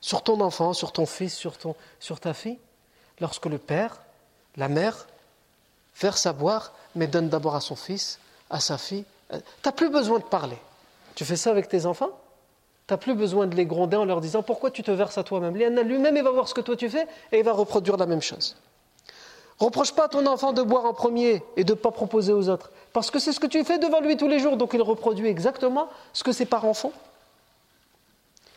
sur 0.00 0.22
ton 0.22 0.40
enfant, 0.40 0.72
sur 0.72 0.92
ton 0.92 1.06
fils, 1.06 1.34
sur, 1.34 1.56
ton, 1.58 1.74
sur 2.00 2.20
ta 2.20 2.34
fille, 2.34 2.58
lorsque 3.20 3.46
le 3.46 3.58
père, 3.58 4.00
la 4.56 4.68
mère, 4.68 5.06
verse 6.00 6.26
à 6.26 6.32
boire, 6.32 6.72
mais 6.94 7.06
donne 7.06 7.28
d'abord 7.28 7.54
à 7.54 7.60
son 7.60 7.76
fils, 7.76 8.18
à 8.50 8.60
sa 8.60 8.78
fille, 8.78 9.04
tu 9.30 9.38
n'as 9.64 9.72
plus 9.72 9.88
besoin 9.88 10.18
de 10.18 10.24
parler. 10.24 10.58
Tu 11.14 11.24
fais 11.24 11.36
ça 11.36 11.50
avec 11.50 11.68
tes 11.68 11.86
enfants? 11.86 12.10
Tu 12.86 12.92
n'as 12.92 12.98
plus 12.98 13.14
besoin 13.14 13.46
de 13.46 13.54
les 13.54 13.66
gronder 13.66 13.96
en 13.96 14.04
leur 14.04 14.20
disant 14.20 14.42
pourquoi 14.42 14.70
tu 14.70 14.82
te 14.82 14.90
verses 14.90 15.16
à 15.16 15.24
toi-même? 15.24 15.54
Lui-même, 15.56 16.16
il 16.16 16.22
va 16.22 16.30
voir 16.30 16.48
ce 16.48 16.54
que 16.54 16.60
toi 16.60 16.76
tu 16.76 16.90
fais 16.90 17.06
et 17.32 17.38
il 17.38 17.44
va 17.44 17.52
reproduire 17.52 17.96
la 17.96 18.06
même 18.06 18.22
chose. 18.22 18.56
Reproche 19.58 19.92
pas 19.92 20.04
à 20.04 20.08
ton 20.08 20.26
enfant 20.26 20.52
de 20.52 20.62
boire 20.62 20.84
en 20.84 20.92
premier 20.94 21.42
et 21.56 21.64
de 21.64 21.72
ne 21.72 21.78
pas 21.78 21.90
proposer 21.90 22.32
aux 22.32 22.48
autres. 22.48 22.70
Parce 22.92 23.10
que 23.10 23.18
c'est 23.18 23.32
ce 23.32 23.40
que 23.40 23.46
tu 23.46 23.62
fais 23.64 23.78
devant 23.78 24.00
lui 24.00 24.16
tous 24.16 24.28
les 24.28 24.38
jours. 24.38 24.56
Donc 24.56 24.72
il 24.74 24.82
reproduit 24.82 25.28
exactement 25.28 25.88
ce 26.12 26.24
que 26.24 26.32
ses 26.32 26.44
parents 26.44 26.74
font. 26.74 26.92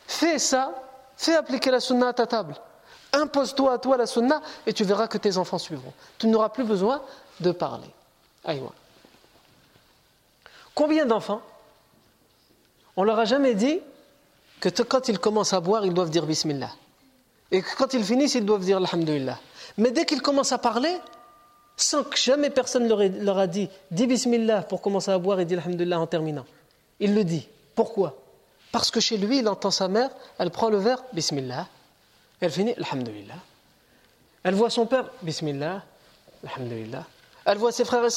Fais 0.06 0.38
ça, 0.38 0.74
fais 1.16 1.36
appliquer 1.36 1.70
la 1.70 1.80
sunna 1.80 2.08
à 2.08 2.12
ta 2.12 2.26
table. 2.26 2.54
Impose-toi 3.12 3.72
à 3.72 3.78
toi 3.78 3.96
la 3.96 4.06
sunna 4.06 4.42
et 4.66 4.72
tu 4.72 4.84
verras 4.84 5.06
que 5.06 5.18
tes 5.18 5.38
enfants 5.38 5.58
suivront. 5.58 5.92
Tu 6.18 6.26
n'auras 6.26 6.48
plus 6.48 6.64
besoin 6.64 7.02
de 7.40 7.52
parler. 7.52 7.88
Aïe, 8.44 8.62
Combien 10.74 11.06
d'enfants 11.06 11.42
On 12.96 13.02
leur 13.02 13.18
a 13.18 13.24
jamais 13.24 13.54
dit 13.54 13.80
que 14.60 14.68
quand 14.82 15.08
ils 15.08 15.18
commencent 15.18 15.52
à 15.52 15.60
boire, 15.60 15.84
ils 15.86 15.94
doivent 15.94 16.10
dire 16.10 16.26
Bismillah? 16.26 16.70
Et 17.50 17.62
quand 17.62 17.94
ils 17.94 18.04
finissent, 18.04 18.34
ils 18.34 18.44
doivent 18.44 18.64
dire 18.64 18.76
Alhamdulillah. 18.76 19.38
Mais 19.76 19.90
dès 19.90 20.04
qu'ils 20.04 20.22
commencent 20.22 20.52
à 20.52 20.58
parler, 20.58 20.94
sans 21.76 22.04
que 22.04 22.16
jamais 22.16 22.50
personne 22.50 22.88
leur, 22.88 23.38
a 23.38 23.46
dit 23.46 23.68
Dis 23.90 24.06
Bismillah 24.06 24.62
pour 24.62 24.80
commencer 24.80 25.10
à 25.10 25.18
boire 25.18 25.40
et 25.40 25.44
dis 25.44 25.54
Alhamdulillah 25.54 26.00
en 26.00 26.06
terminant. 26.06 26.44
Il 27.00 27.14
le 27.14 27.24
dit. 27.24 27.48
Pourquoi? 27.74 28.16
Parce 28.72 28.90
que 28.90 29.00
chez 29.00 29.16
lui, 29.16 29.38
il 29.38 29.48
entend 29.48 29.70
sa 29.70 29.88
mère, 29.88 30.10
elle 30.38 30.50
prend 30.50 30.68
le 30.68 30.78
verre, 30.78 31.02
Bismillah. 31.12 31.66
Elle 32.40 32.50
finit, 32.50 32.74
Alhamdulillah. 32.74 33.34
Elle 34.42 34.54
voit 34.54 34.70
son 34.70 34.86
père, 34.86 35.10
Bismillah, 35.22 35.82
Alhamdulillah. 36.46 37.06
Elle 37.44 37.58
voit 37.58 37.72
ses 37.72 37.84
frères 37.84 38.04
et 38.04 38.10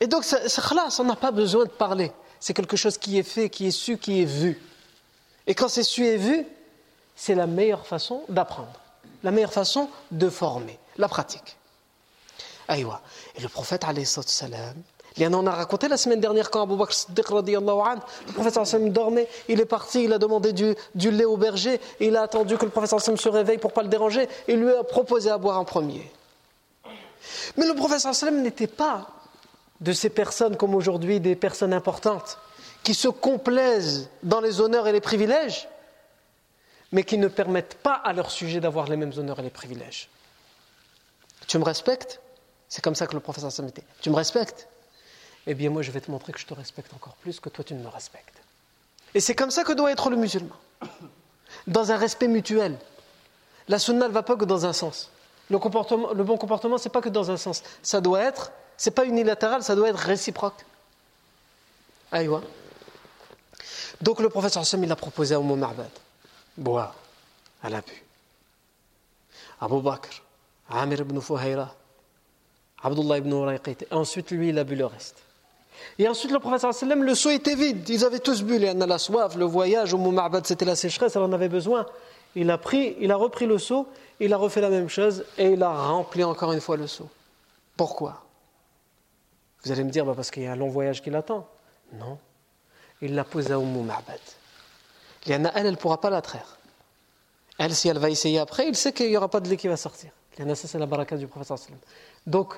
et 0.00 0.06
donc, 0.06 0.24
c'est 0.24 0.60
khlas, 0.62 0.96
on 0.98 1.04
n'a 1.04 1.16
pas 1.16 1.30
besoin 1.30 1.64
de 1.64 1.70
parler. 1.70 2.10
C'est 2.40 2.54
quelque 2.54 2.76
chose 2.76 2.96
qui 2.96 3.18
est 3.18 3.22
fait, 3.22 3.50
qui 3.50 3.66
est 3.66 3.70
su, 3.70 3.98
qui 3.98 4.22
est 4.22 4.24
vu. 4.24 4.58
Et 5.46 5.54
quand 5.54 5.68
c'est 5.68 5.82
su 5.82 6.06
et 6.06 6.16
vu, 6.16 6.46
c'est 7.20 7.34
la 7.34 7.46
meilleure 7.46 7.86
façon 7.86 8.22
d'apprendre, 8.30 8.80
la 9.22 9.30
meilleure 9.30 9.52
façon 9.52 9.90
de 10.10 10.30
former, 10.30 10.78
la 10.96 11.06
pratique. 11.06 11.58
Aïwa. 12.66 13.02
Et 13.36 13.42
le 13.42 13.48
prophète, 13.48 13.84
alayhi 13.84 14.06
salam, 14.06 14.74
en 15.20 15.46
a 15.46 15.50
raconté 15.50 15.88
la 15.88 15.98
semaine 15.98 16.20
dernière 16.20 16.50
quand 16.50 16.62
Abu 16.62 16.76
Bakr 16.76 16.94
Siddiq 16.94 17.28
le 17.30 18.58
Hassan 18.58 18.90
dormait, 18.90 19.28
il 19.48 19.60
est 19.60 19.66
parti, 19.66 20.04
il 20.04 20.14
a 20.14 20.18
demandé 20.18 20.54
du, 20.54 21.10
lait 21.10 21.26
au 21.26 21.36
berger, 21.36 21.78
et 22.00 22.06
il 22.06 22.16
a 22.16 22.22
attendu 22.22 22.56
que 22.56 22.64
le 22.64 22.72
Hassan 22.74 23.18
se 23.18 23.28
réveille 23.28 23.58
pour 23.58 23.72
ne 23.72 23.74
pas 23.74 23.82
le 23.82 23.88
déranger, 23.88 24.26
et 24.48 24.56
lui 24.56 24.72
a 24.72 24.82
proposé 24.82 25.28
à 25.28 25.36
boire 25.36 25.60
en 25.60 25.66
premier. 25.66 26.10
Mais 27.58 27.66
le 27.66 27.74
Hassan 27.92 28.42
n'était 28.42 28.66
pas 28.66 29.08
de 29.82 29.92
ces 29.92 30.08
personnes 30.08 30.56
comme 30.56 30.74
aujourd'hui 30.74 31.20
des 31.20 31.36
personnes 31.36 31.74
importantes 31.74 32.38
qui 32.82 32.94
se 32.94 33.08
complaisent 33.08 34.08
dans 34.22 34.40
les 34.40 34.62
honneurs 34.62 34.88
et 34.88 34.92
les 34.92 35.02
privilèges, 35.02 35.68
mais 36.92 37.04
qui 37.04 37.18
ne 37.18 37.28
permettent 37.28 37.76
pas 37.76 37.94
à 37.94 38.12
leur 38.12 38.30
sujet 38.30 38.60
d'avoir 38.60 38.86
les 38.86 38.96
mêmes 38.96 39.12
honneurs 39.16 39.38
et 39.38 39.42
les 39.42 39.50
privilèges. 39.50 40.08
Tu 41.46 41.58
me 41.58 41.64
respectes? 41.64 42.20
C'est 42.68 42.82
comme 42.82 42.94
ça 42.94 43.06
que 43.06 43.14
le 43.14 43.20
professeur 43.20 43.50
s'est 43.50 43.66
était. 43.66 43.84
Tu 44.00 44.10
me 44.10 44.16
respectes? 44.16 44.68
Eh 45.46 45.54
bien, 45.54 45.70
moi, 45.70 45.82
je 45.82 45.90
vais 45.90 46.00
te 46.00 46.10
montrer 46.10 46.32
que 46.32 46.38
je 46.38 46.46
te 46.46 46.54
respecte 46.54 46.92
encore 46.94 47.14
plus 47.16 47.40
que 47.40 47.48
toi, 47.48 47.64
tu 47.64 47.74
ne 47.74 47.82
me 47.82 47.88
respectes. 47.88 48.42
Et 49.14 49.20
c'est 49.20 49.34
comme 49.34 49.50
ça 49.50 49.64
que 49.64 49.72
doit 49.72 49.90
être 49.90 50.10
le 50.10 50.16
musulman. 50.16 50.54
Dans 51.66 51.90
un 51.90 51.96
respect 51.96 52.28
mutuel. 52.28 52.78
La 53.68 53.78
sunna 53.78 54.08
ne 54.08 54.12
va 54.12 54.22
pas 54.22 54.36
que 54.36 54.44
dans 54.44 54.66
un 54.66 54.72
sens. 54.72 55.10
Le, 55.48 55.58
bon 55.58 56.36
comportement, 56.36 56.78
ce 56.78 56.84
n'est 56.84 56.92
pas 56.92 57.00
que 57.00 57.08
dans 57.08 57.30
un 57.30 57.36
sens. 57.36 57.62
Ça 57.82 58.00
doit 58.00 58.20
être 58.20 58.52
c'est 58.80 58.92
pas 58.92 59.04
unilatéral, 59.04 59.62
ça 59.62 59.74
doit 59.74 59.90
être 59.90 59.98
réciproque. 59.98 60.64
Aïwa. 62.10 62.40
Donc 64.00 64.20
le 64.20 64.30
professeur 64.30 64.62
Hassan, 64.62 64.82
il 64.82 64.90
a 64.90 64.96
proposé 64.96 65.34
à 65.34 65.38
Umm 65.38 65.54
Ma'bad. 65.54 65.90
Bois. 66.60 66.94
Elle 67.64 67.74
a 67.74 67.80
bu. 67.80 68.04
Abu 69.60 69.80
Bakr, 69.80 70.22
Amir 70.70 71.00
ibn 71.00 71.20
Fuhayra, 71.20 71.74
Abdullah 72.82 73.18
ibn 73.18 73.32
Urayqit. 73.32 73.86
Ensuite, 73.90 74.30
lui, 74.30 74.50
il 74.50 74.58
a 74.58 74.64
bu 74.64 74.76
le 74.76 74.86
reste. 74.86 75.16
Et 75.98 76.06
ensuite, 76.06 76.30
le 76.30 76.38
professeur 76.38 76.74
sallam, 76.74 77.02
le 77.02 77.14
seau 77.14 77.30
était 77.30 77.54
vide. 77.54 77.88
Ils 77.88 78.04
avaient 78.04 78.20
tous 78.20 78.42
bu. 78.42 78.64
A 78.66 78.74
la 78.74 78.98
soif, 78.98 79.36
le 79.36 79.46
voyage. 79.46 79.94
Umm 79.94 80.12
Ma'bad, 80.12 80.46
c'était 80.46 80.64
la 80.66 80.76
sécheresse, 80.76 81.16
elle 81.16 81.22
en 81.22 81.32
avait 81.32 81.48
besoin. 81.48 81.86
Il 82.36 82.50
a, 82.50 82.58
pris, 82.58 82.96
il 83.00 83.10
a 83.10 83.16
repris 83.16 83.46
le 83.46 83.58
seau, 83.58 83.88
il 84.20 84.32
a 84.32 84.36
refait 84.36 84.60
la 84.60 84.70
même 84.70 84.88
chose 84.88 85.24
et 85.36 85.48
il 85.48 85.62
a 85.62 85.72
rempli 85.72 86.22
encore 86.22 86.52
une 86.52 86.60
fois 86.60 86.76
le 86.76 86.86
seau. 86.86 87.08
Pourquoi? 87.76 88.22
Vous 89.64 89.72
allez 89.72 89.82
me 89.82 89.90
dire, 89.90 90.04
bah, 90.04 90.12
parce 90.14 90.30
qu'il 90.30 90.44
y 90.44 90.46
a 90.46 90.52
un 90.52 90.56
long 90.56 90.68
voyage 90.68 91.02
qui 91.02 91.10
l'attend. 91.10 91.48
Non. 91.94 92.18
Il 93.02 93.14
l'a 93.14 93.24
posé 93.24 93.52
à 93.52 93.56
Umm 93.56 93.84
Ma'bad. 93.84 94.20
Elle, 95.26 95.50
elle 95.54 95.70
ne 95.70 95.76
pourra 95.76 96.00
pas 96.00 96.10
la 96.10 96.22
traire. 96.22 96.56
Elle, 97.58 97.74
si 97.74 97.88
elle 97.88 97.98
va 97.98 98.08
essayer 98.08 98.38
après, 98.38 98.66
il 98.66 98.74
sait 98.74 98.92
qu'il 98.92 99.08
n'y 99.08 99.16
aura 99.16 99.28
pas 99.28 99.40
de 99.40 99.48
lait 99.48 99.56
qui 99.56 99.68
va 99.68 99.76
sortir. 99.76 100.10
Ça, 100.36 100.54
c'est 100.54 100.78
la 100.78 100.86
baraka 100.86 101.16
du 101.16 101.26
prophète. 101.26 101.68
Donc, 102.26 102.54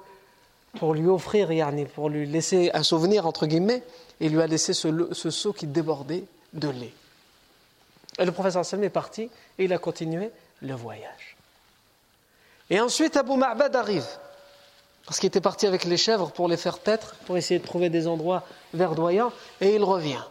pour 0.78 0.94
lui 0.94 1.08
offrir, 1.08 1.48
pour 1.94 2.08
lui 2.08 2.26
laisser 2.26 2.70
un 2.72 2.82
souvenir, 2.82 3.26
entre 3.26 3.46
guillemets, 3.46 3.82
il 4.20 4.32
lui 4.32 4.40
a 4.40 4.46
laissé 4.46 4.72
ce, 4.72 5.30
seau 5.30 5.52
qui 5.52 5.66
débordait 5.66 6.24
de 6.52 6.68
lait. 6.68 6.94
Et 8.18 8.24
le 8.24 8.32
prophète 8.32 8.56
est 8.56 8.88
parti 8.90 9.22
et 9.58 9.64
il 9.64 9.72
a 9.72 9.78
continué 9.78 10.30
le 10.60 10.74
voyage. 10.74 11.36
Et 12.70 12.80
ensuite, 12.80 13.16
Abu 13.16 13.36
Ma'bad 13.36 13.74
arrive. 13.74 14.06
Parce 15.04 15.18
qu'il 15.18 15.26
était 15.26 15.40
parti 15.40 15.66
avec 15.66 15.84
les 15.84 15.96
chèvres 15.96 16.30
pour 16.30 16.46
les 16.46 16.56
faire 16.56 16.78
paître, 16.78 17.16
pour 17.26 17.36
essayer 17.36 17.58
de 17.58 17.66
trouver 17.66 17.90
des 17.90 18.06
endroits 18.06 18.44
verdoyants, 18.72 19.32
et 19.60 19.74
il 19.74 19.82
revient. 19.82 20.22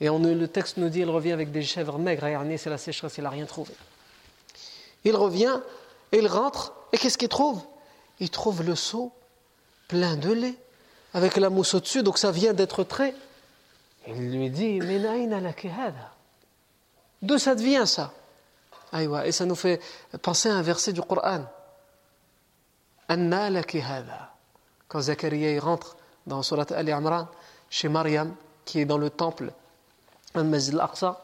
Et 0.00 0.08
le 0.08 0.46
texte 0.46 0.76
nous 0.76 0.88
dit 0.88 1.00
il 1.00 1.10
revient 1.10 1.32
avec 1.32 1.50
des 1.50 1.62
chèvres 1.62 1.98
maigres, 1.98 2.26
c'est 2.56 2.70
la 2.70 2.78
sécheresse, 2.78 3.18
il 3.18 3.24
n'a 3.24 3.30
rien 3.30 3.46
trouvé. 3.46 3.74
Il 5.04 5.16
revient, 5.16 5.60
il 6.12 6.26
rentre, 6.26 6.72
et 6.92 6.98
qu'est-ce 6.98 7.18
qu'il 7.18 7.28
trouve? 7.28 7.60
Il 8.20 8.30
trouve 8.30 8.62
le 8.62 8.74
seau 8.74 9.12
plein 9.88 10.16
de 10.16 10.32
lait, 10.32 10.54
avec 11.14 11.36
la 11.36 11.50
mousse 11.50 11.74
au-dessus, 11.74 12.02
donc 12.02 12.18
ça 12.18 12.30
vient 12.30 12.52
d'être 12.52 12.84
trait. 12.84 13.14
Il 14.06 14.30
lui 14.30 14.50
dit 14.50 14.80
D'où 17.20 17.38
ça 17.38 17.54
devient 17.54 17.86
ça? 17.86 18.12
Et 18.92 19.32
ça 19.32 19.44
nous 19.44 19.54
fait 19.54 19.80
penser 20.22 20.48
à 20.48 20.54
un 20.54 20.62
verset 20.62 20.92
du 20.92 21.02
Coran. 21.02 21.44
Quand 24.88 25.00
Zachariah 25.00 25.60
rentre 25.60 25.96
dans 26.26 26.42
Surat 26.42 26.66
Ali 26.70 26.92
Imran, 26.92 27.28
chez 27.68 27.88
Mariam, 27.88 28.34
qui 28.64 28.80
est 28.80 28.84
dans 28.84 28.98
le 28.98 29.10
temple, 29.10 29.52
al-Masjid 30.34 30.74
al-Aqsa, 30.74 31.20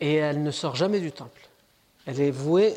et 0.00 0.14
elle 0.14 0.42
ne 0.42 0.50
sort 0.50 0.76
jamais 0.76 1.00
du 1.00 1.12
temple. 1.12 1.48
Elle 2.06 2.20
est 2.20 2.30
vouée, 2.30 2.76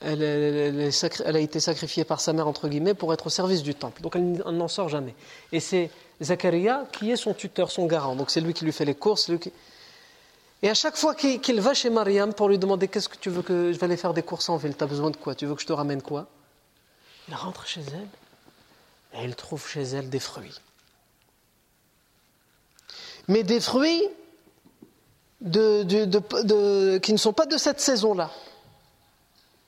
elle, 0.00 0.22
a 0.22 1.38
été 1.38 1.60
sacrifiée 1.60 2.04
par 2.04 2.20
sa 2.20 2.32
mère, 2.32 2.48
entre 2.48 2.68
guillemets, 2.68 2.94
pour 2.94 3.12
être 3.14 3.26
au 3.28 3.30
service 3.30 3.62
du 3.62 3.74
temple. 3.74 4.02
Donc 4.02 4.16
elle 4.16 4.32
n'en 4.32 4.68
sort 4.68 4.88
jamais. 4.88 5.14
Et 5.52 5.60
c'est 5.60 5.90
Zacharia 6.20 6.86
qui 6.92 7.10
est 7.10 7.16
son 7.16 7.34
tuteur, 7.34 7.70
son 7.70 7.86
garant. 7.86 8.16
Donc 8.16 8.30
c'est 8.30 8.40
lui 8.40 8.52
qui 8.52 8.64
lui 8.64 8.72
fait 8.72 8.84
les 8.84 8.94
courses. 8.94 9.30
Et 10.62 10.68
à 10.68 10.74
chaque 10.74 10.96
fois 10.96 11.14
qu'il 11.14 11.60
va 11.60 11.74
chez 11.74 11.90
Mariam 11.90 12.34
pour 12.34 12.48
lui 12.48 12.58
demander 12.58 12.88
qu'est-ce 12.88 13.08
que 13.08 13.18
tu 13.18 13.30
veux 13.30 13.42
que 13.42 13.72
je 13.72 13.78
vais 13.78 13.84
aller 13.84 13.96
faire 13.96 14.14
des 14.14 14.22
courses 14.22 14.48
en 14.48 14.56
ville, 14.56 14.76
tu 14.76 14.82
as 14.82 14.86
besoin 14.86 15.10
de 15.10 15.16
quoi? 15.16 15.34
Tu 15.34 15.46
veux 15.46 15.54
que 15.54 15.62
je 15.62 15.66
te 15.66 15.72
ramène 15.72 16.02
quoi? 16.02 16.26
Il 17.28 17.34
rentre 17.34 17.66
chez 17.66 17.82
elle 17.82 19.20
et 19.20 19.24
il 19.24 19.34
trouve 19.34 19.66
chez 19.66 19.82
elle 19.82 20.10
des 20.10 20.20
fruits. 20.20 20.60
Mais 23.28 23.42
des 23.42 23.60
fruits 23.60 24.02
qui 25.42 27.12
ne 27.12 27.16
sont 27.16 27.32
pas 27.32 27.46
de 27.46 27.56
cette 27.56 27.80
saison-là. 27.80 28.30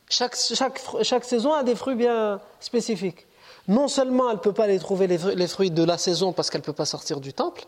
Chaque, 0.08 0.34
saison 0.34 1.52
a 1.52 1.62
des 1.62 1.74
fruits 1.74 1.96
bien 1.96 2.40
spécifiques. 2.60 3.26
Non 3.66 3.88
seulement 3.88 4.30
elle 4.30 4.36
ne 4.36 4.40
peut 4.40 4.54
pas 4.54 4.66
les 4.66 4.78
trouver 4.78 5.06
les 5.06 5.46
fruits 5.46 5.70
de 5.70 5.84
la 5.84 5.98
saison 5.98 6.32
parce 6.32 6.48
qu'elle 6.48 6.62
ne 6.62 6.66
peut 6.66 6.72
pas 6.72 6.86
sortir 6.86 7.20
du 7.20 7.34
temple, 7.34 7.66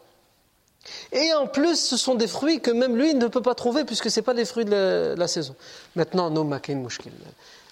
et 1.13 1.33
en 1.35 1.47
plus 1.47 1.77
ce 1.77 1.97
sont 1.97 2.15
des 2.15 2.27
fruits 2.27 2.61
que 2.61 2.71
même 2.71 2.97
lui 2.97 3.15
ne 3.15 3.27
peut 3.29 3.43
pas 3.43 3.55
trouver 3.55 3.85
puisque 3.85 4.11
ce 4.11 4.21
pas 4.21 4.33
les 4.33 4.45
fruits 4.45 4.65
de 4.65 5.15
la, 5.17 5.29
saison. 5.29 5.55
Maintenant, 5.97 6.31
nous, 6.31 6.45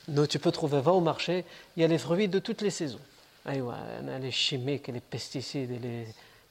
nous, 0.08 0.26
tu 0.26 0.38
peux 0.38 0.52
trouver, 0.52 0.80
va 0.80 0.92
au 0.92 1.00
marché, 1.00 1.44
il 1.76 1.82
y 1.82 1.84
a 1.84 1.88
les 1.88 1.98
fruits 1.98 2.28
de 2.28 2.38
toutes 2.38 2.62
les 2.62 2.70
saisons. 2.70 3.00
Les 3.46 4.30
chimiques, 4.30 4.88
les 4.88 5.00
pesticides, 5.00 5.70
les, 5.82 6.06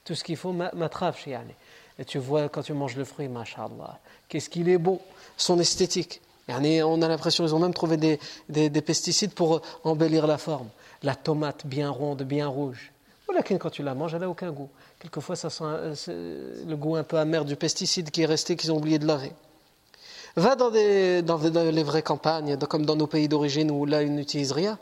tout 0.08 0.14
ce 0.14 0.24
qu'il 0.24 0.38
faut, 0.38 0.54
matraf, 0.54 1.28
et 1.28 2.04
tu 2.06 2.18
vois 2.18 2.48
quand 2.48 2.62
tu 2.62 2.72
manges 2.72 2.96
le 2.96 3.04
fruit, 3.04 3.28
mashallah, 3.28 3.98
qu'est-ce 4.30 4.48
qu'il 4.48 4.70
est 4.70 4.78
beau, 4.78 5.02
son 5.36 5.60
esthétique. 5.60 6.22
On 6.48 7.02
a 7.02 7.08
l'impression 7.08 7.44
qu'ils 7.44 7.54
ont 7.54 7.58
même 7.58 7.74
trouvé 7.74 7.98
des, 7.98 8.80
pesticides 8.80 9.34
pour 9.34 9.60
embellir 9.84 10.26
la 10.26 10.38
forme. 10.38 10.68
La 11.02 11.14
tomate 11.14 11.66
bien 11.66 11.90
ronde, 11.90 12.22
bien 12.22 12.48
rouge. 12.48 12.90
Quand 13.60 13.68
tu 13.68 13.82
la 13.82 13.94
manges, 13.94 14.14
elle 14.14 14.22
n'a 14.22 14.30
aucun 14.30 14.50
goût. 14.50 14.70
Quelquefois, 14.98 15.36
ça 15.36 15.50
sent 15.50 15.64
euh, 15.64 16.64
le 16.66 16.76
goût 16.76 16.96
un 16.96 17.04
peu 17.04 17.18
amer 17.18 17.44
du 17.44 17.54
pesticide 17.54 18.10
qui 18.10 18.22
est 18.22 18.26
resté, 18.26 18.56
qu'ils 18.56 18.72
ont 18.72 18.78
oublié 18.78 18.98
de 18.98 19.06
laver. 19.06 19.32
Va 20.36 20.56
dans, 20.56 20.70
les 20.70 21.82
vraies 21.82 22.02
campagnes, 22.02 22.56
comme 22.56 22.86
dans 22.86 22.96
nos 22.96 23.06
pays 23.06 23.28
d'origine 23.28 23.70
où 23.70 23.84
là, 23.84 24.02
ils 24.02 24.14
n'utilisent 24.14 24.52
rien. 24.52 24.78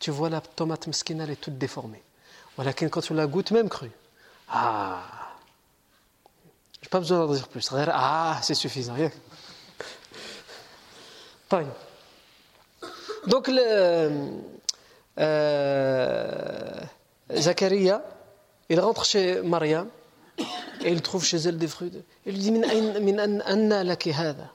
Tu 0.00 0.10
vois 0.10 0.28
la 0.28 0.40
tomate 0.40 0.88
mesquine, 0.88 1.20
elle 1.20 1.30
est 1.30 1.40
toute 1.40 1.56
déformée. 1.56 2.02
Voilà, 2.56 2.72
quand 2.72 3.00
tu 3.00 3.14
la 3.14 3.28
goûtes, 3.28 3.52
même 3.52 3.68
crue. 3.68 3.92
Ah 4.53 5.01
n'ai 6.81 6.89
pas 6.89 6.99
besoin 6.99 7.19
d'en 7.19 7.33
dire 7.33 7.47
plus. 7.47 7.69
Ah, 7.73 8.39
c'est 8.41 8.55
suffisant. 8.55 8.95
Donc, 13.27 13.47
le, 13.47 14.31
euh, 15.19 16.81
Zacharia, 17.35 18.01
il 18.69 18.79
rentre 18.79 19.05
chez 19.05 19.41
Mariam 19.41 19.87
et 20.81 20.91
il 20.91 21.01
trouve 21.01 21.23
chez 21.25 21.37
elle 21.37 21.57
des 21.57 21.67
fruits. 21.67 21.91
Il 22.25 22.33
lui 22.33 22.39
dit 22.39 22.51
Min 22.51 23.39
anna 23.45 23.83
laki 23.83 24.11
hada 24.11 24.51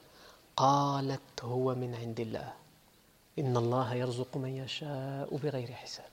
قالت 0.57 1.43
هو 1.43 1.75
من 1.75 1.95
عند 1.95 2.19
الله 2.19 2.53
إن 3.39 3.57
الله 3.57 3.93
يرزق 3.93 4.37
من 4.37 4.55
يشاء 4.63 5.27
بغير 5.35 5.67
حساب 5.67 6.05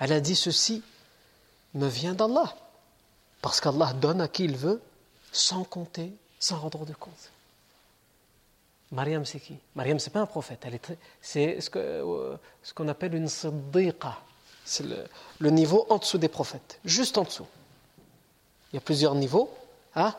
Elle 0.00 0.12
a 0.12 0.20
dit 0.20 0.34
ceci 0.34 0.82
me 1.74 1.86
vient 1.86 2.14
d'Allah 2.14 2.52
parce 3.41 3.59
qu'Allah 3.61 3.93
donne 3.93 4.21
à 4.21 4.27
qui 4.27 4.45
il 4.45 4.55
veut 4.55 4.81
sans 5.31 5.63
compter, 5.63 6.11
sans 6.39 6.57
rendre 6.57 6.85
de 6.85 6.93
compte. 6.93 7.31
Mariam, 8.91 9.25
c'est 9.25 9.39
qui? 9.39 9.55
Mariam, 9.75 9.99
c'est 9.99 10.09
pas 10.09 10.19
un 10.19 10.25
prophète. 10.25 10.65
C'est 11.21 11.61
ce 11.61 11.69
euh, 11.75 12.35
qu'on 12.75 12.85
ce 12.85 12.89
appelle 12.89 13.15
une 13.15 13.29
siddiqa. 13.29 14.17
C'est 14.65 14.85
le, 15.39 15.49
niveau 15.49 15.85
en 15.89 15.97
dessous 15.97 16.17
des 16.17 16.27
prophètes, 16.27 16.79
juste 16.85 17.17
en 17.17 17.23
dessous. 17.23 17.47
Il 18.71 18.75
y 18.75 18.77
a 18.77 18.81
plusieurs 18.81 19.15
niveaux. 19.15 19.49
Hein 19.95 20.13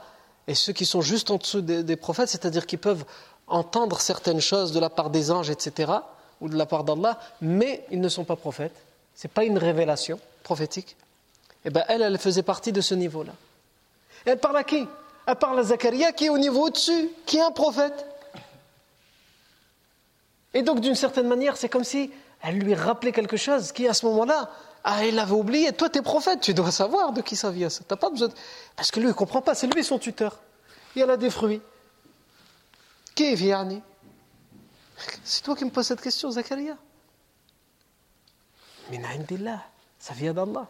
et 0.46 0.54
ceux 0.54 0.72
qui 0.72 0.86
sont 0.86 1.02
juste 1.02 1.30
en 1.30 1.36
dessous 1.36 1.60
des, 1.60 1.96
prophètes, 1.96 2.28
c'est-à-dire 2.28 2.66
qu'ils 2.66 2.78
peuvent 2.78 3.04
entendre 3.46 4.00
certaines 4.00 4.40
choses 4.40 4.72
de 4.72 4.80
la 4.80 4.90
part 4.90 5.10
des 5.10 5.30
anges, 5.30 5.50
etc., 5.50 5.92
ou 6.40 6.48
de 6.48 6.56
la 6.56 6.66
part 6.66 6.82
d'Allah, 6.82 7.20
mais 7.40 7.86
ils 7.90 8.00
ne 8.00 8.08
sont 8.08 8.24
pas 8.24 8.34
prophètes. 8.34 8.74
Ce 9.14 9.26
n'est 9.26 9.32
pas 9.32 9.44
une 9.44 9.58
révélation 9.58 10.18
prophétique. 10.42 10.96
Et 11.64 11.68
eh 11.68 11.70
bien, 11.70 11.84
elle, 11.88 12.02
elle 12.02 12.18
faisait 12.18 12.42
partie 12.42 12.72
de 12.72 12.80
ce 12.80 12.94
niveau-là. 12.94 13.32
elle 14.24 14.38
parle 14.38 14.56
à 14.56 14.64
qui? 14.64 14.86
Elle 15.26 15.36
parle 15.36 15.60
à 15.60 15.62
Zacharia 15.62 16.10
qui 16.12 16.26
est 16.26 16.28
au 16.28 16.38
niveau 16.38 16.66
au-dessus, 16.66 17.08
qui 17.24 17.36
est 17.36 17.42
un 17.42 17.52
prophète. 17.52 18.04
Et 20.54 20.62
donc, 20.62 20.80
d'une 20.80 20.96
certaine 20.96 21.28
manière, 21.28 21.56
c'est 21.56 21.68
comme 21.68 21.84
si 21.84 22.10
elle 22.42 22.58
lui 22.58 22.74
rappelait 22.74 23.12
quelque 23.12 23.36
chose 23.36 23.70
qui, 23.70 23.86
à 23.86 23.94
ce 23.94 24.04
moment-là, 24.06 24.50
ah, 24.84 25.06
elle 25.06 25.18
avait 25.18 25.32
oublié. 25.32 25.72
Toi, 25.72 25.88
tu 25.88 26.00
es 26.00 26.02
prophète, 26.02 26.40
tu 26.40 26.54
dois 26.54 26.72
savoir 26.72 27.12
de 27.12 27.20
qui 27.22 27.36
ça 27.36 27.50
vient. 27.50 27.68
Tu 27.68 27.82
pas 27.84 28.10
besoin 28.10 28.28
Parce 28.74 28.90
que 28.90 28.98
lui, 28.98 29.06
il 29.06 29.10
ne 29.10 29.14
comprend 29.14 29.40
pas. 29.40 29.54
C'est 29.54 29.72
lui 29.72 29.84
son 29.84 29.98
tuteur. 29.98 30.40
Il 30.96 31.08
a 31.08 31.16
des 31.16 31.30
fruits. 31.30 31.62
Qui 33.14 33.24
est 33.24 33.82
C'est 35.22 35.42
toi 35.42 35.54
qui 35.54 35.64
me 35.64 35.70
poses 35.70 35.86
cette 35.86 36.00
question, 36.00 36.30
Zakaria. 36.30 36.76
Ça 39.98 40.14
vient 40.14 40.34
d'Allah. 40.34 40.68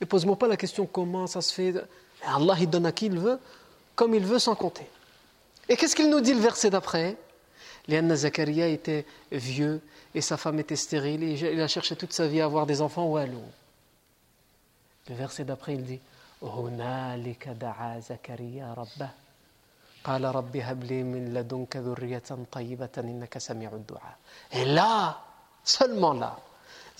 Et 0.00 0.06
pose-moi 0.06 0.36
pas 0.38 0.48
la 0.48 0.56
question 0.56 0.86
comment 0.86 1.26
ça 1.26 1.40
se 1.40 1.52
fait? 1.52 1.74
Allah, 2.24 2.54
il 2.60 2.68
donne 2.68 2.86
à 2.86 2.92
qui 2.92 3.06
il 3.06 3.18
veut, 3.18 3.38
comme 3.94 4.14
il 4.14 4.24
veut, 4.24 4.38
sans 4.38 4.54
compter. 4.54 4.86
Et 5.68 5.76
qu'est-ce 5.76 5.94
qu'il 5.94 6.10
nous 6.10 6.20
dit 6.20 6.34
le 6.34 6.40
verset 6.40 6.70
d'après? 6.70 7.16
Léana 7.86 8.16
Zakaria 8.16 8.68
était 8.68 9.06
vieux 9.32 9.80
et 10.14 10.20
sa 10.20 10.36
femme 10.36 10.58
était 10.58 10.76
stérile 10.76 11.22
et 11.22 11.32
il 11.32 11.60
a 11.60 11.68
cherché 11.68 11.96
toute 11.96 12.12
sa 12.12 12.26
vie 12.26 12.40
à 12.40 12.44
avoir 12.44 12.66
des 12.66 12.82
enfants 12.82 13.06
ou 13.06 13.16
à 13.16 13.26
l'eau. 13.26 13.42
Le 15.08 15.14
verset 15.14 15.44
d'après, 15.44 15.74
il 15.74 15.84
dit 15.84 16.00
Et 24.52 24.64
là, 24.64 25.20
seulement 25.64 26.12
là, 26.12 26.38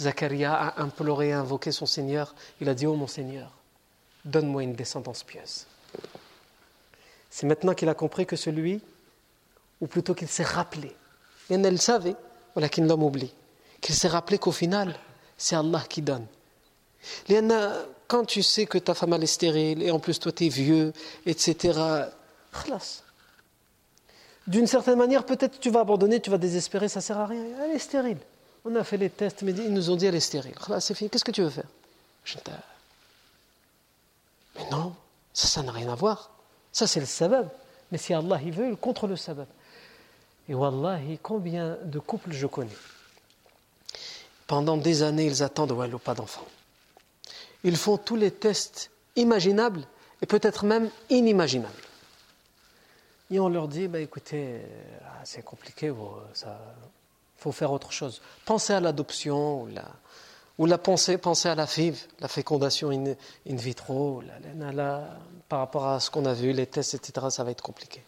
Zacharia 0.01 0.55
a 0.55 0.82
imploré 0.82 1.28
et 1.28 1.32
invoqué 1.32 1.72
son 1.72 1.86
Seigneur. 1.86 2.34
Il 2.61 2.68
a 2.68 2.74
dit 2.74 2.86
Oh 2.86 2.94
mon 2.94 3.07
Seigneur, 3.07 3.51
donne-moi 4.24 4.62
une 4.62 4.74
descendance 4.74 5.22
pieuse. 5.22 5.66
C'est 7.28 7.46
maintenant 7.46 7.74
qu'il 7.74 7.88
a 7.88 7.94
compris 7.94 8.26
que 8.26 8.36
celui, 8.36 8.80
ou 9.80 9.86
plutôt 9.86 10.14
qu'il 10.14 10.28
s'est 10.28 10.42
rappelé, 10.42 10.94
et 11.48 11.55
elle 11.55 11.62
le 11.62 11.76
savait, 11.76 12.16
voilà 12.55 12.68
qu'il 12.68 12.86
l'homme 12.86 13.03
oublie, 13.03 13.32
qu'il 13.80 13.94
s'est 13.94 14.09
rappelé 14.09 14.38
qu'au 14.38 14.53
final, 14.53 14.96
c'est 15.36 15.55
Allah 15.55 15.82
qui 15.88 16.03
donne. 16.03 16.26
Quand 18.09 18.24
tu 18.24 18.42
sais 18.42 18.66
que 18.66 18.78
ta 18.78 18.94
femme 18.94 19.12
est 19.14 19.26
stérile, 19.26 19.82
et 19.82 19.90
en 19.90 20.01
plus 20.01 20.18
toi 20.18 20.32
tu 20.32 20.46
es 20.46 20.48
vieux, 20.48 20.92
etc., 21.26 21.78
d'une 24.46 24.66
certaine 24.66 24.98
manière, 24.98 25.24
peut-être 25.24 25.61
tu 25.61 25.70
vas 25.70 25.80
abandonner, 25.80 26.20
tu 26.20 26.30
vas 26.30 26.38
désespérer, 26.38 26.88
ça 26.88 27.01
sert 27.01 27.18
à 27.18 27.26
rien. 27.26 27.44
Elle 27.62 27.76
est 27.76 27.78
stérile. 27.78 28.18
On 28.64 28.74
a 28.76 28.84
fait 28.84 28.96
les 28.96 29.11
tests, 29.11 29.42
mais 29.42 29.52
ils 29.52 29.72
nous 29.72 29.90
ont 29.90 29.96
dit 29.96 30.06
elle 30.06 30.14
est 30.14 30.20
stérile. 30.20 30.54
C'est 30.80 30.94
fini. 30.94 31.08
Qu'est-ce 31.08 31.24
que 31.24 31.30
tu 31.30 31.42
veux 31.42 31.50
faire? 31.50 31.68
Mais 34.56 34.68
non, 34.70 34.94
ça, 35.32 35.48
ça 35.48 35.62
n'a 35.62 35.72
rien 35.72 35.90
à 35.90 35.94
voir. 35.94 36.30
Ça, 36.72 36.86
c'est 36.86 37.00
le 37.00 37.06
sabab. 37.06 37.48
Mais 37.90 37.98
si 37.98 38.12
Allah 38.14 38.38
il 38.44 38.52
veut, 38.52 38.68
il 38.68 38.76
contre 38.76 39.06
le 39.06 39.16
sabab. 39.16 39.46
Et 40.48 40.54
wallahi, 40.54 41.18
combien 41.22 41.78
de 41.84 41.98
couples 41.98 42.32
je 42.32 42.46
connais 42.46 42.76
Pendant 44.46 44.76
des 44.76 45.02
années, 45.02 45.26
ils 45.26 45.42
attendent 45.42 45.72
ou 45.72 45.98
pas 45.98 46.14
d'enfants. 46.14 46.46
Ils 47.64 47.76
font 47.76 47.98
tous 47.98 48.16
les 48.16 48.30
tests 48.30 48.90
imaginables 49.16 49.86
et 50.22 50.26
peut-être 50.26 50.64
même 50.64 50.90
inimaginables. 51.08 51.72
Et 53.30 53.38
on 53.38 53.48
leur 53.48 53.68
dit, 53.68 53.86
bah, 53.86 54.00
écoutez, 54.00 54.56
euh, 54.56 54.61
c'est 55.24 55.44
compliqué, 55.44 55.86
il 55.86 55.94
faut 57.39 57.51
faire 57.51 57.71
autre 57.71 57.91
chose. 57.91 58.21
Pensez 58.45 58.73
à 58.73 58.80
l'adoption, 58.80 59.63
ou 59.63 59.67
la, 59.67 59.86
ou 60.57 60.65
la 60.65 60.78
pensée, 60.78 61.17
pensez 61.17 61.49
à 61.49 61.55
la 61.55 61.67
FIV, 61.67 62.07
la 62.19 62.28
fécondation 62.28 62.89
in, 62.91 63.15
vitro, 63.45 64.21
la, 64.21 65.17
par 65.49 65.59
rapport 65.59 65.88
à 65.88 65.99
ce 65.99 66.09
qu'on 66.09 66.26
a 66.26 66.34
vu, 66.34 66.51
les 66.53 66.67
tests, 66.67 66.93
etc., 66.95 67.28
ça 67.30 67.43
va 67.43 67.51
être 67.51 67.61
compliqué. 67.61 68.03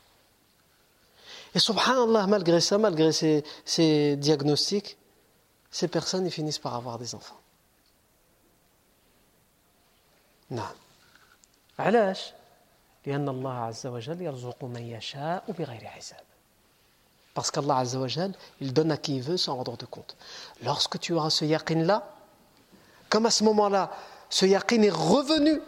Et 1.53 1.59
subhanallah, 1.59 2.27
malgré 2.27 2.59
ça, 2.61 2.77
malgré 2.77 3.11
ces, 3.11 3.43
ces 3.65 4.15
diagnostics, 4.15 4.97
ces 5.71 5.87
personnes 5.87 6.25
ils 6.25 6.31
finissent 6.31 6.59
par 6.59 6.75
avoir 6.75 6.97
des 6.97 7.15
enfants. 7.15 7.39
Non. 10.49 10.63
علاش 11.79 12.33
لأن 13.05 13.29
الله 13.29 13.53
عز 13.53 13.87
وجل 13.87 14.21
يرزق 14.21 14.63
من 14.63 14.81
يشاء 14.81 15.51
بغير 15.51 15.85
حساب 15.85 16.23
parce 17.34 17.50
qu'Allah 17.50 17.78
Azza 17.78 17.98
wa 17.98 18.08
il 18.60 18.72
donne 18.72 18.90
à 18.92 18.96
qui 18.96 19.16
il 19.16 19.22
veut 19.22 19.36
sans 19.36 19.56
rendre 19.56 19.76
de 19.76 19.86
compte. 19.86 20.16
Lorsque 20.62 20.98
tu 20.98 21.14
auras 21.14 21.30
ce 21.30 21.44
yaqin 21.44 21.82
là, 21.84 22.14
comme 23.08 23.26
à 23.26 23.30
ce 23.30 23.44
moment-là, 23.44 23.90
ce 24.28 24.46
yaqin 24.46 24.82
est 24.82 24.90
revenu 24.90 25.60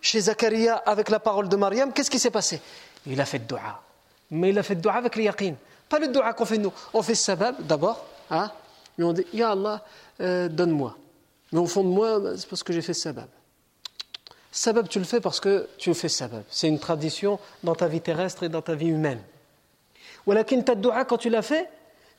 chez 0.00 0.20
Zakaria 0.20 0.76
avec 0.76 1.10
la 1.10 1.20
parole 1.20 1.48
de 1.48 1.56
Mariam, 1.56 1.92
qu'est-ce 1.92 2.10
qui 2.10 2.18
s'est 2.18 2.30
passé? 2.30 2.60
Il 3.06 3.20
a 3.20 3.24
fait 3.24 3.40
dua. 3.40 3.82
Mais 4.30 4.50
il 4.50 4.58
a 4.58 4.62
fait 4.62 4.76
dua 4.76 4.94
avec 4.94 5.16
le 5.16 5.24
yaqin. 5.24 5.54
Pas 5.88 5.98
le 5.98 6.08
dua 6.08 6.32
qu'on 6.32 6.44
fait 6.44 6.58
nous. 6.58 6.72
On 6.94 7.02
fait 7.02 7.14
sabab 7.14 7.56
d'abord, 7.66 8.04
hein, 8.30 8.50
mais 8.96 9.04
on 9.04 9.12
dit 9.12 9.26
Ya 9.32 9.50
Allah, 9.50 9.84
euh, 10.20 10.48
donne-moi. 10.48 10.96
Mais 11.52 11.58
au 11.58 11.66
fond 11.66 11.82
de 11.82 11.88
moi, 11.88 12.20
c'est 12.36 12.48
parce 12.48 12.62
que 12.62 12.72
j'ai 12.72 12.82
fait 12.82 12.94
sabab. 12.94 13.28
Sabab, 14.52 14.88
tu 14.88 14.98
le 14.98 15.04
fais 15.04 15.20
parce 15.20 15.40
que 15.40 15.68
tu 15.78 15.92
fais 15.94 16.08
sabab. 16.08 16.42
C'est 16.50 16.68
une 16.68 16.78
tradition 16.78 17.38
dans 17.62 17.74
ta 17.74 17.88
vie 17.88 18.00
terrestre 18.00 18.42
et 18.44 18.48
dans 18.48 18.62
ta 18.62 18.74
vie 18.74 18.88
humaine. 18.88 19.20
Walakin 20.26 20.62
ta 20.62 20.74
dua, 20.74 21.04
quand 21.04 21.18
tu 21.18 21.30
l'as 21.30 21.42
fait, 21.42 21.68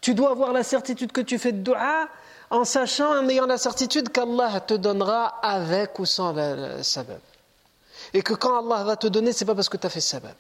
tu 0.02 0.14
dois 0.14 0.32
avoir 0.32 0.52
la 0.54 0.64
certitude 0.64 1.12
que 1.12 1.22
tu 1.22 1.38
fais 1.38 1.52
de 1.52 1.60
dua 1.60 2.08
en 2.50 2.66
sachant, 2.66 3.18
en 3.18 3.30
ayant 3.30 3.46
la 3.46 3.58
certitude 3.58 4.10
qu'Allah 4.10 4.60
te 4.60 4.74
donnera 4.74 5.40
avec 5.42 5.98
ou 6.00 6.06
sans 6.06 6.34
le, 6.34 6.84
sabab. 6.84 7.20
Et 8.14 8.22
que 8.22 8.34
quand 8.34 8.58
Allah 8.58 8.84
va 8.84 8.96
te 8.98 9.08
donner, 9.08 9.32
c'est 9.32 9.46
pas 9.46 9.56
parce 9.56 9.70
que 9.70 9.78
tu 9.78 9.88
as 9.88 9.90
fait 9.90 10.02
sabab. 10.02 10.36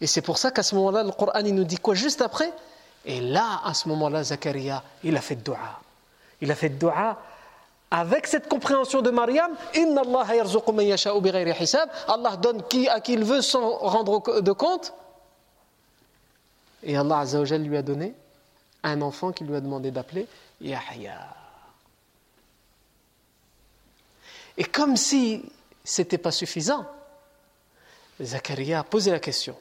Et 0.00 0.06
c'est 0.06 0.22
pour 0.22 0.38
ça 0.38 0.50
qu'à 0.50 0.62
ce 0.62 0.74
moment-là, 0.76 1.02
le 1.02 1.10
Coran 1.10 1.40
il 1.44 1.54
nous 1.54 1.64
dit 1.64 1.76
quoi 1.76 1.94
juste 1.94 2.22
après? 2.22 2.52
Et 3.04 3.20
là, 3.20 3.60
à 3.64 3.74
ce 3.74 3.88
moment-là, 3.88 4.22
Zakaria, 4.22 4.82
il 5.04 5.16
a 5.16 5.20
fait 5.20 5.36
dua. 5.36 5.58
Il 6.40 6.50
a 6.50 6.54
fait 6.54 6.70
dua 6.70 7.18
avec 7.90 8.26
cette 8.26 8.48
compréhension 8.48 9.00
de 9.00 9.10
Mariam, 9.10 9.50
Inna 9.74 10.02
Allah 10.02 10.26
Allah 12.08 12.36
donne 12.36 12.62
qui, 12.64 12.88
à 12.88 13.00
qui 13.00 13.14
il 13.14 13.24
veut 13.24 13.40
sans 13.40 13.76
rendre 13.78 14.40
de 14.40 14.52
compte. 14.52 14.92
Et 16.87 16.97
Allah 16.97 17.19
Azzawajal 17.19 17.63
lui 17.63 17.77
a 17.77 17.81
donné 17.81 18.13
un 18.83 19.01
enfant 19.01 19.31
qui 19.31 19.43
lui 19.43 19.55
a 19.55 19.61
demandé 19.61 19.91
d'appeler 19.91 20.27
Yahya. 20.61 21.35
Et 24.57 24.65
comme 24.65 24.97
si 24.97 25.43
c'était 25.83 26.17
pas 26.17 26.31
suffisant, 26.31 26.85
Zakaria 28.21 28.79
a 28.79 28.83
posé 28.83 29.11
la 29.11 29.19
question. 29.19 29.55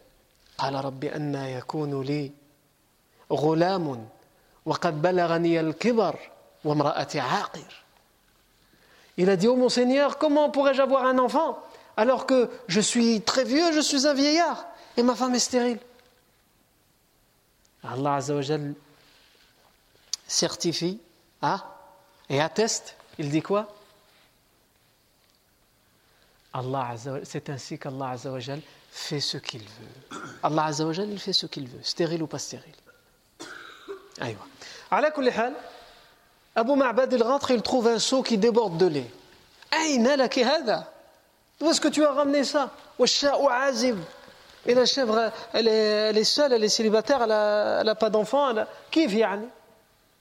قال 0.59 0.75
رب 0.85 1.05
أن 1.05 1.35
يكون 1.35 2.03
لي 2.03 2.31
غلام 3.33 4.09
وقد 4.67 5.03
بلغني 5.03 5.61
الكبر 5.61 6.19
وامرأتي 6.65 7.21
عاقر 7.21 7.83
Il 9.19 9.29
a 9.29 9.37
dit, 9.37 9.47
oh 9.49 9.57
mon 9.57 9.69
Seigneur, 9.69 10.17
comment 10.17 10.49
pourrais-je 10.51 10.81
avoir 10.81 11.05
un 11.05 11.19
enfant 11.19 11.59
alors 11.97 12.25
que 12.25 12.49
je 12.69 12.81
suis 12.81 13.21
très 13.21 13.45
vieux, 13.45 13.73
je 13.73 13.81
suis 13.81 14.07
un 14.07 14.15
vieillard 14.15 14.67
et 14.97 15.03
ma 15.03 15.15
femme 15.15 15.35
est 15.35 15.39
stérile 15.39 15.79
Allah 17.84 18.16
Azzawajal 18.16 18.74
certifie 20.28 21.00
hein, 21.42 21.64
et 22.30 22.42
atteste, 22.42 22.96
il 23.18 23.30
dit 23.30 23.42
quoi? 23.42 23.74
Allah 26.54 26.96
c'est 27.24 27.50
ainsi 27.50 27.78
qu'Allah 27.78 28.10
Azzawajal 28.12 28.62
fait 28.92 29.20
ce 29.20 29.38
qu'il 29.38 29.62
veut. 29.62 30.20
Allah 30.44 30.66
Azzawajal, 30.66 31.10
il 31.10 31.20
fait 31.20 31.34
ce 31.34 31.46
qu'il 31.46 31.68
veut, 31.68 31.84
stérile 31.84 32.24
ou 32.24 32.28
pas 32.28 32.40
stérile. 32.40 32.74
Aïwa. 34.20 34.46
Hal, 34.90 35.54
Abu 36.56 36.76
Ma'bad, 36.76 37.14
il 37.14 37.22
rentre 37.22 37.52
il 37.52 37.62
trouve 37.62 37.88
un 37.88 38.00
seau 38.00 38.24
qui 38.24 38.38
déborde 38.38 38.78
de 38.78 38.88
lait. 38.88 39.12
D'où 41.60 41.70
est-ce 41.70 41.82
que 41.82 41.88
tu 41.88 42.04
as 42.04 42.12
ramené 42.12 42.44
ça? 42.44 42.72
Et 44.68 44.74
la 44.74 44.86
chèvre, 44.86 45.32
elle 45.54 45.68
est, 45.70 46.24
seule, 46.26 46.52
elle 46.52 46.64
est 46.64 46.70
célibataire, 46.70 47.24
elle 47.24 47.86
n'a 47.86 47.96
pas 47.96 48.10
d'enfant. 48.10 48.54
Qui 48.92 49.08
vient 49.08 49.42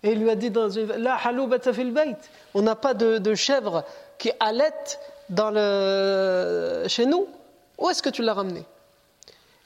Et 0.02 0.12
il 0.12 0.20
lui 0.20 0.30
a 0.30 0.36
dit 0.36 0.50
dans 0.50 0.70
une, 0.70 0.86
La 0.86 1.18
On 2.54 2.62
n'a 2.62 2.76
pas 2.76 2.94
de, 2.94 3.34
chèvre 3.34 3.84
qui 4.18 4.30
allait 4.38 4.72
chez 6.88 7.06
nous. 7.06 7.26
Où 7.78 7.90
est-ce 7.90 8.02
que 8.02 8.08
tu 8.08 8.22
l'as 8.22 8.34
ramené 8.34 8.64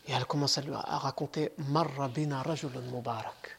Et 0.09 0.13
elle 0.13 0.25
commence 0.25 0.57
à 0.57 0.63
lui 0.63 0.73
raconter 0.75 1.53
Marra 1.69 2.09
bina 2.09 2.43
rajulun 2.43 2.81
mubarak. 2.91 3.59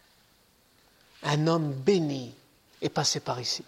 Un 1.24 1.46
homme 1.46 1.72
béni 1.72 2.34
est 2.82 2.90
passé 2.90 3.20
par 3.20 3.40
ici. 3.40 3.64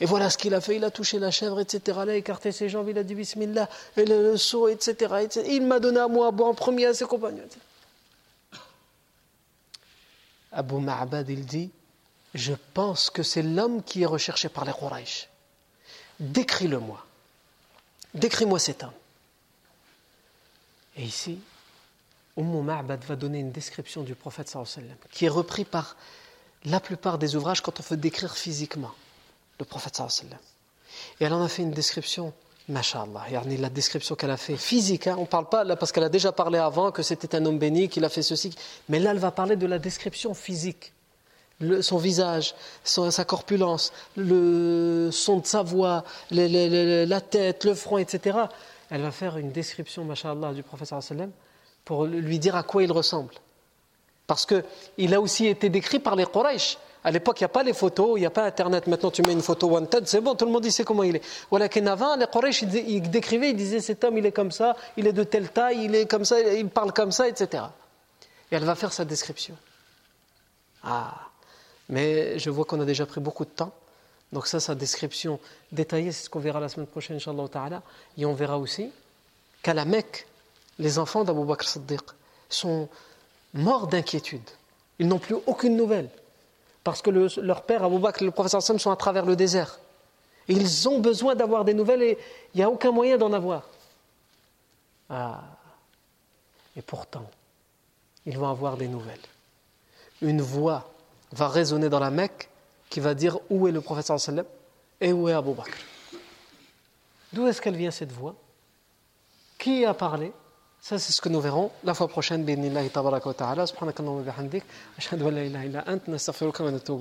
Et 0.00 0.06
voilà 0.06 0.30
ce 0.30 0.38
qu'il 0.38 0.54
a 0.54 0.62
fait, 0.62 0.76
il 0.76 0.84
a 0.84 0.90
touché 0.90 1.18
la 1.18 1.30
chèvre, 1.30 1.60
etc. 1.60 2.00
Il 2.04 2.10
a 2.10 2.16
écarté 2.16 2.52
ses 2.52 2.70
jambes, 2.70 2.88
il 2.88 2.96
a 2.96 3.02
dit 3.02 3.14
Bismillah, 3.14 3.68
et 3.98 4.06
le, 4.06 4.36
seau, 4.38 4.68
etc., 4.68 5.28
Il 5.46 5.66
m'a 5.66 5.78
donné 5.78 6.00
à 6.00 6.08
moi 6.08 6.28
à 6.28 6.30
boire 6.30 6.48
en 6.48 6.54
premier 6.54 6.86
à 6.86 6.94
ses 6.94 7.04
compagnons. 7.04 7.46
Abu 10.52 10.76
Ma'bad, 10.76 11.28
il 11.28 11.44
dit 11.44 11.70
Je 12.34 12.54
pense 12.72 13.10
que 13.10 13.22
c'est 13.22 13.42
l'homme 13.42 13.82
qui 13.82 14.02
est 14.02 14.06
recherché 14.06 14.48
par 14.48 14.64
les 14.64 14.72
Quraysh. 14.72 15.28
Décris-le-moi. 16.18 17.04
Décris-moi 18.14 18.58
cet 18.58 18.82
homme. 18.82 18.92
Et 20.96 21.04
ici, 21.04 21.38
Umm 22.38 22.64
Ma'bad 22.64 23.04
va 23.04 23.16
donner 23.16 23.38
une 23.38 23.52
description 23.52 24.02
du 24.02 24.14
prophète 24.14 24.48
sallam, 24.48 24.96
qui 25.10 25.26
est 25.26 25.30
repris 25.30 25.66
par 25.66 25.94
la 26.64 26.80
plupart 26.80 27.18
des 27.18 27.36
ouvrages 27.36 27.60
quand 27.60 27.78
on 27.80 27.82
veut 27.82 27.96
décrire 27.98 28.34
physiquement 28.34 28.94
le 29.60 29.64
prophète 29.64 29.96
sallam. 29.96 30.38
Et 31.20 31.24
elle 31.24 31.32
en 31.32 31.42
a 31.42 31.48
fait 31.48 31.62
une 31.62 31.70
description, 31.70 32.32
mashallah, 32.68 33.26
la 33.30 33.68
description 33.68 34.14
qu'elle 34.16 34.30
a 34.30 34.36
fait 34.36 34.56
physique, 34.56 35.06
hein. 35.06 35.16
on 35.18 35.22
ne 35.22 35.26
parle 35.26 35.48
pas 35.48 35.64
là 35.64 35.76
parce 35.76 35.92
qu'elle 35.92 36.04
a 36.04 36.08
déjà 36.08 36.32
parlé 36.32 36.58
avant 36.58 36.90
que 36.90 37.02
c'était 37.02 37.34
un 37.36 37.44
homme 37.46 37.58
béni, 37.58 37.88
qu'il 37.88 38.04
a 38.04 38.08
fait 38.08 38.22
ceci, 38.22 38.54
mais 38.88 38.98
là 38.98 39.12
elle 39.12 39.18
va 39.18 39.30
parler 39.30 39.56
de 39.56 39.66
la 39.66 39.78
description 39.78 40.34
physique. 40.34 40.92
son 41.82 41.98
visage, 41.98 42.54
sa 42.84 43.24
corpulence, 43.24 43.92
le 44.16 45.10
son 45.12 45.38
de 45.38 45.46
sa 45.46 45.62
voix, 45.62 46.04
la 46.30 47.20
tête, 47.20 47.64
le 47.64 47.74
front, 47.74 47.98
etc. 47.98 48.38
Elle 48.90 49.02
va 49.02 49.12
faire 49.12 49.36
une 49.36 49.52
description, 49.52 50.04
mashallah, 50.04 50.52
du 50.52 50.62
prophète 50.62 50.88
sallam 51.00 51.30
pour 51.84 52.06
lui 52.06 52.38
dire 52.38 52.56
à 52.56 52.62
quoi 52.62 52.82
il 52.82 52.92
ressemble. 52.92 53.34
Parce 54.26 54.46
qu'il 54.46 55.14
a 55.14 55.20
aussi 55.20 55.46
été 55.46 55.68
décrit 55.68 55.98
par 55.98 56.14
les 56.14 56.24
Quraysh. 56.24 56.78
À 57.02 57.10
l'époque, 57.10 57.40
il 57.40 57.44
n'y 57.44 57.46
a 57.46 57.48
pas 57.48 57.62
les 57.62 57.72
photos, 57.72 58.12
il 58.16 58.20
n'y 58.20 58.26
a 58.26 58.30
pas 58.30 58.44
Internet. 58.44 58.86
Maintenant, 58.86 59.10
tu 59.10 59.22
mets 59.22 59.32
une 59.32 59.40
photo 59.40 59.68
wanted, 59.68 60.06
c'est 60.06 60.20
bon, 60.20 60.34
tout 60.34 60.44
le 60.44 60.50
monde 60.50 60.68
sait 60.68 60.84
comment 60.84 61.02
il 61.02 61.16
est. 61.16 61.22
Voilà 61.50 61.68
qu'avant, 61.68 62.16
les 62.16 62.26
Quraysh, 62.26 62.62
ils 62.62 63.10
décrivaient, 63.10 63.50
ils 63.50 63.56
disaient 63.56 63.80
cet 63.80 64.04
homme, 64.04 64.18
il 64.18 64.26
est 64.26 64.32
comme 64.32 64.52
ça, 64.52 64.76
il 64.96 65.06
est 65.06 65.12
de 65.12 65.24
telle 65.24 65.50
taille, 65.50 65.84
il 65.84 65.94
est 65.94 66.06
comme 66.06 66.24
ça, 66.24 66.38
il 66.40 66.68
parle 66.68 66.92
comme 66.92 67.10
ça, 67.10 67.26
etc. 67.26 67.64
Et 68.52 68.56
elle 68.56 68.64
va 68.64 68.74
faire 68.74 68.92
sa 68.92 69.04
description. 69.04 69.56
Ah, 70.82 71.14
mais 71.88 72.38
je 72.38 72.50
vois 72.50 72.64
qu'on 72.66 72.80
a 72.80 72.84
déjà 72.84 73.06
pris 73.06 73.20
beaucoup 73.20 73.44
de 73.44 73.50
temps. 73.50 73.72
Donc 74.32 74.46
ça, 74.46 74.60
sa 74.60 74.74
description 74.74 75.40
détaillée, 75.72 76.12
c'est 76.12 76.24
ce 76.24 76.30
qu'on 76.30 76.38
verra 76.38 76.60
la 76.60 76.68
semaine 76.68 76.86
prochaine, 76.86 77.16
Inch'Allah. 77.16 77.82
Et 78.18 78.26
on 78.26 78.34
verra 78.34 78.58
aussi 78.58 78.92
qu'à 79.62 79.74
la 79.74 79.84
Mecque, 79.84 80.26
les 80.78 80.98
enfants 80.98 81.24
d'Abu 81.24 81.44
Bakr 81.44 81.66
Siddiq 81.68 82.02
sont 82.48 82.88
morts 83.54 83.86
d'inquiétude. 83.86 84.48
Ils 84.98 85.08
n'ont 85.08 85.18
plus 85.18 85.36
aucune 85.46 85.76
nouvelle 85.76 86.10
parce 86.84 87.02
que 87.02 87.10
leur 87.10 87.62
père, 87.62 87.84
Abu 87.84 87.98
Bakr 87.98 88.24
le 88.24 88.30
professeur 88.30 88.62
Sam 88.62 88.78
sont 88.78 88.90
à 88.90 88.96
travers 88.96 89.26
le 89.26 89.36
désert. 89.36 89.78
ils 90.48 90.88
ont 90.88 90.98
besoin 90.98 91.34
d'avoir 91.34 91.64
des 91.64 91.74
nouvelles 91.74 92.02
et 92.02 92.18
il 92.54 92.58
n'y 92.58 92.62
a 92.62 92.70
aucun 92.70 92.90
moyen 92.90 93.18
d'en 93.18 93.32
avoir. 93.32 93.68
Ah. 95.08 95.42
Et 96.76 96.82
pourtant, 96.82 97.28
ils 98.26 98.38
vont 98.38 98.48
avoir 98.48 98.76
des 98.76 98.88
nouvelles. 98.88 99.20
Une 100.22 100.40
voix 100.40 100.90
va 101.32 101.48
résonner 101.48 101.88
dans 101.88 101.98
la 101.98 102.10
Mecque 102.10 102.48
qui 102.88 103.00
va 103.00 103.14
dire 103.14 103.38
où 103.50 103.68
est 103.68 103.72
le 103.72 103.80
professeur 103.80 104.18
sallam 104.18 104.46
et 105.00 105.12
où 105.12 105.28
est 105.28 105.32
Abu 105.32 105.52
Bakr. 105.52 105.78
D'où 107.32 107.46
est-ce 107.46 107.60
qu'elle 107.60 107.76
vient 107.76 107.90
cette 107.90 108.12
voix? 108.12 108.34
Qui 109.58 109.84
a 109.84 109.94
parlé? 109.94 110.32
Ça, 110.82 110.98
c'est 110.98 111.12
ce 111.12 111.20
que 111.20 111.28
nous 111.28 111.40
verrons 111.40 111.70
la 111.84 111.92
fois 111.92 112.08
prochaine. 112.08 112.42
B'idnillahi 112.42 112.88
tabaraka 112.90 113.28
wa 113.28 113.34
ta'ala. 113.34 113.66
Subhanakallahumma 113.66 114.22
bihamdik. 114.22 114.64
Ashhadu 114.98 115.26
an 115.26 115.32
la 115.32 115.44
ilaha 115.44 115.64
illa 115.66 115.84
ant. 115.86 116.00
Nastaghfiruka 116.08 116.64
wa 116.64 116.70
natubu 116.70 116.98